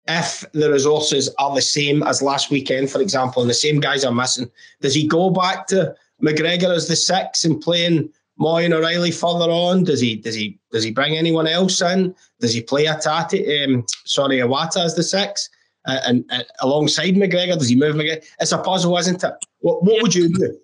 if 0.07 0.43
the 0.53 0.71
resources 0.71 1.33
are 1.39 1.53
the 1.55 1.61
same 1.61 2.03
as 2.03 2.21
last 2.21 2.49
weekend, 2.49 2.89
for 2.89 3.01
example, 3.01 3.41
and 3.41 3.49
the 3.49 3.55
same 3.55 3.79
guys 3.79 4.03
are 4.03 4.13
missing? 4.13 4.49
Does 4.81 4.93
he 4.93 5.07
go 5.07 5.29
back 5.29 5.67
to 5.67 5.95
McGregor 6.21 6.75
as 6.75 6.87
the 6.87 6.95
six 6.95 7.45
and 7.45 7.61
playing 7.61 8.09
Mooy 8.39 8.65
and 8.65 8.73
O'Riley 8.73 9.11
further 9.11 9.49
on? 9.49 9.83
Does 9.83 9.99
he 9.99 10.15
does 10.15 10.35
he 10.35 10.59
does 10.71 10.83
he 10.83 10.91
bring 10.91 11.15
anyone 11.15 11.47
else 11.47 11.81
in? 11.81 12.13
Does 12.39 12.53
he 12.53 12.61
play 12.61 12.85
Hatate, 12.85 13.63
um, 13.63 13.85
sorry, 14.05 14.37
Iwata 14.37 14.83
as 14.83 14.95
the 14.95 15.03
six? 15.03 15.49
Uh, 15.85 15.99
and, 16.05 16.23
and, 16.29 16.45
alongside 16.61 17.13
McGregor? 17.15 17.57
Does 17.57 17.67
he 17.67 17.75
move 17.75 17.95
McGregor? 17.95 18.23
It's 18.39 18.53
a 18.53 18.57
puzzle, 18.57 18.97
isn't 18.97 19.23
it? 19.23 19.33
What, 19.59 19.83
what 19.83 19.95
yeah. 19.95 20.01
would 20.01 20.15
you 20.15 20.29
do? 20.29 20.57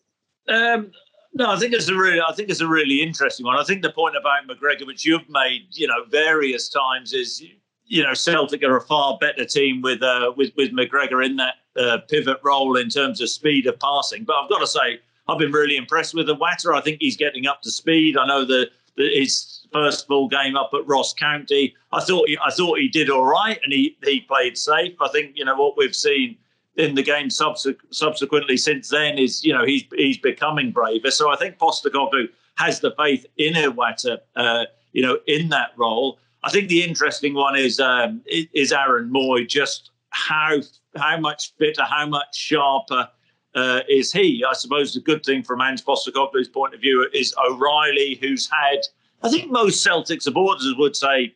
Um, 0.54 0.92
no, 1.34 1.52
I 1.52 1.60
think 1.60 1.74
it's 1.74 1.90
a 1.90 1.96
really, 1.96 2.22
I 2.22 2.34
think 2.34 2.50
it's 2.50 2.62
a 2.62 2.68
really 2.68 3.02
interesting 3.02 3.46
one. 3.46 3.58
I 3.58 3.64
think 3.64 3.82
the 3.82 3.92
point 3.92 4.16
about 4.16 4.48
McGregor, 4.48 4.88
which 4.88 5.06
you've 5.06 5.30
made, 5.30 5.68
you 5.72 5.88
know, 5.88 6.06
various 6.10 6.70
times, 6.70 7.14
is 7.14 7.44
you 7.90 8.04
know 8.04 8.14
Celtic 8.14 8.64
are 8.64 8.78
a 8.78 8.82
far 8.82 9.18
better 9.20 9.44
team 9.44 9.82
with 9.82 10.02
uh, 10.02 10.32
with 10.38 10.52
with 10.56 10.72
McGregor 10.72 11.26
in 11.26 11.36
that 11.36 11.56
uh, 11.76 11.98
pivot 12.08 12.38
role 12.44 12.78
in 12.78 12.90
terms 12.90 13.20
of 13.20 13.30
speed 13.30 13.68
of 13.68 13.78
passing. 13.80 14.24
But 14.24 14.38
I've 14.38 14.50
got 14.50 14.60
to 14.60 14.68
say, 14.68 15.00
I've 15.28 15.40
been 15.40 15.52
really 15.52 15.76
impressed 15.76 16.14
with 16.14 16.28
Iwata. 16.28 16.74
I 16.74 16.82
think 16.82 16.98
he's 17.02 17.18
getting 17.18 17.48
up 17.48 17.62
to 17.64 17.72
speed. 17.72 18.16
I 18.18 18.26
know 18.26 18.46
that 18.46 18.70
his 18.96 19.66
first 19.72 20.08
full 20.08 20.28
game 20.28 20.56
up 20.56 20.72
at 20.74 20.88
Ross 20.88 21.14
County. 21.14 21.76
I 21.92 22.02
thought 22.04 22.28
he, 22.28 22.38
I 22.44 22.52
thought 22.52 22.80
he 22.80 22.88
did 22.88 23.10
all 23.10 23.26
right, 23.26 23.60
and 23.64 23.74
he 23.74 23.98
he 24.04 24.22
played 24.22 24.58
safe. 24.58 24.96
I 25.02 25.10
think 25.10 25.32
you 25.36 25.46
know 25.46 25.56
what 25.56 25.78
we've 25.78 25.96
seen 25.96 26.38
in 26.78 26.96
the 26.96 27.04
game 27.04 27.30
subsequently 27.30 28.56
since 28.56 28.90
then 28.90 29.18
is 29.18 29.44
you 29.44 29.54
know 29.54 29.66
he's 29.66 29.84
he's 29.96 30.18
becoming 30.18 30.72
braver. 30.72 31.12
So 31.12 31.32
I 31.32 31.36
think 31.36 31.58
Postecoglou 31.58 32.30
has 32.56 32.82
the 32.82 32.92
faith 32.98 33.26
in 33.38 33.54
Iwata, 33.54 34.18
uh, 34.36 34.66
you 34.92 35.02
know, 35.02 35.18
in 35.28 35.50
that 35.50 35.72
role. 35.78 36.20
I 36.44 36.50
think 36.50 36.70
the 36.70 36.84
interesting 36.84 37.34
one 37.34 37.56
is 37.56 37.80
um, 37.80 38.22
is 38.28 38.72
Aaron 38.72 39.12
Mooy. 39.12 39.48
Just 39.48 39.92
how 40.10 40.58
how 40.96 41.20
much 41.20 41.54
fitter, 41.58 41.84
how 41.84 42.06
much 42.06 42.36
sharper 42.36 43.10
uh, 43.56 43.82
is 43.90 44.12
he? 44.12 44.44
I 44.48 44.54
suppose 44.54 44.94
the 44.94 45.02
good 45.02 45.24
thing 45.26 45.44
from 45.44 45.62
Ange 45.62 45.84
Postecoglou's 45.84 46.48
point 46.48 46.74
of 46.74 46.82
view 46.82 47.08
is 47.14 47.34
O'Riley, 47.46 48.18
who's 48.22 48.50
had 48.50 48.80
I 49.22 49.30
think 49.30 49.52
most 49.52 49.84
Celtic 49.84 50.22
supporters 50.22 50.74
would 50.78 50.96
say 50.96 51.34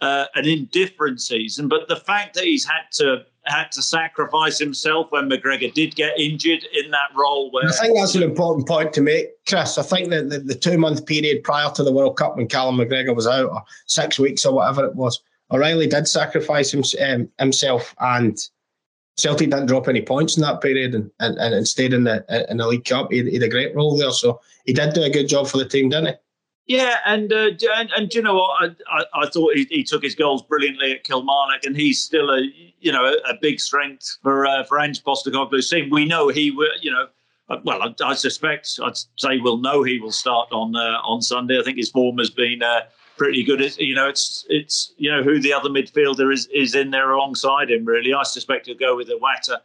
uh, 0.00 0.26
an 0.34 0.46
indifferent 0.46 1.20
season, 1.20 1.68
but 1.68 1.88
the 1.88 1.96
fact 1.96 2.34
that 2.34 2.44
he's 2.44 2.64
had 2.64 2.90
to 2.92 3.24
had 3.50 3.72
to 3.72 3.82
sacrifice 3.82 4.58
himself 4.58 5.10
when 5.10 5.28
McGregor 5.28 5.72
did 5.72 5.94
get 5.94 6.18
injured 6.18 6.64
in 6.72 6.90
that 6.90 7.10
role. 7.16 7.50
Where 7.50 7.68
I 7.68 7.72
think 7.72 7.98
that's 7.98 8.14
an 8.14 8.22
important 8.22 8.66
point 8.68 8.92
to 8.94 9.00
make, 9.00 9.28
Chris. 9.48 9.76
I 9.76 9.82
think 9.82 10.10
that 10.10 10.30
the, 10.30 10.38
the 10.38 10.54
two 10.54 10.78
month 10.78 11.04
period 11.06 11.42
prior 11.42 11.70
to 11.72 11.82
the 11.82 11.92
World 11.92 12.16
Cup 12.16 12.36
when 12.36 12.48
Callum 12.48 12.76
McGregor 12.76 13.14
was 13.14 13.26
out, 13.26 13.50
or 13.50 13.62
six 13.86 14.18
weeks 14.18 14.46
or 14.46 14.54
whatever 14.54 14.84
it 14.84 14.94
was, 14.94 15.20
O'Riley 15.50 15.86
did 15.86 16.06
sacrifice 16.06 16.72
him, 16.72 16.84
um, 17.04 17.28
himself, 17.38 17.94
and 18.00 18.38
Celtic 19.16 19.50
didn't 19.50 19.66
drop 19.66 19.88
any 19.88 20.00
points 20.00 20.36
in 20.36 20.42
that 20.42 20.60
period, 20.60 20.94
and, 20.94 21.10
and, 21.18 21.38
and 21.38 21.68
stayed 21.68 21.92
in 21.92 22.04
the 22.04 22.24
in 22.48 22.58
the 22.58 22.66
League 22.66 22.84
Cup. 22.84 23.10
He, 23.10 23.22
he 23.24 23.34
had 23.34 23.42
a 23.42 23.48
great 23.48 23.74
role 23.74 23.96
there, 23.96 24.12
so 24.12 24.40
he 24.64 24.72
did 24.72 24.94
do 24.94 25.02
a 25.02 25.10
good 25.10 25.28
job 25.28 25.48
for 25.48 25.58
the 25.58 25.68
team, 25.68 25.88
didn't 25.88 26.06
he? 26.06 26.14
Yeah, 26.70 26.98
and 27.04 27.32
uh, 27.32 27.50
and, 27.74 27.90
and 27.96 28.14
you 28.14 28.22
know 28.22 28.36
what? 28.36 28.62
I, 28.62 29.00
I, 29.00 29.22
I 29.22 29.26
thought 29.28 29.56
he, 29.56 29.66
he, 29.68 29.82
took 29.82 30.04
his 30.04 30.14
goals 30.14 30.40
brilliantly 30.40 30.92
at 30.92 31.02
Kilmarnock, 31.02 31.64
and 31.64 31.76
he's 31.76 32.00
still 32.00 32.30
a 32.30 32.42
you 32.78 32.92
know 32.92 33.06
a, 33.06 33.30
a 33.30 33.34
big 33.42 33.58
strength 33.58 34.18
for 34.22 34.46
uh, 34.46 34.62
for 34.62 34.78
Ange 34.78 35.02
Postecoglou's 35.02 35.68
team. 35.68 35.90
We 35.90 36.04
know 36.04 36.28
he 36.28 36.52
will, 36.52 36.70
you 36.80 36.92
know. 36.92 37.08
Uh, 37.48 37.56
well, 37.64 37.82
I, 37.82 37.92
I, 38.04 38.14
suspect 38.14 38.78
I'd 38.84 38.96
say 39.16 39.38
we'll 39.38 39.56
know 39.56 39.82
he 39.82 39.98
will 39.98 40.12
start 40.12 40.52
on 40.52 40.76
uh, 40.76 41.00
on 41.02 41.22
Sunday. 41.22 41.58
I 41.58 41.64
think 41.64 41.76
his 41.76 41.90
form 41.90 42.18
has 42.18 42.30
been 42.30 42.62
uh, 42.62 42.82
pretty 43.16 43.42
good. 43.42 43.60
It's, 43.60 43.76
you 43.76 43.96
know, 43.96 44.08
it's 44.08 44.46
it's 44.48 44.92
you 44.96 45.10
know 45.10 45.24
who 45.24 45.40
the 45.40 45.52
other 45.52 45.70
midfielder 45.70 46.32
is 46.32 46.46
is 46.54 46.76
in 46.76 46.92
there 46.92 47.10
alongside 47.10 47.72
him. 47.72 47.84
Really, 47.84 48.14
I 48.14 48.22
suspect 48.22 48.66
he'll 48.66 48.76
go 48.76 48.94
with 48.94 49.08
Iwata 49.08 49.56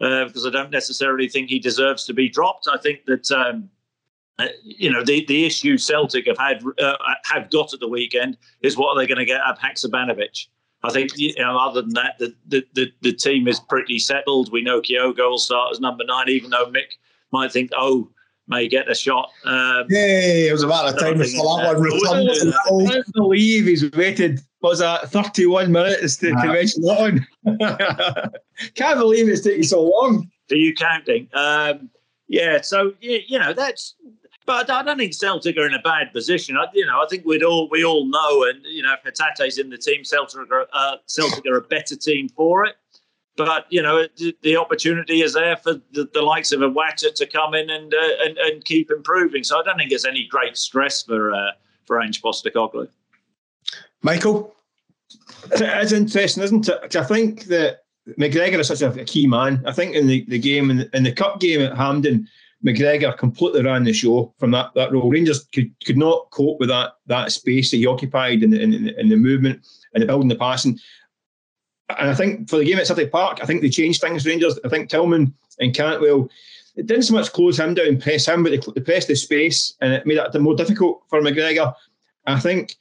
uh, 0.00 0.26
because 0.26 0.46
I 0.46 0.50
don't 0.50 0.70
necessarily 0.70 1.28
think 1.28 1.50
he 1.50 1.58
deserves 1.58 2.04
to 2.04 2.14
be 2.14 2.28
dropped. 2.28 2.68
I 2.72 2.78
think 2.78 3.06
that. 3.06 3.32
Um, 3.32 3.68
uh, 4.38 4.48
you 4.62 4.90
know, 4.90 5.04
the, 5.04 5.24
the 5.26 5.44
issue 5.44 5.76
Celtic 5.76 6.26
have 6.26 6.38
had 6.38 6.62
uh, 6.78 6.96
have 7.24 7.50
got 7.50 7.72
at 7.74 7.80
the 7.80 7.88
weekend 7.88 8.36
is 8.62 8.76
what 8.76 8.88
are 8.88 9.00
they 9.00 9.06
going 9.06 9.18
to 9.18 9.24
get 9.24 9.40
out 9.40 9.56
of 9.56 9.58
Haksabanovic? 9.58 10.46
I 10.84 10.90
think, 10.90 11.16
you 11.16 11.34
know, 11.38 11.56
other 11.56 11.82
than 11.82 11.94
that, 11.94 12.18
the, 12.18 12.34
the, 12.46 12.66
the, 12.74 12.92
the, 13.02 13.12
team 13.12 13.46
is 13.46 13.60
pretty 13.60 14.00
settled. 14.00 14.50
We 14.50 14.62
know 14.62 14.80
Kyogo 14.80 15.30
will 15.30 15.38
start 15.38 15.70
as 15.70 15.78
number 15.78 16.02
nine, 16.04 16.28
even 16.28 16.50
though 16.50 16.66
Mick 16.66 16.96
might 17.30 17.52
think, 17.52 17.70
oh, 17.76 18.08
may 18.48 18.66
get 18.66 18.90
a 18.90 18.94
shot. 18.94 19.30
Um, 19.44 19.86
yeah, 19.88 20.48
it 20.48 20.52
was 20.52 20.64
about 20.64 20.92
a 20.92 20.98
time 20.98 21.18
for 21.18 21.24
that 21.24 22.66
one. 22.68 22.88
I 22.88 22.92
can't 22.92 23.12
believe 23.14 23.66
he's 23.66 23.88
waited, 23.92 24.40
was 24.60 24.80
that 24.80 25.08
31 25.10 25.70
minutes 25.70 26.16
to, 26.16 26.30
to 26.30 26.46
mention 26.48 26.82
that 26.82 26.98
one. 26.98 28.32
can't 28.74 28.98
believe 28.98 29.28
it's 29.28 29.42
taking 29.42 29.62
so 29.62 29.82
long. 29.82 30.28
Are 30.50 30.56
you 30.56 30.74
counting? 30.74 31.28
Um, 31.32 31.90
yeah, 32.26 32.60
so, 32.60 32.92
you 33.00 33.38
know, 33.38 33.52
that's 33.52 33.94
but 34.46 34.70
I 34.70 34.82
don't 34.82 34.98
think 34.98 35.14
Celtic 35.14 35.56
are 35.56 35.66
in 35.66 35.74
a 35.74 35.82
bad 35.82 36.12
position. 36.12 36.56
I, 36.56 36.66
you 36.74 36.86
know, 36.86 37.00
I 37.02 37.06
think 37.08 37.24
we'd 37.24 37.42
all 37.42 37.68
we 37.68 37.84
all 37.84 38.06
know, 38.06 38.44
and 38.44 38.64
you 38.64 38.82
know, 38.82 38.94
if 38.94 39.14
Hatate's 39.14 39.58
in 39.58 39.70
the 39.70 39.78
team, 39.78 40.04
Celtic 40.04 40.50
are, 40.50 40.66
uh, 40.72 40.96
Celtic 41.06 41.46
are 41.46 41.56
a 41.56 41.62
better 41.62 41.96
team 41.96 42.28
for 42.28 42.64
it. 42.64 42.76
But 43.36 43.66
you 43.70 43.82
know, 43.82 44.06
the 44.42 44.56
opportunity 44.56 45.22
is 45.22 45.32
there 45.34 45.56
for 45.56 45.74
the, 45.92 46.08
the 46.12 46.22
likes 46.22 46.52
of 46.52 46.60
Iwata 46.60 47.14
to 47.14 47.26
come 47.26 47.54
in 47.54 47.70
and, 47.70 47.94
uh, 47.94 48.24
and 48.24 48.36
and 48.38 48.64
keep 48.64 48.90
improving. 48.90 49.42
So 49.44 49.58
I 49.58 49.62
don't 49.62 49.78
think 49.78 49.90
there's 49.90 50.04
any 50.04 50.26
great 50.26 50.56
stress 50.56 51.02
for 51.02 51.32
uh, 51.32 51.52
for 51.86 52.00
Ange 52.02 52.20
Postecoglou. 52.20 52.88
Michael, 54.02 54.54
it's 55.52 55.92
interesting, 55.92 56.42
isn't 56.42 56.68
it? 56.68 56.96
I 56.96 57.04
think 57.04 57.44
that 57.44 57.84
McGregor 58.18 58.58
is 58.58 58.68
such 58.68 58.82
a 58.82 59.04
key 59.04 59.26
man. 59.26 59.62
I 59.66 59.72
think 59.72 59.94
in 59.94 60.06
the, 60.06 60.24
the 60.28 60.38
game 60.38 60.70
in 60.70 60.78
the, 60.78 60.96
in 60.96 61.02
the 61.04 61.12
cup 61.12 61.40
game 61.40 61.60
at 61.60 61.76
Hampden 61.76 62.28
McGregor 62.64 63.16
completely 63.16 63.62
ran 63.62 63.84
the 63.84 63.92
show 63.92 64.32
from 64.38 64.52
that, 64.52 64.72
that 64.74 64.92
role. 64.92 65.10
Rangers 65.10 65.44
could, 65.52 65.72
could 65.84 65.96
not 65.96 66.30
cope 66.30 66.60
with 66.60 66.68
that 66.68 66.92
that 67.06 67.32
space 67.32 67.70
that 67.70 67.78
he 67.78 67.86
occupied 67.86 68.42
in 68.42 68.50
the, 68.50 68.60
in, 68.60 68.88
in 68.88 69.08
the 69.08 69.16
movement 69.16 69.66
and 69.94 70.02
the 70.02 70.06
building 70.06 70.28
the 70.28 70.36
passing. 70.36 70.78
And 71.98 72.08
I 72.10 72.14
think 72.14 72.48
for 72.48 72.56
the 72.56 72.64
game 72.64 72.78
at 72.78 72.86
Celtic 72.86 73.10
Park, 73.10 73.40
I 73.42 73.46
think 73.46 73.60
they 73.62 73.68
changed 73.68 74.00
things. 74.00 74.24
Rangers, 74.24 74.58
I 74.64 74.68
think 74.68 74.88
Tillman 74.88 75.34
and 75.58 75.74
Cantwell, 75.74 76.28
it 76.76 76.86
didn't 76.86 77.02
so 77.02 77.14
much 77.14 77.32
close 77.32 77.58
him 77.58 77.74
down 77.74 78.00
press 78.00 78.26
him, 78.26 78.42
but 78.42 78.50
they, 78.50 78.72
they 78.74 78.80
pressed 78.80 79.08
the 79.08 79.16
space 79.16 79.74
and 79.80 79.92
it 79.92 80.06
made 80.06 80.18
it 80.18 80.40
more 80.40 80.54
difficult 80.54 81.02
for 81.08 81.20
McGregor. 81.20 81.74
I 82.26 82.38
think 82.38 82.76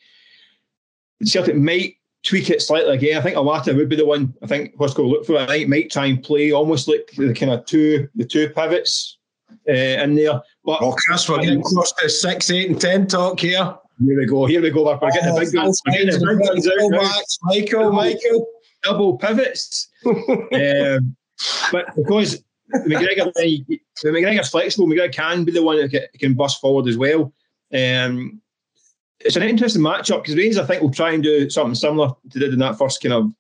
Celtic 1.24 1.56
might 1.56 1.96
tweak 2.24 2.52
it 2.52 2.62
slightly 2.62 2.94
again. 2.94 3.17
I 3.17 3.22
think 3.22 3.36
Iwata 3.36 3.76
would 3.76 3.89
be 3.89 3.96
the 3.96 4.06
one. 4.06 4.34
I 4.44 4.48
think 4.48 4.78
Postecoglou. 4.78 5.38
I 5.38 5.48
think 5.48 5.70
might 5.70 5.91
try 5.91 6.06
and 6.06 6.24
play 6.24 6.52
almost 6.52 6.88
like 6.88 7.12
the 7.17 7.34
kind 7.34 7.52
of 7.52 7.65
two 7.65 8.08
the 8.15 8.26
two 8.26 8.50
pivots 8.50 9.17
uh, 9.68 10.04
in 10.04 10.16
there. 10.16 10.42
But 10.64 10.82
oh, 10.82 10.94
Chris, 10.94 11.28
we're 11.30 11.42
getting 11.42 11.62
close 11.62 11.92
to 11.94 12.10
six, 12.10 12.50
eight, 12.52 12.70
and 12.70 12.80
ten 12.80 13.08
talk 13.08 13.40
here. 13.40 13.76
Here 14.04 14.18
we 14.18 14.26
go. 14.26 14.46
Here 14.46 14.62
we 14.62 14.72
go. 14.72 14.84
We're 14.84 15.12
getting 15.12 15.34
the 15.34 15.40
big 15.40 15.54
guns. 15.54 15.82
We're 15.86 15.94
getting 15.94 16.20
the 16.20 16.90
big 16.90 16.96
out. 16.96 17.24
Michael, 17.44 17.92
Michael, 17.92 18.48
double 18.84 19.18
pivots. 19.18 19.90
um, 20.06 21.16
but 21.72 21.96
because 21.96 22.44
McGregor, 22.74 23.32
the 23.34 23.64
McGregor's 24.06 24.50
flexible, 24.50 24.88
McGregor 24.88 25.14
can 25.14 25.44
be 25.44 25.52
the 25.52 25.64
one 25.64 25.78
that 25.78 26.10
can 26.20 26.34
bust 26.34 26.62
forward 26.62 26.88
as 26.88 26.98
well. 26.98 27.34
Um, 27.74 28.42
it's 29.20 29.36
an 29.36 29.44
interesting 29.44 29.82
matchup 29.82 30.24
because 30.24 30.36
Rangers, 30.36 30.58
I 30.58 30.66
think, 30.66 30.82
will 30.82 30.92
try 30.92 31.12
and 31.12 31.24
do 31.24 31.50
something 31.50 31.76
similar 31.76 32.10
to 32.32 32.40
did 32.40 32.54
in 32.54 32.60
that 32.60 32.78
first 32.78 33.02
kind 33.02 33.14
of 33.14 33.32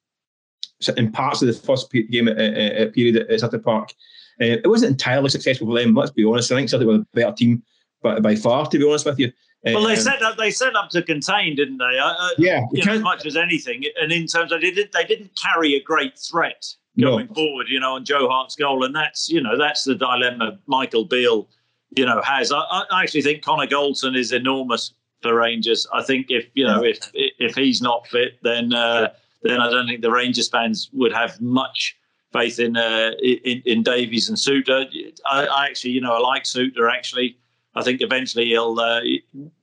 in 0.97 1.11
parts 1.11 1.41
of 1.41 1.47
the 1.47 1.53
first 1.53 1.91
game 1.91 2.27
at, 2.27 2.37
at, 2.37 2.57
at 2.57 2.93
period 2.93 3.17
at 3.29 3.39
Celtic 3.39 3.63
Park. 3.63 3.93
Uh, 4.41 4.57
it 4.63 4.67
wasn't 4.67 4.91
entirely 4.91 5.29
successful 5.29 5.67
for 5.67 5.79
them, 5.79 5.93
let's 5.93 6.11
be 6.11 6.25
honest. 6.25 6.51
I 6.51 6.55
think 6.55 6.69
Celtic 6.69 6.87
were 6.87 6.95
a 6.95 7.05
better 7.13 7.33
team 7.33 7.63
but 8.01 8.21
by 8.21 8.35
far, 8.35 8.65
to 8.67 8.77
be 8.77 8.87
honest 8.87 9.05
with 9.05 9.19
you. 9.19 9.31
Well, 9.63 9.83
they 9.83 9.93
um, 9.93 9.99
set 9.99 10.23
up. 10.23 10.37
They 10.37 10.49
set 10.49 10.75
up 10.75 10.89
to 10.89 11.03
contain, 11.03 11.55
didn't 11.55 11.77
they? 11.77 11.99
Uh, 12.01 12.29
yeah, 12.39 12.61
you 12.71 12.83
know, 12.83 12.93
as 12.93 13.01
much 13.01 13.25
as 13.27 13.37
anything. 13.37 13.83
And 14.01 14.11
in 14.11 14.25
terms 14.25 14.51
of 14.51 14.61
they 14.61 14.71
didn't, 14.71 14.91
they 14.91 15.05
didn't 15.05 15.31
carry 15.39 15.75
a 15.75 15.83
great 15.83 16.17
threat 16.17 16.65
going 16.99 17.27
no. 17.27 17.33
forward. 17.35 17.67
You 17.69 17.79
know, 17.79 17.93
on 17.93 18.03
Joe 18.03 18.27
Hart's 18.27 18.55
goal, 18.55 18.83
and 18.83 18.95
that's 18.95 19.29
you 19.29 19.39
know 19.39 19.55
that's 19.57 19.83
the 19.83 19.93
dilemma 19.93 20.57
Michael 20.65 21.05
Beale, 21.05 21.47
you 21.95 22.07
know, 22.07 22.21
has. 22.23 22.51
I, 22.51 22.57
I 22.59 23.03
actually 23.03 23.21
think 23.21 23.43
Connor 23.43 23.67
Goldson 23.67 24.17
is 24.17 24.31
enormous 24.31 24.93
for 25.21 25.35
Rangers. 25.35 25.87
I 25.93 26.01
think 26.01 26.31
if 26.31 26.47
you 26.55 26.65
know 26.65 26.83
if 26.83 26.97
if 27.13 27.53
he's 27.53 27.83
not 27.83 28.07
fit, 28.07 28.39
then 28.41 28.73
uh, 28.73 29.09
then 29.43 29.61
I 29.61 29.69
don't 29.69 29.87
think 29.87 30.01
the 30.01 30.11
Rangers 30.11 30.49
fans 30.49 30.89
would 30.93 31.13
have 31.13 31.39
much 31.39 31.95
faith 32.31 32.59
in 32.59 32.77
uh, 32.77 33.11
in, 33.21 33.61
in 33.65 33.83
Davies 33.83 34.29
and 34.29 34.37
Souttar. 34.37 34.85
I, 35.25 35.45
I, 35.45 35.65
actually, 35.67 35.91
you 35.91 36.01
know, 36.01 36.13
I 36.13 36.19
like 36.19 36.43
Souttar. 36.43 36.91
Actually, 36.91 37.37
I 37.75 37.83
think 37.83 38.01
eventually 38.01 38.47
he'll, 38.47 38.79
uh, 38.79 39.01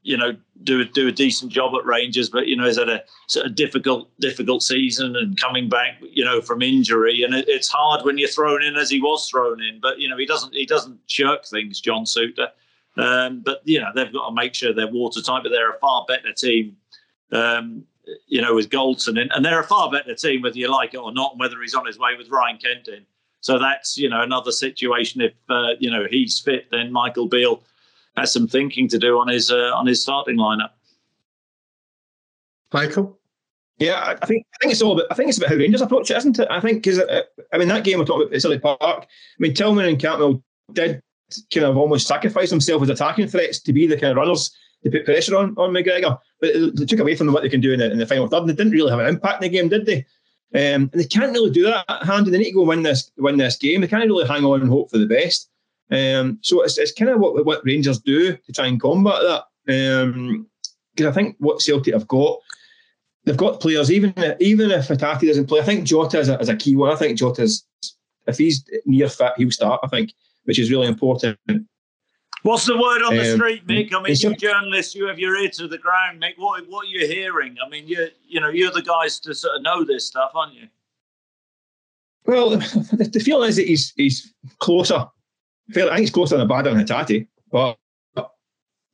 you 0.03 0.17
know, 0.17 0.37
do 0.65 0.85
do 0.85 1.09
a 1.09 1.13
decent 1.13 1.53
job 1.53 1.75
at 1.75 1.85
Rangers. 1.85 2.31
But 2.31 2.47
you 2.47 2.57
know, 2.57 2.65
he's 2.65 2.79
had 2.79 2.89
a 2.89 3.03
sort 3.27 3.47
of 3.47 3.55
difficult 3.55 4.11
difficult 4.21 4.63
season 4.63 5.17
and 5.17 5.37
coming 5.37 5.69
back, 5.69 6.01
you 6.01 6.25
know, 6.25 6.41
from 6.41 6.63
injury, 6.63 7.23
and 7.23 7.35
it, 7.35 7.47
it's 7.49 7.69
hard 7.69 8.05
when 8.05 8.19
you're 8.19 8.29
thrown 8.29 8.63
in 8.63 8.77
as 8.77 8.91
he 8.91 9.01
was 9.01 9.29
thrown 9.29 9.63
in. 9.63 9.81
But 9.81 9.99
you 9.99 10.09
know, 10.09 10.17
he 10.17 10.27
doesn't 10.27 10.55
he 10.55 10.67
doesn't 10.67 10.99
shirk 11.07 11.47
things, 11.47 11.81
John 11.81 12.05
Souttar. 12.05 12.49
Um, 12.97 13.41
but 13.41 13.61
you 13.65 13.81
know, 13.81 13.91
they've 13.95 14.13
got 14.13 14.29
to 14.29 14.35
make 14.35 14.55
sure 14.55 14.73
they're 14.73 14.89
watertight. 14.89 15.43
But 15.43 15.51
they're 15.51 15.71
a 15.71 15.79
far 15.79 16.05
better 16.09 16.33
team. 16.33 16.77
Um, 17.31 17.85
you 18.27 18.41
know, 18.41 18.55
with 18.55 18.71
Goldson 18.71 19.21
in, 19.21 19.31
and 19.33 19.45
they're 19.45 19.61
a 19.61 19.65
far 19.65 19.91
better 19.91 20.15
team, 20.15 20.43
whether 20.43 20.57
you 20.57 20.71
like 20.71 20.95
it 20.95 20.99
or 20.99 21.13
not, 21.13 21.33
and 21.33 21.41
whether 21.41 21.61
he's 21.61 21.75
on 21.75 21.87
his 21.87 21.99
way 21.99 22.11
with 22.17 22.31
Ryan 22.31 22.59
Kent 22.59 22.89
in. 22.89 23.05
So 23.41 23.59
that's 23.59 23.97
you 23.97 24.09
know 24.09 24.23
another 24.23 24.53
situation. 24.53 25.21
If 25.21 25.33
uh, 25.49 25.75
you 25.79 25.91
know 25.91 26.07
he's 26.11 26.41
fit, 26.41 26.71
then 26.71 26.93
Michael 26.93 27.27
Beale 27.27 27.63
has 28.17 28.33
some 28.33 28.49
thinking 28.49 28.89
to 28.89 28.99
do 28.99 29.19
on 29.19 29.29
his 29.29 29.51
uh, 29.51 29.73
on 29.75 29.87
his 29.87 30.03
starting 30.03 30.37
lineup. 30.37 30.71
Michael. 32.73 33.19
Yeah, 33.79 34.17
I 34.21 34.27
think 34.27 34.45
I 34.55 34.57
think 34.61 34.73
it's 34.73 34.83
all 34.83 34.93
about 34.93 35.07
I 35.11 35.15
think 35.15 35.29
it's 35.29 35.39
about 35.39 35.51
how 35.51 35.57
Rangers 35.57 35.81
approach 35.81 36.11
it, 36.11 36.17
isn't 36.17 36.39
it? 36.39 36.49
I 36.51 36.61
think 36.61 36.83
because 36.83 36.99
uh, 36.99 37.23
I 37.53 37.59
mean 37.59 37.69
that 37.69 37.85
game 37.85 37.99
we're 37.99 38.05
talking 38.05 38.27
about 38.27 38.41
Celtic 38.41 38.63
Park. 38.63 38.81
I 38.83 39.07
mean 39.39 39.55
Tillman 39.55 39.87
and 39.87 40.01
Cantwell 40.01 40.43
did 40.73 41.01
kind 41.55 41.67
of 41.67 41.77
almost 41.77 42.09
sacrifice 42.09 42.51
themselves 42.51 42.91
as 42.91 43.01
attacking 43.01 43.29
threats 43.29 43.61
to 43.61 43.73
be 43.73 43.87
the 43.87 43.97
kind 43.97 44.11
of 44.11 44.17
runners 44.17 44.51
to 44.85 44.91
put 44.91 45.05
pressure 45.05 45.37
on, 45.37 45.55
on 45.57 45.73
McGregor. 45.73 46.19
But 46.41 46.53
they 46.77 46.85
took 46.85 47.01
away 47.01 47.17
from 47.17 47.33
what 47.33 47.43
they 47.43 47.49
can 47.49 47.61
do 47.61 47.73
in 47.73 47.81
the, 47.81 47.91
in 47.91 47.99
the 47.99 48.07
final 48.07 48.29
third. 48.29 48.43
And 48.43 48.51
they 48.51 48.55
didn't 48.55 48.73
really 48.73 48.91
have 48.91 49.01
an 49.01 49.09
impact 49.09 49.43
in 49.43 49.51
the 49.51 49.59
game, 49.59 49.69
did 49.69 49.87
they? 49.87 50.07
Um, 50.55 50.89
and 50.93 50.93
they 50.93 51.05
can't 51.05 51.33
really 51.33 51.51
do 51.51 51.65
that 51.65 51.85
at 51.89 52.07
hand. 52.07 52.27
They 52.27 52.39
need 52.39 52.45
to 52.45 52.53
go 52.53 52.63
win 52.63 52.83
this 52.83 53.11
win 53.19 53.37
this 53.37 53.57
game. 53.57 53.81
They 53.81 53.87
can't 53.87 54.07
really 54.07 54.27
hang 54.27 54.45
on 54.45 54.63
and 54.63 54.71
hope 54.71 54.91
for 54.91 54.99
the 54.99 55.07
best. 55.07 55.51
Um, 55.91 56.39
so 56.43 56.63
it's, 56.63 56.79
it's 56.79 56.93
kind 56.93 57.11
of 57.11 57.21
what 57.21 57.45
what 57.45 57.65
Rangers 57.65 57.99
do 57.99 58.37
to 58.37 58.53
try 58.53 58.67
and 58.67 58.81
combat 58.81 59.21
that. 59.23 59.45
Because 59.67 60.05
um, 60.05 60.49
I 61.07 61.13
think 61.13 61.37
what 61.39 61.61
Celtic 61.61 61.93
have 61.93 62.09
got, 62.09 62.39
they've 63.25 63.37
got 63.37 63.61
players. 63.61 63.93
Even 63.93 64.15
even 64.41 64.71
if 64.71 64.89
Hatate 64.89 65.27
doesn't 65.27 65.49
play, 65.49 65.61
I 65.61 65.65
think 65.65 65.85
Jota 65.85 66.19
is 66.19 66.31
a, 66.31 66.39
is 66.39 66.49
a 66.49 66.57
key 66.57 66.77
one. 66.77 66.93
I 66.93 66.97
think 66.97 67.19
Jota's 67.19 67.67
if 68.27 68.39
he's 68.39 68.65
near 68.87 69.09
fit, 69.09 69.33
he'll 69.37 69.51
start. 69.51 69.81
I 69.83 69.89
think, 69.89 70.15
which 70.45 70.59
is 70.59 70.71
really 70.71 70.87
important. 70.87 71.39
What's 72.43 72.67
the 72.67 72.77
word 72.77 73.03
on 73.03 73.17
the 73.17 73.33
um, 73.33 73.37
street, 73.37 73.67
Mick? 73.67 73.93
I 73.93 74.01
mean, 74.01 74.15
you 74.17 74.35
journalists, 74.37 74.95
you 74.95 75.07
have 75.07 75.19
your 75.19 75.37
ear 75.37 75.51
to 75.55 75.67
the 75.67 75.79
ground, 75.79 76.23
Mick. 76.23 76.35
What 76.37 76.69
what 76.69 76.87
are 76.87 76.89
you 76.89 77.07
hearing? 77.07 77.57
I 77.65 77.69
mean, 77.69 77.89
you 77.89 78.09
you 78.27 78.41
know, 78.41 78.49
you're 78.49 78.71
the 78.71 78.83
guys 78.83 79.19
to 79.21 79.35
sort 79.35 79.57
of 79.57 79.63
know 79.63 79.85
this 79.85 80.07
stuff, 80.07 80.31
aren't 80.35 80.55
you? 80.55 80.69
Well, 82.27 82.51
the 82.59 83.23
feeling 83.25 83.49
is 83.49 83.57
that 83.57 83.67
he's 83.67 83.93
he's 83.97 84.33
closer. 84.59 85.07
I 85.71 85.73
think 85.73 85.99
he's 85.99 86.11
closer 86.11 86.37
than 86.37 86.49
Abada 86.49 86.69
and 86.71 86.81
Hatate, 86.81 87.27
but 87.51 87.77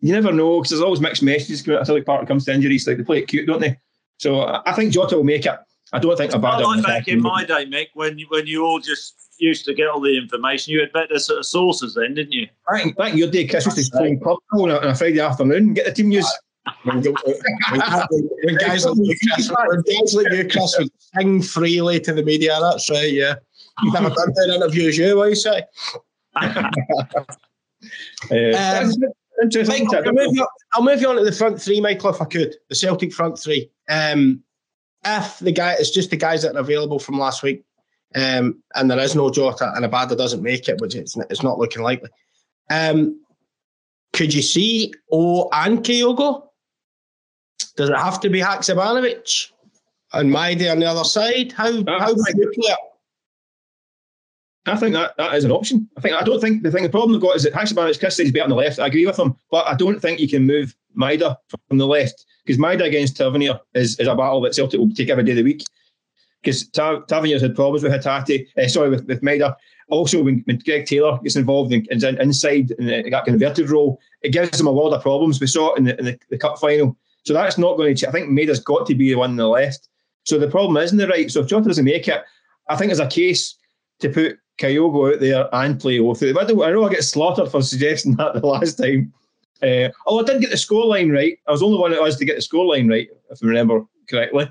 you 0.01 0.13
never 0.13 0.33
know 0.33 0.59
because 0.59 0.71
there's 0.71 0.83
always 0.83 1.01
mixed 1.01 1.23
messages 1.23 1.63
coming 1.63 1.81
out 1.81 1.89
of 1.89 2.05
Park 2.05 2.29
comes 2.29 2.45
to 2.45 2.53
injuries. 2.53 2.87
Like 2.87 2.99
they 2.99 3.05
play 3.05 3.19
it 3.19 3.29
cute, 3.29 3.47
don't 3.47 3.61
they? 3.61 3.79
So 4.19 4.63
I 4.67 4.73
think 4.73 4.93
Jota 4.93 5.17
will 5.17 5.25
make 5.25 5.47
it. 5.47 5.55
I 5.95 5.99
don't 5.99 6.17
think 6.17 6.33
Abada. 6.33 6.63
Like 6.63 6.85
back 6.85 7.09
in 7.09 7.23
my 7.23 7.45
day, 7.45 7.65
Mick, 7.67 7.87
when 7.95 8.19
you, 8.19 8.27
when 8.29 8.47
you 8.47 8.65
all 8.65 8.81
just 8.81 9.24
used 9.45 9.65
to 9.67 9.75
get 9.75 9.89
all 9.89 10.01
the 10.01 10.17
information. 10.17 10.73
You 10.73 10.81
had 10.81 10.93
better 10.93 11.19
sort 11.19 11.39
of 11.39 11.47
sources 11.47 11.95
then, 11.95 12.15
didn't 12.15 12.33
you? 12.33 12.49
Back, 12.71 12.97
back 12.97 13.13
in 13.13 13.19
your 13.19 13.31
day, 13.31 13.47
Chris 13.47 13.67
used 13.67 13.93
to 13.93 13.99
play 13.99 14.17
pub 14.17 14.39
on 14.53 14.71
a, 14.71 14.95
Friday 14.95 15.21
afternoon 15.21 15.57
and 15.57 15.75
get 15.75 15.87
the 15.87 15.93
team 15.93 16.09
news. 16.09 16.27
when, 16.85 17.03
when, 17.03 18.57
guys 18.57 18.87
like 18.87 18.97
you, 18.99 19.17
Chris, 19.35 19.51
when 19.51 19.83
guys 19.83 20.15
like 20.15 20.33
you, 20.33 20.49
Chris, 20.49 20.77
would 20.79 20.91
sing 20.99 21.43
freely 21.43 22.01
to 22.01 22.13
the 22.13 22.23
media, 22.23 22.59
that's 22.61 22.91
right, 22.91 23.13
yeah. 23.13 23.35
You've 23.83 23.95
Never 23.95 24.11
done 24.11 24.33
that 24.35 24.55
interview 24.55 24.89
as 24.89 24.99
you, 24.99 25.17
what 25.17 25.29
you 25.31 25.35
say? 25.35 25.65
uh, 26.37 26.53
um, 28.31 28.93
interesting. 29.43 29.89
I'll, 29.95 30.13
move 30.13 30.37
you, 30.37 30.47
I'll 30.75 30.83
move 30.83 31.01
you 31.01 31.09
on 31.09 31.17
to 31.17 31.25
the 31.25 31.33
front 31.33 31.61
three, 31.61 31.81
Michael, 31.81 32.11
if 32.11 32.23
I 32.23 32.25
could. 32.25 32.55
The 32.69 32.75
Celtic 32.75 33.13
front 33.13 33.39
three. 33.39 33.71
Um, 33.89 34.43
if 35.05 35.39
the 35.39 35.53
guy, 35.53 35.75
it's 35.75 35.91
just 35.91 36.11
the 36.11 36.17
guys 36.17 36.43
that 36.43 36.57
are 36.57 36.61
available 36.61 36.99
from 36.99 37.19
last 37.19 37.43
week. 37.43 37.65
Um, 38.15 38.63
and 38.75 38.91
there 38.91 38.99
is 38.99 39.15
no 39.15 39.31
Jota, 39.31 39.73
and 39.75 39.85
Abada 39.85 40.17
doesn't 40.17 40.43
make 40.43 40.69
it, 40.69 40.81
which 40.81 40.95
it's, 40.95 41.17
it's 41.31 41.43
not 41.43 41.59
looking 41.59 41.83
likely. 41.83 42.11
Um, 42.71 43.21
could 44.13 44.33
you 44.33 44.43
see 44.43 44.95
O 45.11 45.49
and 45.53 45.81
Kyogo? 45.81 46.47
Does 47.77 47.91
it 47.91 47.97
have 47.97 48.21
to 48.21 48.31
be 48.31 48.41
Haksabanovic 48.41 49.51
and 50.13 50.33
Maeda 50.33 50.71
on 50.71 50.79
the 50.79 50.87
other 50.87 51.05
side? 51.05 51.53
How 51.53 51.67
uh, 51.67 51.99
how 51.99 52.15
would 52.15 52.37
you 52.37 52.53
play 52.55 52.73
it? 52.73 52.79
I 54.67 54.77
think 54.77 54.95
that, 54.95 55.15
that 55.19 55.35
is 55.35 55.45
an 55.45 55.51
option. 55.51 55.89
I 55.97 56.01
think 56.01 56.15
I 56.15 56.23
don't 56.23 56.41
think 56.41 56.63
the 56.63 56.71
thing 56.71 56.85
the 56.85 56.89
problem 56.89 57.13
they've 57.13 57.21
got 57.21 57.37
is 57.37 57.43
that 57.43 57.53
Haksabanovic 57.53 57.99
Chris 57.99 58.17
says 58.17 58.31
better 58.31 58.45
on 58.45 58.51
the 58.51 58.57
left. 58.57 58.79
I 58.79 58.87
agree 58.87 59.05
with 59.05 59.19
him, 59.19 59.37
but 59.51 59.67
I 59.67 59.75
don't 59.75 60.01
think 60.01 60.21
you 60.21 60.29
can 60.29 60.47
move 60.47 60.75
Maeda 60.97 61.37
from 61.69 61.79
the 61.79 61.87
left 61.87 62.25
because 62.47 62.59
Maeda 62.59 62.85
against 62.85 63.17
Tavernier 63.17 63.59
is, 63.75 63.99
is 63.99 64.07
a 64.07 64.15
battle 64.15 64.41
that 64.43 64.55
Celtic 64.55 64.79
will 64.79 64.91
take 64.91 65.11
every 65.11 65.25
day 65.25 65.33
of 65.33 65.39
the 65.39 65.43
week 65.43 65.65
because 66.45 66.69
Tavernier's 66.69 67.43
had 67.43 67.55
problems 67.55 67.83
with 67.83 67.93
Hatate, 67.93 68.47
uh, 68.59 68.69
sorry, 68.69 68.91
with, 68.91 69.07
with 69.07 69.23
Maeda. 69.23 69.57
Also, 69.89 70.23
when, 70.23 70.43
when, 70.47 70.59
Greg 70.59 70.87
Taylor 70.87 71.19
gets 71.23 71.37
involved 71.37 71.73
in, 71.73 71.87
in, 71.91 72.03
inside 72.21 72.71
in 72.79 72.87
the, 72.87 73.11
that 73.11 73.25
converted 73.25 73.71
role, 73.71 73.99
it 74.23 74.31
gives 74.31 74.61
him 74.61 74.67
a 74.67 74.71
lot 74.71 74.93
of 74.93 75.03
problems. 75.03 75.41
We 75.41 75.47
saw 75.47 75.75
it 75.75 75.79
in 75.79 75.85
the, 75.85 75.99
in 75.99 76.05
the, 76.07 76.19
the 76.31 76.39
cup 76.39 76.59
final. 76.59 76.97
So 77.25 77.33
that's 77.33 77.59
not 77.59 77.77
going 77.77 77.95
to 77.95 78.01
change. 78.01 78.09
I 78.09 78.13
think 78.13 78.31
Maeda's 78.31 78.61
got 78.61 78.87
to 78.87 78.95
be 78.95 79.11
the 79.11 79.17
one 79.17 79.31
on 79.31 79.37
the 79.37 79.49
left. 79.49 79.89
So 80.25 80.39
the 80.39 80.51
problem 80.51 80.77
is 80.79 80.93
in 80.93 80.99
the 80.99 81.09
right. 81.09 81.31
So 81.31 81.41
if 81.41 81.49
Jota 81.49 81.69
doesn't 81.69 81.85
make 81.85 82.09
it, 82.09 82.23
I 82.69 82.77
think 82.77 82.89
there's 82.89 83.01
a 83.01 83.07
case 83.07 83.57
to 84.01 84.09
put 84.09 84.39
Kyogo 84.59 85.15
out 85.15 85.21
there 85.21 85.49
and 85.53 85.81
play 85.81 85.99
Oath. 85.99 86.23
I 86.23 86.33
know 86.33 86.85
I 86.85 86.91
get 86.91 87.05
slaughtered 87.05 87.51
for 87.51 87.63
suggesting 87.63 88.15
that 88.17 88.35
the 88.35 88.47
last 88.47 88.79
time. 88.79 89.13
Uh, 89.63 89.89
oh, 90.07 90.21
I 90.21 90.25
didn't 90.25 90.43
get 90.43 90.51
the 90.51 90.57
scoreline 90.57 91.13
right. 91.13 91.39
I 91.47 91.51
was 91.51 91.61
the 91.61 91.67
only 91.67 91.79
one 91.79 91.91
that 91.93 92.03
was 92.03 92.17
to 92.17 92.25
get 92.25 92.37
the 92.37 92.43
scoreline 92.43 92.91
right, 92.91 93.09
if 93.31 93.39
I 93.43 93.47
remember 93.47 93.85
correctly. 94.11 94.51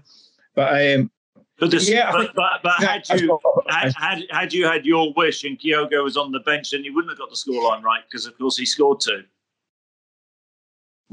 But 0.55 0.95
um, 0.95 1.11
but, 1.59 1.71
this, 1.71 1.89
yeah, 1.89 2.11
but, 2.11 2.33
but, 2.35 2.61
but 2.63 2.73
yeah, 2.81 2.99
had 3.07 3.21
you 3.21 3.39
had, 3.67 3.93
had, 3.95 4.23
had 4.29 4.53
you 4.53 4.65
had 4.65 4.85
your 4.85 5.13
wish 5.13 5.43
and 5.43 5.57
Kyogo 5.59 6.03
was 6.03 6.17
on 6.17 6.31
the 6.31 6.39
bench, 6.39 6.71
then 6.71 6.83
you 6.83 6.93
wouldn't 6.93 7.11
have 7.11 7.19
got 7.19 7.29
the 7.29 7.35
scoreline 7.35 7.83
right 7.83 8.01
because, 8.09 8.25
of 8.25 8.37
course, 8.37 8.57
he 8.57 8.65
scored 8.65 8.99
two. 8.99 9.23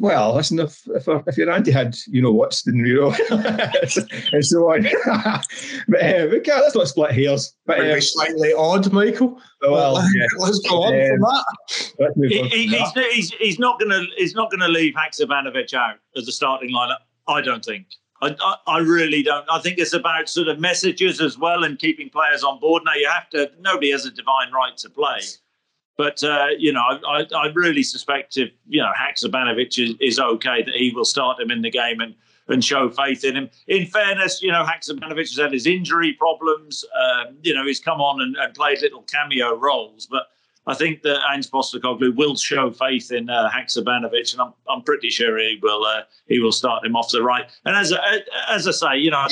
Well, 0.00 0.34
listen, 0.34 0.58
if 0.58 0.80
if, 0.88 1.06
if 1.26 1.36
your 1.36 1.50
auntie 1.50 1.70
had, 1.72 1.94
you 2.06 2.22
know, 2.22 2.32
what's 2.32 2.62
the 2.62 2.72
you 2.72 3.00
know, 3.00 3.14
and 4.32 4.44
so 4.46 4.72
on. 4.72 4.82
but 5.88 6.02
uh, 6.02 6.26
we 6.30 6.40
can't, 6.40 6.62
let's 6.62 6.74
not 6.74 6.88
split 6.88 7.12
hairs. 7.12 7.54
But 7.66 7.80
uh, 7.80 8.00
slightly 8.00 8.54
odd, 8.54 8.90
Michael. 8.94 9.38
Well, 9.60 10.02
yeah. 10.14 10.26
let's 10.38 10.58
go 10.60 10.84
on 10.84 10.94
um, 10.94 11.06
from 11.06 11.20
that. 11.20 12.28
He, 12.30 12.42
he, 12.48 12.66
he's, 12.68 12.92
he's, 13.12 13.30
he's 13.32 13.58
not 13.58 13.78
going 13.78 13.90
to 13.90 14.06
he's 14.16 14.34
not 14.34 14.50
going 14.50 14.60
to 14.60 14.68
leave 14.68 14.94
Haksabanovic 14.94 15.74
out 15.74 15.96
as 16.16 16.26
a 16.26 16.32
starting 16.32 16.70
lineup. 16.70 17.00
I 17.28 17.42
don't 17.42 17.62
think. 17.62 17.86
I, 18.22 18.56
I, 18.66 18.78
really 18.80 19.22
don't. 19.22 19.46
I 19.50 19.60
think 19.60 19.78
it's 19.78 19.94
about 19.94 20.28
sort 20.28 20.48
of 20.48 20.60
messages 20.60 21.20
as 21.20 21.38
well 21.38 21.64
and 21.64 21.78
keeping 21.78 22.10
players 22.10 22.44
on 22.44 22.60
board. 22.60 22.82
Now 22.84 22.94
you 22.94 23.08
have 23.08 23.30
to. 23.30 23.50
Nobody 23.60 23.90
has 23.92 24.04
a 24.04 24.10
divine 24.10 24.52
right 24.52 24.76
to 24.78 24.90
play, 24.90 25.20
but 25.96 26.22
uh, 26.22 26.48
you 26.58 26.72
know, 26.72 26.82
I, 26.82 27.24
I, 27.34 27.46
really 27.54 27.82
suspect 27.82 28.36
if 28.36 28.50
you 28.68 28.82
know 28.82 28.90
Haksabanovic 28.92 29.78
is, 29.78 29.94
is 30.00 30.18
okay 30.18 30.62
that 30.62 30.74
he 30.74 30.92
will 30.94 31.06
start 31.06 31.40
him 31.40 31.50
in 31.50 31.62
the 31.62 31.70
game 31.70 32.00
and 32.00 32.14
and 32.48 32.64
show 32.64 32.90
faith 32.90 33.24
in 33.24 33.36
him. 33.36 33.48
In 33.68 33.86
fairness, 33.86 34.42
you 34.42 34.50
know, 34.50 34.64
Haksabanovic 34.64 35.28
has 35.28 35.38
had 35.38 35.52
his 35.52 35.66
injury 35.66 36.12
problems. 36.12 36.84
Um, 37.02 37.36
you 37.42 37.54
know, 37.54 37.64
he's 37.64 37.80
come 37.80 38.00
on 38.00 38.20
and, 38.20 38.36
and 38.36 38.52
played 38.54 38.80
little 38.82 39.02
cameo 39.02 39.54
roles, 39.54 40.06
but 40.06 40.26
I 40.70 40.74
think 40.74 41.02
that 41.02 41.18
Ange 41.32 41.50
Postecoglou 41.50 42.14
will 42.14 42.36
show 42.36 42.70
faith 42.70 43.10
in 43.10 43.28
uh, 43.28 43.50
Haksabanovic, 43.50 44.32
and 44.32 44.40
I'm, 44.40 44.52
I'm 44.68 44.82
pretty 44.82 45.10
sure 45.10 45.36
he 45.38 45.58
will 45.60 45.84
uh, 45.84 46.02
he 46.26 46.38
will 46.38 46.52
start 46.52 46.84
him 46.84 46.94
off 46.94 47.10
the 47.10 47.22
right. 47.22 47.50
And 47.64 47.76
as 47.76 47.92
as 48.48 48.68
I 48.68 48.70
say, 48.70 48.98
you 48.98 49.10
know, 49.10 49.26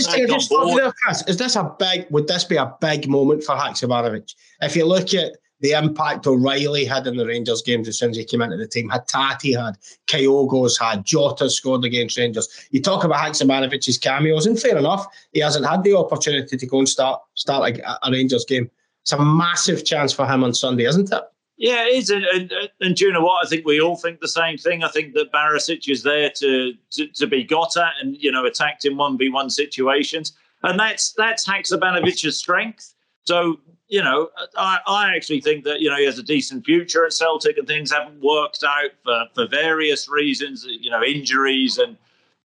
is, 1.11 1.23
is 1.29 1.37
this 1.37 1.55
a 1.55 1.75
big? 1.79 2.07
Would 2.11 2.27
this 2.27 2.45
be 2.45 2.57
a 2.57 2.75
big 2.81 3.09
moment 3.09 3.45
for 3.45 3.55
Haksabanovic? 3.55 4.35
If 4.63 4.75
you 4.75 4.85
look 4.85 5.15
at 5.15 5.33
the 5.61 5.73
impact 5.73 6.27
O'Riley 6.27 6.85
had 6.85 7.07
in 7.07 7.17
the 7.17 7.27
Rangers 7.27 7.63
games 7.63 7.89
as 7.89 7.99
soon 7.99 8.11
as 8.11 8.17
he 8.17 8.25
came 8.25 8.43
into 8.43 8.57
the 8.57 8.67
team, 8.67 8.91
Hatate 8.91 9.57
had, 9.57 9.77
Kyogo's 10.07 10.79
had, 10.79 11.05
Jota 11.05 11.51
scored 11.51 11.85
against 11.85 12.17
Rangers. 12.17 12.69
You 12.71 12.81
talk 12.81 13.05
about 13.05 13.19
Haksabanovic's 13.19 13.99
cameos, 13.99 14.47
and 14.47 14.61
fair 14.61 14.77
enough, 14.77 15.07
he 15.33 15.41
hasn't 15.41 15.67
had 15.67 15.83
the 15.83 15.97
opportunity 15.97 16.57
to 16.57 16.67
go 16.67 16.79
and 16.79 16.89
start 16.89 17.21
start 17.35 17.79
a, 17.79 18.07
a 18.07 18.11
Rangers 18.11 18.45
game 18.45 18.71
it's 19.09 19.19
a 19.19 19.25
massive 19.25 19.87
chance 19.87 20.13
for 20.13 20.27
him 20.27 20.45
on 20.45 20.53
Sunday, 20.53 20.85
isn't 20.85 21.11
it? 21.11 21.23
Yeah, 21.57 21.87
it 21.87 21.95
is. 21.95 22.11
And, 22.11 22.25
and, 22.27 22.53
and 22.83 22.95
do 22.95 23.07
you 23.07 23.13
know 23.13 23.23
what? 23.23 23.45
I 23.45 23.49
think 23.49 23.65
we 23.65 23.81
all 23.81 23.97
think 23.97 24.21
the 24.21 24.29
same 24.29 24.59
thing. 24.59 24.85
I 24.85 24.89
think 24.89 25.15
that 25.15 25.33
Barisic 25.33 25.89
is 25.89 26.03
there 26.03 26.31
to, 26.37 26.75
to, 26.91 27.07
to 27.07 27.27
be 27.27 27.43
got 27.43 27.75
at 27.79 27.95
and, 28.03 28.19
you 28.19 28.31
know, 28.31 28.45
attacked 28.45 28.85
in 28.85 28.97
1v1 28.97 29.51
situations. 29.51 30.37
And 30.63 30.79
that's 30.79 31.13
that's 31.13 31.49
Haksabanović's 31.49 32.37
strength. 32.37 32.93
So, 33.25 33.61
you 33.89 34.03
know, 34.03 34.29
I, 34.59 34.81
I 34.87 35.17
actually 35.17 35.41
think 35.41 35.65
that, 35.65 35.81
you 35.81 35.89
know, 35.89 35.97
he 35.97 36.05
has 36.05 36.19
a 36.19 36.23
decent 36.23 36.67
future 36.67 37.07
at 37.07 37.15
Celtic 37.15 37.57
and 37.57 37.67
things 37.67 37.91
haven't 37.91 38.21
worked 38.23 38.63
out 38.63 38.91
for, 39.05 39.25
for 39.35 39.47
various 39.47 40.07
reasons, 40.07 40.67
you 40.69 40.91
know, 40.91 41.03
injuries 41.03 41.79
and, 41.79 41.97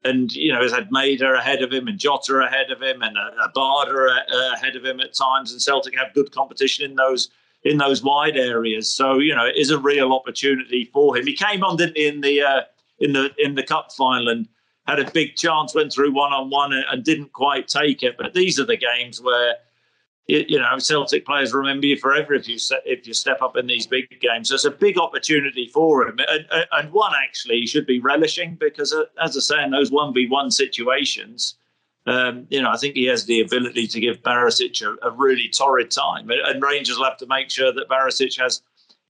and 0.05 0.33
you 0.33 0.53
know, 0.53 0.63
has 0.63 0.73
had 0.73 0.91
Maeda 0.91 1.39
ahead 1.39 1.63
of 1.63 1.73
him 1.73 1.89
and 1.89 1.99
Jota 1.99 2.39
ahead 2.39 2.71
of 2.71 2.83
him 2.83 3.03
and 3.03 3.17
uh, 3.17 3.49
Abada 3.49 4.21
ahead 4.55 4.77
of 4.77 4.85
him 4.85 5.01
at 5.01 5.15
times. 5.15 5.53
And 5.53 5.63
Celtic 5.63 5.97
have 5.97 6.15
good 6.15 6.33
competition 6.33 6.89
in 6.89 6.97
those– 6.97 7.29
in 7.65 7.79
those 7.79 8.03
wide 8.03 8.37
areas. 8.37 8.91
So 8.91 9.19
you 9.19 9.35
know, 9.35 9.47
it 9.47 9.57
is 9.57 9.71
a 9.71 9.79
real 9.79 10.13
opportunity 10.13 10.91
for 10.93 11.17
him. 11.17 11.27
He 11.27 11.35
came 11.35 11.63
on, 11.63 11.77
didn't 11.77 11.97
he, 11.97 12.07
in 12.07 12.21
the 12.21 12.43
uh, 12.43 12.63
in 12.99 13.13
the 13.13 13.31
in 13.39 13.55
the 13.55 13.63
cup 13.63 13.93
final 13.93 14.29
and 14.29 14.49
had 14.87 14.99
a 14.99 15.11
big 15.11 15.37
chance, 15.37 15.75
went 15.75 15.93
through 15.93 16.13
one 16.13 16.33
on 16.33 16.51
one 16.51 16.73
and 16.73 17.05
didn't 17.05 17.33
quite 17.33 17.69
take 17.69 18.03
it. 18.03 18.17
But 18.19 18.35
these 18.35 18.59
are 18.59 18.67
the 18.67 18.77
games 18.77 19.21
where. 19.21 19.57
You 20.29 20.61
know, 20.61 20.79
Celtic 20.79 21.27
players 21.27 21.53
remember 21.53 21.87
you 21.87 21.97
forever 21.97 22.33
if 22.33 22.49
you 22.49 22.57
if 22.87 23.07
you 23.07 23.13
step 23.13 23.43
up 23.43 23.57
in 23.57 23.67
these 23.67 23.89
big 23.89 24.21
games. 24.21 24.49
So 24.49 24.55
it's 24.55 24.65
a 24.65 24.71
big 24.71 24.97
opportunity 24.97 25.67
for 25.67 26.07
him, 26.07 26.19
and, 26.29 26.67
and 26.71 26.93
one 26.93 27.13
actually 27.21 27.61
he 27.61 27.67
should 27.67 27.87
be 27.87 27.99
relishing 27.99 28.55
because, 28.55 28.93
uh, 28.93 29.05
as 29.21 29.37
I 29.37 29.41
say, 29.41 29.65
in 29.65 29.73
those 29.73 29.91
one 29.91 30.15
v 30.15 30.29
one 30.29 30.53
situations, 30.53 31.57
um, 32.07 32.47
you 32.51 32.63
know, 32.63 32.71
I 32.71 32.77
think 32.77 32.95
he 32.95 33.07
has 33.07 33.25
the 33.25 33.41
ability 33.41 33.89
to 33.89 34.01
give 34.01 34.23
Barisic 34.23 34.81
a, 34.83 35.09
a, 35.09 35.11
really 35.11 35.49
torrid 35.49 35.91
time, 35.91 36.31
and 36.31 36.63
Rangers 36.63 36.99
will 36.99 37.05
have 37.05 37.17
to 37.19 37.27
make 37.27 37.51
sure 37.51 37.73
that 37.73 37.89
Barisic 37.89 38.39
has 38.41 38.63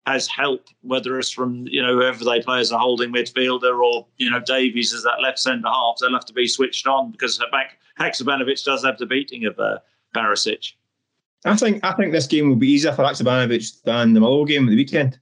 has 0.07 0.27
help, 0.27 0.67
whether 0.83 1.19
it's 1.19 1.31
from 1.31 1.67
you 1.69 1.81
know 1.81 1.95
whoever 1.95 2.25
they 2.25 2.41
play 2.41 2.61
as 2.61 2.71
a 2.71 2.79
holding 2.79 3.13
midfielder 3.13 3.83
or 3.83 4.07
you 4.19 4.31
know 4.31 4.41
Davies 4.41 4.93
as 4.93 5.03
that 5.05 5.23
left 5.23 5.39
centre 5.39 5.69
half. 5.69 5.99
They'll 6.01 6.13
have 6.13 6.25
to 6.27 6.33
be 6.33 6.49
switched 6.49 6.87
on 6.87 7.13
because 7.13 7.39
back 7.51 7.79
Haksabanović 7.99 8.65
does 8.65 8.85
have 8.85 8.99
the 8.99 9.07
beating 9.07 9.47
of 9.47 9.59
uh, 9.59 9.79
Barisic. 10.15 10.73
I 11.45 11.57
think 11.57 11.85
I 11.85 11.93
think 11.93 12.13
this 12.13 12.27
game 12.27 12.49
will 12.49 12.57
be 12.57 12.71
easier 12.71 12.93
for 12.93 13.03
Haksabanović 13.03 13.83
than 13.83 14.15
the 14.15 14.21
Motherwell 14.21 14.45
game 14.45 14.67
at 14.67 14.71
the 14.71 14.77
weekend. 14.77 15.19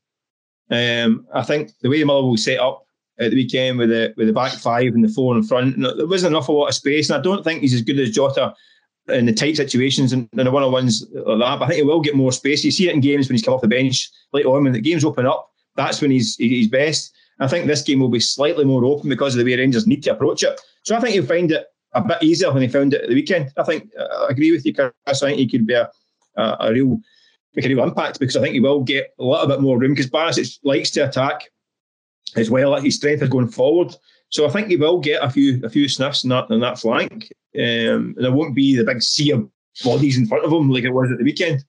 Um, 0.71 1.27
I 1.35 1.43
think 1.43 1.73
the 1.81 1.89
way 1.89 2.05
Motherwell 2.05 2.37
set 2.37 2.61
up 2.61 2.85
at 3.19 3.31
the 3.31 3.37
weekend 3.37 3.79
with 3.79 3.91
the 3.91 4.15
with 4.17 4.27
the 4.27 4.33
back 4.33 4.53
five 4.53 4.95
and 4.95 5.05
the 5.05 5.09
four 5.09 5.37
in 5.37 5.43
front. 5.43 5.81
There 5.81 6.07
wasn't 6.07 6.33
enough 6.33 6.49
a 6.49 6.53
lot 6.53 6.69
of 6.69 6.75
space, 6.75 7.11
and 7.11 7.19
I 7.19 7.23
don't 7.23 7.45
think 7.45 7.61
he's 7.61 7.75
as 7.75 7.83
good 7.83 7.99
as 7.99 8.11
Jota 8.11 8.55
in 9.09 9.27
the 9.27 9.33
tight 9.33 9.57
situations 9.57 10.13
and, 10.13 10.29
and 10.33 10.47
the 10.47 10.51
one 10.51 10.63
on 10.63 10.73
ones 10.73 11.05
like 11.13 11.39
that. 11.39 11.59
But 11.59 11.65
I 11.65 11.69
think 11.69 11.79
he 11.79 11.83
will 11.83 12.01
get 12.01 12.15
more 12.15 12.33
space. 12.33 12.65
You 12.65 12.71
see 12.71 12.89
it 12.89 12.95
in 12.95 13.01
games 13.01 13.29
when 13.29 13.35
he's 13.35 13.45
come 13.45 13.55
off 13.55 13.61
the 13.61 13.69
bench 13.69 14.11
later 14.33 14.49
on 14.49 14.65
when 14.65 14.73
the 14.73 14.81
games 14.81 15.05
open 15.05 15.27
up. 15.27 15.51
That's 15.77 16.01
when 16.01 16.11
he's 16.11 16.37
he's 16.37 16.69
best. 16.69 17.13
I 17.39 17.49
think 17.49 17.67
this 17.67 17.83
game 17.83 18.01
will 18.01 18.11
be 18.11 18.21
slightly 18.21 18.65
more 18.65 18.85
open 18.85 19.09
because 19.09 19.35
of 19.35 19.39
the 19.39 19.51
way 19.51 19.59
Rangers 19.59 19.87
need 19.87 20.03
to 20.03 20.13
approach 20.13 20.43
it. 20.43 20.61
So 20.85 20.95
I 20.95 21.01
think 21.01 21.15
he'll 21.15 21.25
find 21.25 21.51
it 21.51 21.67
a 21.95 22.03
bit 22.03 22.23
easier 22.23 22.53
than 22.53 22.63
he 22.63 22.69
found 22.69 22.95
it 22.95 23.03
at 23.03 23.09
the 23.09 23.15
weekend. 23.15 23.51
I 23.57 23.63
think 23.63 23.91
uh, 23.99 24.27
I 24.27 24.29
agree 24.29 24.53
with 24.53 24.65
you, 24.67 24.75
Chris. 24.75 24.93
I 25.07 25.15
think 25.15 25.39
he 25.39 25.49
could 25.49 25.67
be 25.67 25.75
a, 25.75 25.91
a, 26.41 26.57
a 26.61 26.73
real 26.73 27.01
make 27.55 27.65
a 27.65 27.69
real 27.69 27.83
impact 27.83 28.21
because 28.21 28.37
I 28.37 28.41
think 28.41 28.55
he 28.55 28.61
will 28.61 28.83
get 28.83 29.15
a 29.19 29.25
little 29.25 29.47
bit 29.47 29.61
more 29.61 29.79
room 29.79 29.93
because 29.93 30.11
Barisic 30.11 30.59
likes 30.63 30.91
to 30.93 31.01
attack 31.01 31.51
as 32.37 32.51
well. 32.51 32.81
His 32.81 32.97
strength 32.97 33.23
is 33.23 33.29
going 33.29 33.49
forward. 33.49 33.95
So 34.29 34.47
I 34.47 34.51
think 34.51 34.69
he 34.69 34.77
will 34.77 35.01
get 35.01 35.23
a 35.23 35.31
few 35.31 35.61
a 35.65 35.71
few 35.71 35.89
sniffs 35.89 36.23
in 36.25 36.31
that 36.31 36.51
in 36.51 36.61
that 36.61 36.79
flank. 36.79 37.33
Um, 37.57 38.15
and 38.17 38.25
there 38.25 38.33
won't 38.33 38.55
be 38.55 38.77
the 38.77 38.85
big 38.85 39.03
sea 39.03 39.33
of 39.33 39.49
bodies 39.85 40.17
in 40.17 40.27
front 40.27 40.45
of 40.45 40.53
him 40.53 40.71
like 40.71 40.85
it 40.85 40.91
was 40.91 41.11
at 41.11 41.19
the 41.19 41.25
weekend. 41.25 41.65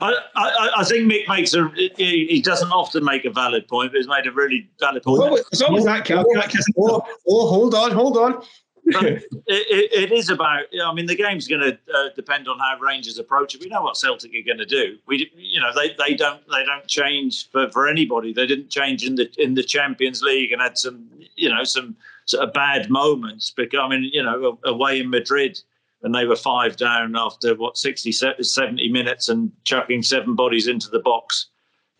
I, 0.00 0.12
I, 0.34 0.70
I 0.78 0.84
think 0.84 1.10
Mick 1.10 1.28
makes 1.28 1.54
a 1.54 1.70
he, 1.96 2.42
doesn't 2.42 2.72
often 2.72 3.04
make 3.04 3.24
a 3.24 3.30
valid 3.30 3.68
point, 3.68 3.92
but 3.92 3.98
he's 3.98 4.08
made 4.08 4.26
a 4.26 4.32
really 4.32 4.68
valid 4.80 5.04
point. 5.04 5.22
Oh, 5.22 5.36
it's 5.36 5.62
always 5.62 5.84
that, 5.84 6.10
oh, 6.10 7.06
oh, 7.28 7.46
hold 7.46 7.74
on, 7.74 7.92
hold 7.92 8.16
on 8.16 8.42
it, 8.84 9.24
it, 9.46 10.10
it 10.10 10.12
is 10.12 10.28
about. 10.28 10.64
I 10.84 10.92
mean, 10.92 11.06
the 11.06 11.14
game's 11.14 11.46
going 11.46 11.60
to 11.60 11.78
uh, 11.94 12.08
depend 12.14 12.48
on 12.48 12.58
how 12.58 12.78
Rangers 12.80 13.18
approach 13.18 13.54
it. 13.54 13.60
We 13.60 13.68
know 13.68 13.82
what 13.82 13.96
Celtic 13.96 14.32
are 14.32 14.46
going 14.46 14.58
to 14.58 14.66
do. 14.66 14.98
We, 15.06 15.30
you 15.36 15.60
know, 15.60 15.70
they, 15.74 15.94
they 15.98 16.14
don't 16.14 16.40
they 16.48 16.64
don't 16.64 16.86
change 16.86 17.50
for, 17.50 17.70
for 17.70 17.88
anybody. 17.88 18.32
They 18.32 18.46
didn't 18.46 18.70
change 18.70 19.04
in 19.04 19.14
the 19.14 19.30
in 19.38 19.54
the 19.54 19.62
Champions 19.62 20.22
League 20.22 20.52
and 20.52 20.60
had 20.60 20.78
some 20.78 21.08
you 21.36 21.48
know 21.48 21.64
some 21.64 21.96
sort 22.24 22.46
of 22.46 22.52
bad 22.52 22.90
moments. 22.90 23.50
Because 23.50 23.80
I 23.82 23.88
mean, 23.88 24.10
you 24.12 24.22
know, 24.22 24.58
away 24.64 25.00
in 25.00 25.10
Madrid 25.10 25.60
and 26.02 26.14
they 26.14 26.26
were 26.26 26.36
five 26.36 26.76
down 26.76 27.14
after 27.16 27.54
what 27.54 27.78
60 27.78 28.10
70 28.10 28.88
minutes 28.88 29.28
and 29.28 29.52
chucking 29.64 30.02
seven 30.02 30.34
bodies 30.34 30.66
into 30.66 30.90
the 30.90 30.98
box. 30.98 31.46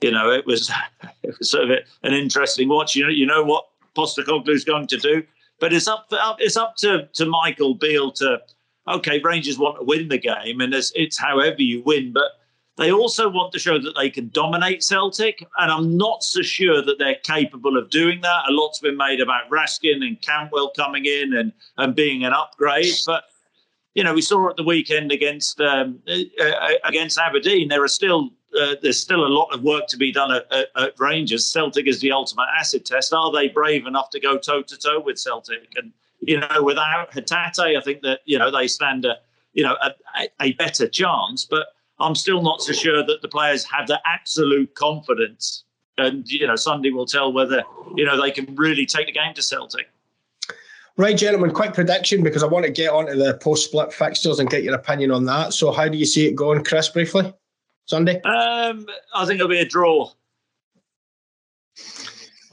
You 0.01 0.11
know, 0.11 0.31
it 0.31 0.47
was 0.47 0.71
it 1.23 1.39
was 1.39 1.51
sort 1.51 1.71
of 1.71 1.79
an 2.03 2.13
interesting 2.13 2.69
watch. 2.69 2.97
You 2.97 3.05
know, 3.05 3.11
you 3.11 3.27
know 3.27 3.45
what 3.45 3.67
Postecoglou's 3.95 4.65
going 4.65 4.89
to 4.89 4.97
do 4.97 5.23
but 5.63 5.73
it's 5.73 5.87
up, 5.87 6.09
it's 6.41 6.57
up 6.57 6.75
to, 6.79 7.09
to 7.13 7.25
Michael 7.25 7.77
Beale 7.77 8.11
to, 8.11 8.43
okay, 8.89 9.21
Rangers 9.21 9.61
want 9.61 9.79
to 9.79 9.85
win 9.85 10.09
the 10.09 10.19
game, 10.19 10.61
and 10.61 10.75
it's, 10.75 10.91
it's 10.97 11.17
however 11.17 11.63
you 11.63 11.85
win, 11.85 12.13
but 12.13 12.33
they 12.77 12.91
also 12.91 13.29
want 13.29 13.53
to 13.53 13.61
show 13.61 13.79
that 13.79 13.95
they 13.97 14.11
can 14.11 14.29
dominate 14.31 14.83
Celtic, 14.83 15.47
and 15.61 15.71
I'm 15.71 15.97
not 15.97 16.25
so 16.25 16.43
sure 16.43 16.83
that 16.83 16.99
they're 16.99 17.21
capable 17.23 17.77
of 17.77 17.91
doing 17.91 18.23
that. 18.23 18.49
A 18.49 18.51
lot's 18.51 18.81
been 18.81 18.97
made 18.97 19.21
about 19.21 19.49
Raskin 19.51 20.05
and 20.05 20.21
Cantwell 20.21 20.73
coming 20.75 21.05
in 21.05 21.33
and, 21.33 21.53
and 21.79 21.95
being 21.95 22.25
an 22.25 22.33
upgrade, 22.33 22.97
but 23.07 23.23
you 23.95 24.03
know 24.03 24.15
we 24.15 24.23
saw 24.23 24.51
at 24.51 24.57
the 24.57 24.65
weekend 24.65 25.13
against 25.13 25.61
um, 25.61 26.01
uh 26.09 26.71
against 26.83 27.19
Aberdeen. 27.19 27.69
There 27.69 27.85
are 27.85 27.89
still 27.89 28.31
uh, 28.61 28.77
there's 28.83 29.01
still 29.01 29.25
a 29.25 29.29
lot 29.29 29.53
of 29.53 29.63
work 29.63 29.87
to 29.89 29.97
be 29.97 30.13
done 30.13 30.33
at, 30.33 30.51
at, 30.53 30.69
at, 30.77 30.95
Rangers. 30.99 31.47
Celtic 31.47 31.87
is 31.87 32.01
the 32.01 32.13
ultimate 32.13 32.49
acid 32.59 32.85
test. 32.85 33.13
Are 33.13 33.33
they 33.33 33.49
brave 33.49 33.87
enough 33.87 34.11
to 34.11 34.21
go 34.21 34.39
toe 34.39 34.63
to 34.63 34.77
toe 34.77 35.01
with 35.01 35.19
Celtic? 35.19 35.73
And 35.77 35.93
you 36.21 36.39
know, 36.39 36.63
without 36.63 37.11
Hatate, 37.13 37.77
I 37.77 37.81
think 37.81 38.03
that 38.03 38.21
you 38.25 38.39
know 38.39 38.51
they 38.51 38.69
stand 38.69 39.05
a 39.05 39.17
you 39.53 39.63
know 39.63 39.77
a, 39.83 40.29
a 40.41 40.53
better 40.53 40.87
chance. 40.87 41.45
But 41.45 41.69
I'm 41.99 42.15
still 42.15 42.43
not 42.43 42.61
so 42.63 42.73
sure 42.73 43.05
that 43.05 43.23
the 43.23 43.29
players 43.29 43.65
have 43.65 43.87
the 43.87 44.01
absolute 44.07 44.75
confidence. 44.75 45.65
And 45.99 46.29
you 46.29 46.47
know, 46.47 46.57
Sunday 46.57 46.91
will 46.91 47.07
tell 47.07 47.33
whether 47.33 47.63
you 47.97 48.05
know 48.05 48.21
they 48.21 48.31
can 48.31 48.55
really 48.57 48.87
take 48.87 49.07
the 49.07 49.13
game 49.13 49.35
to 49.35 49.43
Celtic. 49.43 49.89
Right, 50.99 51.17
gentlemen, 51.17 51.53
quick 51.53 51.73
prediction 51.73 52.23
because 52.23 52.43
I 52.43 52.47
want 52.47 52.67
to 52.67 52.71
get 52.71 52.91
onto 52.91 53.17
the 53.17 53.35
post 53.39 53.65
split 53.65 53.95
fixtures 53.95 54.39
and 54.39 54.51
get 54.51 54.63
your 54.63 54.75
opinion 54.75 55.11
on 55.11 55.25
that. 55.25 55.55
So, 55.55 55.73
how 55.73 55.89
do 55.89 55.97
you 55.97 56.05
see 56.05 56.27
it 56.27 56.35
going, 56.35 56.63
Chris, 56.65 56.91
briefly? 56.91 57.33
Sunday? 57.87 58.21
Um, 58.23 58.87
I 59.15 59.27
think 59.27 59.37
it'll 59.37 59.49
be 59.49 59.61
a 59.61 59.65
draw. 59.65 60.11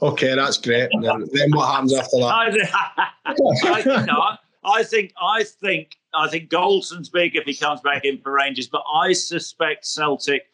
Okay, 0.02 0.34
that's 0.34 0.56
great. 0.56 0.88
then, 1.00 1.28
then 1.32 1.50
what 1.52 1.70
happens 1.70 1.94
after 1.94 2.18
that? 2.18 3.12
I, 3.26 4.04
no, 4.06 4.36
I 4.64 4.82
think 4.82 5.12
I 5.20 5.44
think 5.44 5.96
I 6.14 6.28
think 6.28 6.48
Goldson's 6.48 7.08
big 7.08 7.36
if 7.36 7.44
he 7.44 7.54
comes 7.54 7.80
back 7.80 8.04
in 8.04 8.18
for 8.18 8.32
Rangers, 8.32 8.66
but 8.66 8.82
I 8.92 9.12
suspect 9.12 9.86
Celtic 9.86 10.44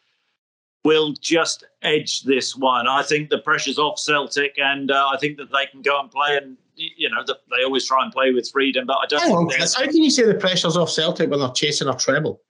will 0.84 1.12
just 1.20 1.64
edge 1.82 2.22
this 2.22 2.56
one. 2.56 2.86
I 2.86 3.02
think 3.02 3.30
the 3.30 3.38
pressure's 3.38 3.78
off 3.78 3.98
Celtic, 3.98 4.56
and 4.58 4.90
uh, 4.90 5.08
I 5.12 5.16
think 5.16 5.36
that 5.38 5.50
they 5.52 5.66
can 5.66 5.82
go 5.82 6.00
and 6.00 6.10
play. 6.10 6.36
And 6.36 6.56
you 6.74 7.08
know, 7.08 7.24
they 7.24 7.64
always 7.64 7.86
try 7.86 8.02
and 8.02 8.12
play 8.12 8.32
with 8.32 8.50
freedom, 8.50 8.86
but 8.86 8.98
I 8.98 9.06
don't. 9.06 9.20
Hang 9.20 9.32
on, 9.32 9.50
how 9.50 9.84
can 9.84 10.02
you 10.02 10.10
say 10.10 10.24
the 10.24 10.34
pressure's 10.34 10.76
off 10.76 10.90
Celtic 10.90 11.30
when 11.30 11.40
they're 11.40 11.48
chasing 11.50 11.88
a 11.88 11.96
treble? 11.96 12.40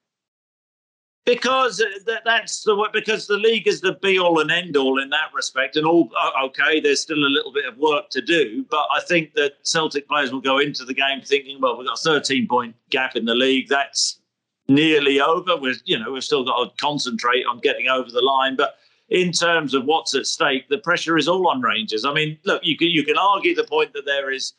Because 1.27 1.85
that's 2.25 2.63
the 2.63 2.89
because 2.93 3.27
the 3.27 3.37
league 3.37 3.67
is 3.67 3.81
the 3.81 3.95
be 3.95 4.17
all 4.19 4.39
and 4.39 4.51
end 4.51 4.77
all 4.77 5.03
in 5.03 5.11
that 5.11 5.35
respect. 5.35 5.77
And 5.77 5.85
all 5.85 6.09
okay, 6.45 6.81
there's 6.81 7.01
still 7.01 7.19
a 7.19 7.29
little 7.29 7.53
bit 7.53 7.67
of 7.67 7.77
work 7.77 8.09
to 8.11 8.23
do, 8.23 8.65
but 8.71 8.87
I 8.95 9.01
think 9.01 9.35
that 9.35 9.55
Celtic 9.63 10.09
players 10.09 10.33
will 10.33 10.41
go 10.41 10.59
into 10.59 10.85
the 10.85 10.95
game 10.95 11.21
thinking, 11.21 11.61
well, 11.61 11.77
we've 11.77 11.87
got 11.87 11.99
a 11.99 12.03
13 12.03 12.47
point 12.47 12.77
gap 12.91 13.17
in 13.17 13.25
the 13.25 13.35
league. 13.35 13.69
That's 13.69 14.21
nearly 14.69 15.21
over. 15.21 15.57
We've 15.57 15.81
you 15.85 15.99
know 15.99 16.13
we've 16.13 16.25
still 16.25 16.45
got 16.45 16.65
to 16.65 16.71
concentrate 16.83 17.45
on 17.45 17.59
getting 17.59 17.89
over 17.89 18.11
the 18.11 18.23
line, 18.23 18.57
but. 18.57 18.77
In 19.09 19.31
terms 19.31 19.73
of 19.73 19.85
what's 19.85 20.17
at 20.17 20.27
stake, 20.27 20.69
the 20.69 20.79
pressure 20.79 21.17
is 21.17 21.29
all 21.29 21.47
on 21.47 21.63
Rangers. 21.63 22.05
I 22.05 22.13
mean, 22.13 22.37
look, 22.45 22.65
you 22.65 22.77
can 22.77 22.89
you 22.89 23.05
can 23.05 23.17
argue 23.17 23.55
the 23.55 23.63
point 23.63 23.93
that 23.93 24.05
there 24.05 24.33
is 24.33 24.55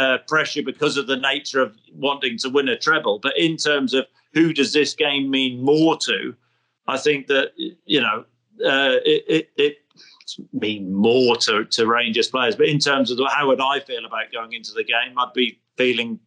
uh, 0.00 0.18
pressure 0.26 0.64
because 0.64 0.96
of 0.96 1.06
the 1.06 1.14
nature 1.14 1.62
of 1.62 1.76
wanting 1.92 2.36
to 2.38 2.48
win 2.48 2.68
a 2.68 2.76
treble, 2.76 3.20
but 3.20 3.38
in 3.38 3.56
terms 3.56 3.94
of 3.94 4.04
who 4.34 4.52
does 4.52 4.72
this 4.72 4.94
game 4.94 5.30
mean 5.30 5.62
more 5.62 5.96
to? 5.98 6.34
I 6.86 6.98
think 6.98 7.28
that 7.28 7.52
you 7.86 8.00
know 8.00 8.24
uh, 8.64 9.00
it, 9.04 9.24
it, 9.28 9.50
it 9.56 9.76
mean 10.52 10.92
more 10.92 11.36
to, 11.36 11.64
to 11.64 11.86
Rangers 11.86 12.28
players, 12.28 12.56
but 12.56 12.66
in 12.66 12.78
terms 12.78 13.10
of 13.10 13.18
how 13.30 13.46
would 13.46 13.60
I 13.60 13.80
feel 13.80 14.04
about 14.04 14.32
going 14.32 14.52
into 14.52 14.72
the 14.72 14.84
game, 14.84 15.18
I'd 15.18 15.32
be 15.34 15.60
feeling 15.76 16.18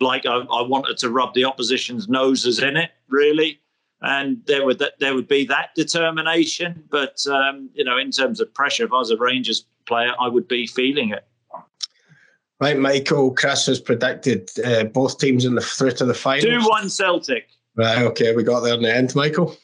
like 0.00 0.26
I, 0.26 0.36
I 0.36 0.62
wanted 0.62 0.96
to 0.98 1.10
rub 1.10 1.34
the 1.34 1.44
opposition's 1.44 2.08
noses 2.08 2.60
in 2.60 2.76
it, 2.76 2.90
really, 3.08 3.60
and 4.02 4.42
there 4.46 4.64
would 4.64 4.78
that, 4.78 4.98
there 5.00 5.14
would 5.14 5.28
be 5.28 5.44
that 5.46 5.70
determination. 5.74 6.84
But 6.90 7.26
um, 7.26 7.70
you 7.74 7.84
know, 7.84 7.98
in 7.98 8.10
terms 8.10 8.40
of 8.40 8.52
pressure, 8.54 8.84
if 8.84 8.92
I 8.92 8.98
was 8.98 9.10
a 9.10 9.16
Rangers 9.16 9.64
player, 9.86 10.12
I 10.20 10.28
would 10.28 10.48
be 10.48 10.66
feeling 10.66 11.10
it. 11.10 11.26
Right, 12.60 12.78
Michael, 12.78 13.32
Chris 13.32 13.66
has 13.66 13.80
predicted 13.80 14.50
uh, 14.64 14.84
both 14.84 15.18
teams 15.18 15.46
in 15.46 15.54
the 15.54 15.62
through 15.62 15.92
to 15.92 16.04
the 16.04 16.12
final. 16.12 16.60
2 16.60 16.68
1 16.68 16.90
Celtic. 16.90 17.48
Right, 17.74 18.02
okay, 18.02 18.34
we 18.34 18.42
got 18.42 18.60
there 18.60 18.74
in 18.74 18.82
the 18.82 18.94
end, 18.94 19.14
Michael. 19.14 19.56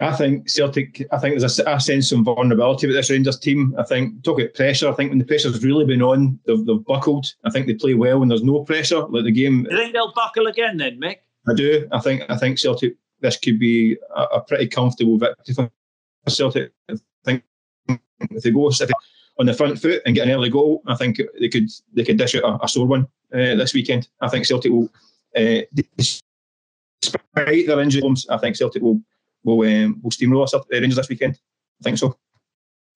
I 0.00 0.16
think 0.16 0.48
Celtic. 0.48 1.06
I 1.12 1.18
think 1.18 1.38
there's 1.38 1.58
a, 1.58 1.64
a 1.70 1.80
sense 1.80 2.10
of 2.10 2.20
vulnerability 2.20 2.86
with 2.86 2.96
this 2.96 3.10
Rangers 3.10 3.38
team. 3.38 3.74
I 3.78 3.84
think 3.84 4.24
talk 4.24 4.40
about 4.40 4.54
pressure. 4.54 4.88
I 4.88 4.94
think 4.94 5.10
when 5.10 5.18
the 5.18 5.26
pressure's 5.26 5.62
really 5.62 5.84
been 5.84 6.02
on, 6.02 6.40
they've, 6.46 6.64
they've 6.64 6.84
buckled. 6.84 7.26
I 7.44 7.50
think 7.50 7.66
they 7.66 7.74
play 7.74 7.94
well 7.94 8.18
when 8.18 8.28
there's 8.28 8.42
no 8.42 8.64
pressure. 8.64 9.02
Like 9.02 9.24
the 9.24 9.30
game. 9.30 9.66
You 9.70 9.76
think 9.76 9.92
they'll 9.92 10.14
buckle 10.14 10.46
again, 10.46 10.78
then, 10.78 10.98
Mick? 10.98 11.16
I 11.48 11.54
do. 11.54 11.86
I 11.92 12.00
think. 12.00 12.22
I 12.28 12.36
think 12.36 12.58
Celtic. 12.58 12.96
This 13.20 13.36
could 13.36 13.58
be 13.58 13.98
a, 14.16 14.22
a 14.22 14.40
pretty 14.40 14.66
comfortable 14.66 15.18
victory 15.18 15.54
for 15.54 15.70
Celtic. 16.26 16.72
I 16.88 16.94
think 17.24 17.42
if 17.88 18.42
they 18.42 18.50
go 18.50 18.70
on 19.40 19.46
the 19.46 19.54
front 19.54 19.80
foot 19.80 20.02
and 20.04 20.14
get 20.14 20.28
an 20.28 20.34
early 20.34 20.50
goal, 20.50 20.82
I 20.86 20.94
think 20.94 21.18
they 21.40 21.48
could 21.48 21.68
they 21.94 22.04
could 22.04 22.18
dish 22.18 22.34
out 22.36 22.44
a, 22.44 22.64
a 22.64 22.68
sore 22.68 22.86
one 22.86 23.08
uh, 23.32 23.56
this 23.56 23.72
weekend. 23.72 24.06
I 24.20 24.28
think 24.28 24.46
Celtic 24.46 24.70
will, 24.70 24.90
uh, 25.34 25.62
despite 25.96 27.66
their 27.66 27.80
injuries, 27.80 28.26
I 28.28 28.36
think 28.36 28.54
Celtic 28.54 28.82
will 28.82 29.00
will 29.42 29.66
um, 29.66 29.98
will 30.02 30.10
steamroll 30.10 30.44
us 30.44 30.52
up 30.52 30.68
the 30.68 30.78
Rangers 30.78 30.96
this 30.96 31.08
weekend. 31.08 31.40
I 31.80 31.84
think 31.84 31.98
so. 31.98 32.16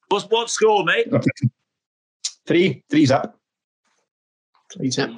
What's 0.09 0.27
what 0.27 0.51
score, 0.51 0.85
mate? 0.85 1.09
Three, 2.47 2.85
three 2.91 3.07
zap. 3.07 3.35
Three 4.75 4.91
zap. 4.91 5.11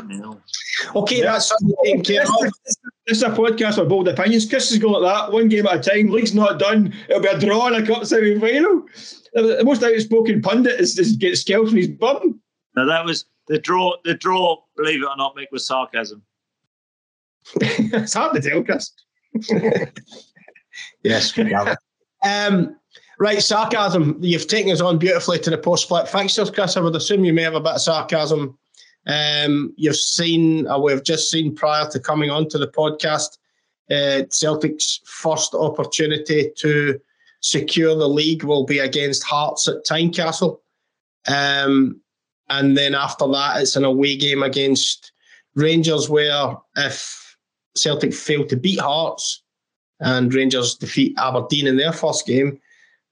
Okay, 0.94 1.18
yeah. 1.18 1.32
that's 1.32 1.48
something 1.48 2.02
This 2.02 2.76
is 3.06 3.22
a 3.22 3.30
podcast 3.30 3.78
with 3.78 3.88
bold 3.88 4.08
opinions. 4.08 4.48
Chris 4.48 4.70
is 4.70 4.78
going 4.78 5.02
like 5.02 5.14
that, 5.14 5.32
one 5.32 5.48
game 5.48 5.66
at 5.66 5.86
a 5.86 5.90
time. 5.90 6.10
League's 6.10 6.34
not 6.34 6.58
done. 6.58 6.92
It'll 7.08 7.22
be 7.22 7.28
a 7.28 7.38
draw 7.38 7.68
in 7.68 7.82
a 7.82 7.86
cup 7.86 8.04
semi 8.04 8.38
final. 8.38 8.84
The 9.32 9.62
most 9.64 9.82
outspoken 9.82 10.42
pundit 10.42 10.78
is 10.78 10.94
just 10.94 11.18
get 11.18 11.38
scalped 11.38 11.70
from 11.70 11.78
his 11.78 11.88
bum. 11.88 12.40
Now 12.74 12.84
that 12.84 13.04
was 13.04 13.24
the 13.48 13.58
draw. 13.58 13.94
The 14.04 14.14
draw, 14.14 14.62
believe 14.76 15.02
it 15.02 15.06
or 15.06 15.16
not, 15.16 15.34
Mick, 15.36 15.46
was 15.50 15.66
sarcasm. 15.66 16.22
it's 17.60 18.14
hard 18.14 18.34
to 18.34 18.50
tell, 18.50 18.62
Chris. 18.62 18.92
yes. 21.02 21.38
um, 22.24 22.76
right, 23.18 23.42
sarcasm. 23.42 24.18
You've 24.20 24.48
taken 24.48 24.72
us 24.72 24.80
on 24.80 24.98
beautifully 24.98 25.38
to 25.38 25.50
the 25.50 25.58
post 25.58 25.84
split 25.84 26.08
fixtures, 26.08 26.50
Chris. 26.50 26.76
I 26.76 26.80
would 26.80 26.96
assume 26.96 27.24
you 27.24 27.32
may 27.32 27.42
have 27.42 27.54
a 27.54 27.60
bit 27.60 27.74
of 27.74 27.80
sarcasm. 27.80 28.58
Um, 29.06 29.72
you've 29.76 29.96
seen, 29.96 30.66
or 30.66 30.82
we've 30.82 31.04
just 31.04 31.30
seen 31.30 31.54
prior 31.54 31.88
to 31.90 32.00
coming 32.00 32.30
onto 32.30 32.58
the 32.58 32.68
podcast, 32.68 33.38
uh, 33.90 34.24
Celtic's 34.30 35.00
first 35.04 35.54
opportunity 35.54 36.50
to 36.56 37.00
secure 37.40 37.94
the 37.94 38.08
league 38.08 38.42
will 38.42 38.64
be 38.64 38.80
against 38.80 39.22
Hearts 39.22 39.68
at 39.68 39.84
Tynecastle. 39.84 40.58
Um, 41.28 42.00
and 42.48 42.76
then 42.76 42.94
after 42.94 43.26
that, 43.28 43.60
it's 43.60 43.76
an 43.76 43.84
away 43.84 44.16
game 44.16 44.42
against 44.42 45.12
Rangers, 45.54 46.08
where 46.08 46.56
if 46.76 47.36
Celtic 47.76 48.12
fail 48.12 48.46
to 48.46 48.56
beat 48.56 48.80
Hearts 48.80 49.42
and 50.00 50.32
Rangers 50.32 50.74
defeat 50.74 51.14
Aberdeen 51.18 51.66
in 51.66 51.76
their 51.76 51.92
first 51.92 52.26
game, 52.26 52.60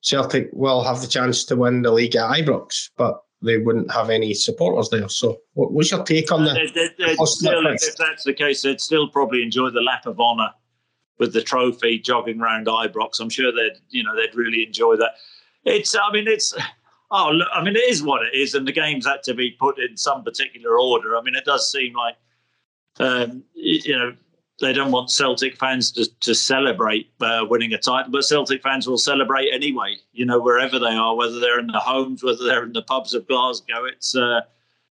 Celtic 0.02 0.50
will 0.52 0.82
have 0.82 1.00
the 1.00 1.06
chance 1.06 1.44
to 1.44 1.56
win 1.56 1.82
the 1.82 1.90
league 1.90 2.16
at 2.16 2.30
Ibrox, 2.30 2.90
but 2.96 3.23
they 3.44 3.58
wouldn't 3.58 3.92
have 3.92 4.10
any 4.10 4.34
supporters 4.34 4.88
there. 4.90 5.08
So, 5.08 5.40
what's 5.54 5.90
your 5.90 6.04
take 6.04 6.32
on 6.32 6.44
that? 6.44 6.56
Still, 7.26 7.66
if 7.66 7.96
that's 7.96 8.24
the 8.24 8.32
case, 8.32 8.62
they'd 8.62 8.80
still 8.80 9.08
probably 9.08 9.42
enjoy 9.42 9.70
the 9.70 9.80
lap 9.80 10.06
of 10.06 10.20
honour 10.20 10.50
with 11.18 11.32
the 11.32 11.42
trophy 11.42 11.98
jogging 11.98 12.40
around 12.40 12.66
Ibrox. 12.66 13.20
I'm 13.20 13.30
sure 13.30 13.52
they'd, 13.52 13.78
you 13.90 14.02
know, 14.02 14.16
they'd 14.16 14.34
really 14.34 14.64
enjoy 14.64 14.96
that. 14.96 15.12
It's, 15.64 15.94
I 15.94 16.12
mean, 16.12 16.26
it's, 16.26 16.54
oh, 17.10 17.30
look, 17.30 17.48
I 17.52 17.62
mean, 17.62 17.76
it 17.76 17.88
is 17.88 18.02
what 18.02 18.22
it 18.22 18.34
is, 18.34 18.54
and 18.54 18.66
the 18.66 18.72
games 18.72 19.06
had 19.06 19.22
to 19.24 19.34
be 19.34 19.52
put 19.52 19.78
in 19.78 19.96
some 19.96 20.24
particular 20.24 20.78
order. 20.78 21.16
I 21.16 21.22
mean, 21.22 21.34
it 21.34 21.44
does 21.44 21.70
seem 21.70 21.94
like, 21.94 22.16
um, 22.98 23.44
you 23.54 23.96
know, 23.96 24.14
they 24.60 24.72
don't 24.72 24.92
want 24.92 25.10
Celtic 25.10 25.56
fans 25.56 25.90
to, 25.92 26.08
to 26.20 26.34
celebrate 26.34 27.10
uh, 27.20 27.44
winning 27.48 27.72
a 27.72 27.78
title, 27.78 28.12
but 28.12 28.24
Celtic 28.24 28.62
fans 28.62 28.86
will 28.86 28.98
celebrate 28.98 29.52
anyway. 29.52 29.96
You 30.12 30.26
know, 30.26 30.40
wherever 30.40 30.78
they 30.78 30.94
are, 30.94 31.16
whether 31.16 31.40
they're 31.40 31.58
in 31.58 31.66
the 31.66 31.80
homes, 31.80 32.22
whether 32.22 32.44
they're 32.44 32.64
in 32.64 32.72
the 32.72 32.82
pubs 32.82 33.14
of 33.14 33.26
Glasgow, 33.26 33.84
it's 33.84 34.14
uh, 34.14 34.42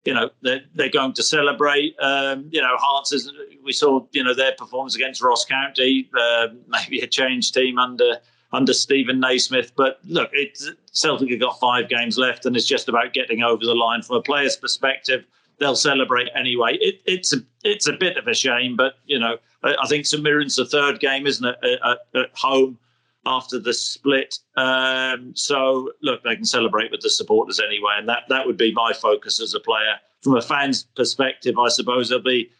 you 0.04 0.14
know 0.14 0.30
they're, 0.42 0.60
they're 0.74 0.90
going 0.90 1.12
to 1.14 1.22
celebrate. 1.22 1.96
Um, 1.98 2.48
you 2.52 2.60
know, 2.60 2.76
Hearts 2.76 3.12
is 3.12 3.32
we 3.64 3.72
saw 3.72 4.06
you 4.12 4.22
know 4.22 4.34
their 4.34 4.52
performance 4.52 4.94
against 4.94 5.20
Ross 5.20 5.44
County, 5.44 6.08
uh, 6.18 6.48
maybe 6.68 7.00
a 7.00 7.06
change 7.08 7.50
team 7.50 7.78
under 7.78 8.18
under 8.52 8.72
Steven 8.72 9.18
Naismith. 9.18 9.72
But 9.76 9.98
look, 10.04 10.30
it's 10.32 10.70
Celtic 10.92 11.30
have 11.30 11.40
got 11.40 11.58
five 11.58 11.88
games 11.88 12.16
left, 12.16 12.46
and 12.46 12.56
it's 12.56 12.66
just 12.66 12.88
about 12.88 13.12
getting 13.12 13.42
over 13.42 13.64
the 13.64 13.74
line 13.74 14.02
from 14.02 14.16
a 14.16 14.22
player's 14.22 14.56
perspective. 14.56 15.26
They'll 15.58 15.74
celebrate 15.74 16.28
anyway. 16.36 16.78
It, 16.80 17.02
it's 17.06 17.32
a 17.32 17.38
it's 17.64 17.88
a 17.88 17.92
bit 17.92 18.16
of 18.16 18.28
a 18.28 18.34
shame, 18.34 18.76
but 18.76 18.94
you 19.04 19.18
know 19.18 19.38
I 19.62 19.86
think 19.88 20.06
St 20.06 20.22
Mirren's 20.22 20.56
the 20.56 20.66
third 20.66 21.00
game, 21.00 21.26
isn't 21.26 21.44
it, 21.44 21.80
at, 21.84 21.98
at 22.14 22.30
home 22.34 22.78
after 23.26 23.58
the 23.58 23.74
split. 23.74 24.38
Um, 24.56 25.32
so 25.34 25.92
look, 26.02 26.22
they 26.22 26.36
can 26.36 26.44
celebrate 26.44 26.90
with 26.90 27.00
the 27.00 27.10
supporters 27.10 27.60
anyway, 27.60 27.94
and 27.98 28.08
that 28.08 28.24
that 28.28 28.46
would 28.46 28.56
be 28.56 28.72
my 28.72 28.92
focus 28.92 29.40
as 29.40 29.54
a 29.54 29.60
player. 29.60 29.96
From 30.22 30.36
a 30.36 30.42
fan's 30.42 30.84
perspective, 30.96 31.58
I 31.58 31.68
suppose 31.68 32.08
there'll 32.08 32.24
be 32.24 32.50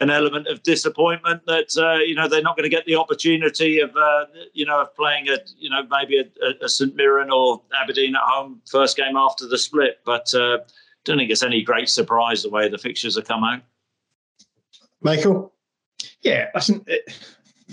an 0.00 0.10
element 0.10 0.48
of 0.48 0.62
disappointment 0.62 1.42
that 1.46 1.76
uh, 1.76 2.02
you 2.02 2.14
know 2.14 2.28
they're 2.28 2.42
not 2.42 2.56
going 2.56 2.68
to 2.68 2.74
get 2.74 2.86
the 2.86 2.96
opportunity 2.96 3.80
of 3.80 3.94
uh, 3.96 4.24
you 4.52 4.66
know 4.66 4.80
of 4.80 4.94
playing 4.94 5.28
a 5.28 5.38
you 5.58 5.70
know 5.70 5.82
maybe 5.90 6.18
a, 6.18 6.64
a, 6.64 6.68
St 6.68 6.94
Mirren 6.94 7.30
or 7.30 7.62
Aberdeen 7.80 8.16
at 8.16 8.22
home 8.22 8.60
first 8.70 8.96
game 8.96 9.16
after 9.16 9.46
the 9.46 9.58
split. 9.58 10.00
But 10.04 10.32
uh, 10.34 10.58
don't 11.04 11.18
think 11.18 11.30
it's 11.30 11.42
any 11.42 11.62
great 11.62 11.88
surprise 11.88 12.42
the 12.42 12.50
way 12.50 12.68
the 12.68 12.78
fixtures 12.78 13.16
have 13.16 13.26
come 13.26 13.44
out. 13.44 13.60
Michael, 15.00 15.52
yeah, 16.22 16.48
listen. 16.54 16.82
It, 16.86 17.16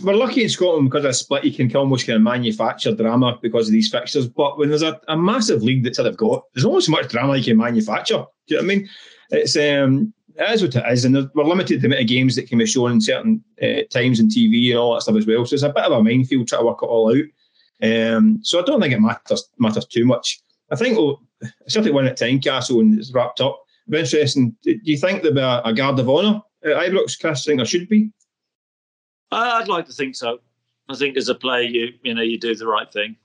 we're 0.04 0.16
lucky 0.16 0.44
in 0.44 0.50
Scotland 0.50 0.90
because 0.90 1.04
of 1.04 1.12
a 1.12 1.14
split. 1.14 1.44
You 1.44 1.52
can 1.52 1.76
almost 1.76 2.08
kind 2.08 2.16
of 2.16 2.22
manufacture 2.22 2.96
drama 2.96 3.38
because 3.42 3.68
of 3.68 3.74
these 3.74 3.90
fixtures. 3.90 4.28
But 4.28 4.58
when 4.58 4.70
there's 4.70 4.82
a, 4.82 5.00
a 5.08 5.18
massive 5.18 5.62
league 5.62 5.84
that 5.84 5.96
sort 5.96 6.08
of 6.08 6.18
got, 6.18 6.44
there's 6.54 6.66
almost 6.66 6.86
so 6.86 6.92
much 6.92 7.10
drama 7.10 7.36
you 7.36 7.44
can 7.44 7.58
manufacture. 7.58 8.24
Do 8.48 8.56
you 8.56 8.58
know 8.58 8.68
what 8.68 8.72
I 8.72 8.76
mean? 8.76 8.90
It's 9.32 9.56
um, 9.56 10.14
it 10.36 10.52
is 10.52 10.62
what 10.62 10.76
it 10.76 10.92
is, 10.92 11.06
and 11.06 11.30
we're 11.36 11.44
limited 11.44 11.82
the 11.82 11.88
amount 11.88 12.02
of 12.02 12.08
games 12.08 12.36
that 12.36 12.48
can 12.48 12.60
be 12.60 12.66
shown 12.66 12.94
in 12.94 13.02
certain 13.02 13.44
uh, 13.62 13.82
times 13.92 14.20
on 14.20 14.30
TV 14.30 14.70
and 14.70 14.80
all 14.80 14.94
that 14.94 15.02
stuff 15.02 15.18
as 15.18 15.28
well. 15.28 15.46
So 15.46 15.56
it's 15.56 15.64
a 15.64 15.70
bit 15.70 15.84
of 15.84 15.92
a 15.92 16.04
minefield 16.04 16.48
trying 16.48 16.62
to 16.62 16.66
work 16.66 16.80
it 16.82 16.86
all 16.86 17.12
out. 17.12 17.26
Um, 17.82 18.40
so 18.42 18.60
I 18.60 18.64
don't 18.64 18.82
think 18.82 18.94
it 18.94 19.02
matters 19.02 19.50
matters 19.58 19.86
too 19.86 20.06
much. 20.06 20.40
I 20.72 20.76
think 20.76 20.98
well, 20.98 21.22
Celtic 21.68 21.94
win 21.94 22.06
at 22.06 22.18
Tynecastle 22.18 22.80
and 22.80 22.98
it's 22.98 23.14
wrapped 23.14 23.42
up. 23.42 23.62
Interesting. 23.92 24.56
Do 24.64 24.80
you 24.84 24.98
think 24.98 25.24
there'll 25.24 25.36
be 25.36 25.42
a, 25.42 25.62
a 25.66 25.74
guard 25.74 26.00
of 26.00 26.10
honour 26.10 26.42
at 26.64 26.78
Ibrox? 26.78 27.20
Chris, 27.20 27.46
think 27.46 27.58
there 27.58 27.66
should 27.66 27.90
be. 27.90 28.12
I'd 29.32 29.68
like 29.68 29.86
to 29.88 29.94
think 29.94 30.16
so. 30.16 30.40
I 30.90 30.96
think 30.96 31.18
as 31.18 31.30
a 31.30 31.36
player, 31.36 31.68
you 31.68 31.94
you 32.04 32.14
know 32.14 32.22
you 32.22 32.40
do 32.40 32.56
the 32.56 32.68
right 32.68 32.92
thing. 32.92 33.16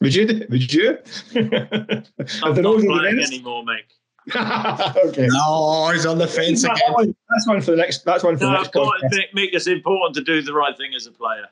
Would 0.00 0.14
you? 0.14 0.46
Would 0.50 0.72
you? 0.72 0.98
I'm 1.34 2.54
not 2.62 2.80
playing 2.80 3.20
anymore, 3.20 3.64
Mick. 3.64 3.88
okay. 5.06 5.26
No, 5.30 5.90
he's 5.90 6.04
on 6.04 6.18
the 6.18 6.26
fence 6.26 6.62
again. 6.62 6.76
That 6.86 6.92
one, 6.92 7.16
that's 7.30 7.48
one 7.48 7.60
for 7.62 7.70
the 7.70 7.78
next. 7.78 8.04
That's 8.04 8.22
one 8.22 8.36
for 8.36 8.44
no, 8.44 8.50
the 8.50 9.00
next. 9.02 9.16
Mick, 9.16 9.32
Mick, 9.34 9.48
it's 9.52 9.66
important 9.66 10.14
to 10.16 10.22
do 10.22 10.42
the 10.42 10.52
right 10.52 10.76
thing 10.76 10.94
as 10.94 11.06
a 11.06 11.12
player. 11.12 11.46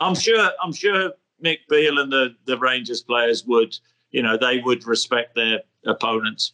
I'm 0.00 0.14
sure. 0.14 0.50
I'm 0.62 0.72
sure 0.72 1.12
Mick 1.42 1.58
Beale 1.68 1.98
and 1.98 2.12
the 2.12 2.36
the 2.44 2.58
Rangers 2.58 3.02
players 3.02 3.44
would. 3.46 3.76
You 4.10 4.22
know, 4.22 4.36
they 4.36 4.58
would 4.58 4.86
respect 4.86 5.36
their 5.36 5.60
opponents. 5.86 6.52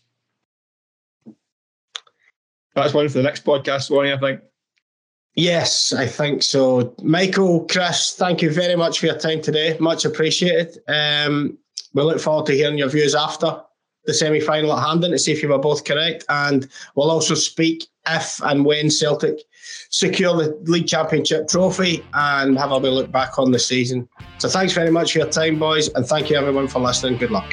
That's 2.74 2.92
one 2.92 3.08
for 3.08 3.18
the 3.18 3.22
next 3.22 3.44
podcast, 3.44 3.90
Warnie, 3.90 4.14
I 4.14 4.20
think. 4.20 4.40
Yes, 5.37 5.93
I 5.93 6.07
think 6.07 6.43
so. 6.43 6.95
Michael, 7.03 7.66
Chris, 7.66 8.14
thank 8.14 8.41
you 8.41 8.51
very 8.51 8.74
much 8.74 8.99
for 8.99 9.07
your 9.07 9.18
time 9.18 9.43
today. 9.43 9.76
Much 9.78 10.07
appreciated. 10.07 10.78
Um, 10.89 11.59
we 11.93 12.03
look 12.03 12.20
forward 12.20 12.47
to 12.47 12.55
hearing 12.55 12.78
your 12.78 12.89
views 12.89 13.14
after 13.14 13.61
the 14.07 14.14
semi 14.14 14.41
final 14.41 14.72
at 14.72 14.82
Hampden 14.82 15.11
to 15.11 15.18
see 15.18 15.32
if 15.32 15.43
you 15.43 15.51
were 15.51 15.59
both 15.59 15.84
correct. 15.84 16.24
And 16.30 16.66
we'll 16.95 17.11
also 17.11 17.34
speak 17.34 17.87
if 18.07 18.41
and 18.45 18.64
when 18.64 18.89
Celtic 18.89 19.41
secure 19.91 20.34
the 20.37 20.59
League 20.70 20.87
Championship 20.87 21.49
trophy 21.49 22.03
and 22.14 22.57
have 22.59 22.70
a 22.70 22.78
look 22.78 23.11
back 23.12 23.39
on 23.39 23.51
the 23.51 23.59
season. 23.59 24.09
So 24.39 24.49
thanks 24.49 24.72
very 24.72 24.91
much 24.91 25.12
for 25.12 25.18
your 25.18 25.28
time, 25.28 25.59
boys, 25.59 25.89
and 25.95 26.07
thank 26.07 26.30
you 26.30 26.37
everyone 26.37 26.68
for 26.68 26.78
listening. 26.78 27.18
Good 27.18 27.30
luck. 27.30 27.53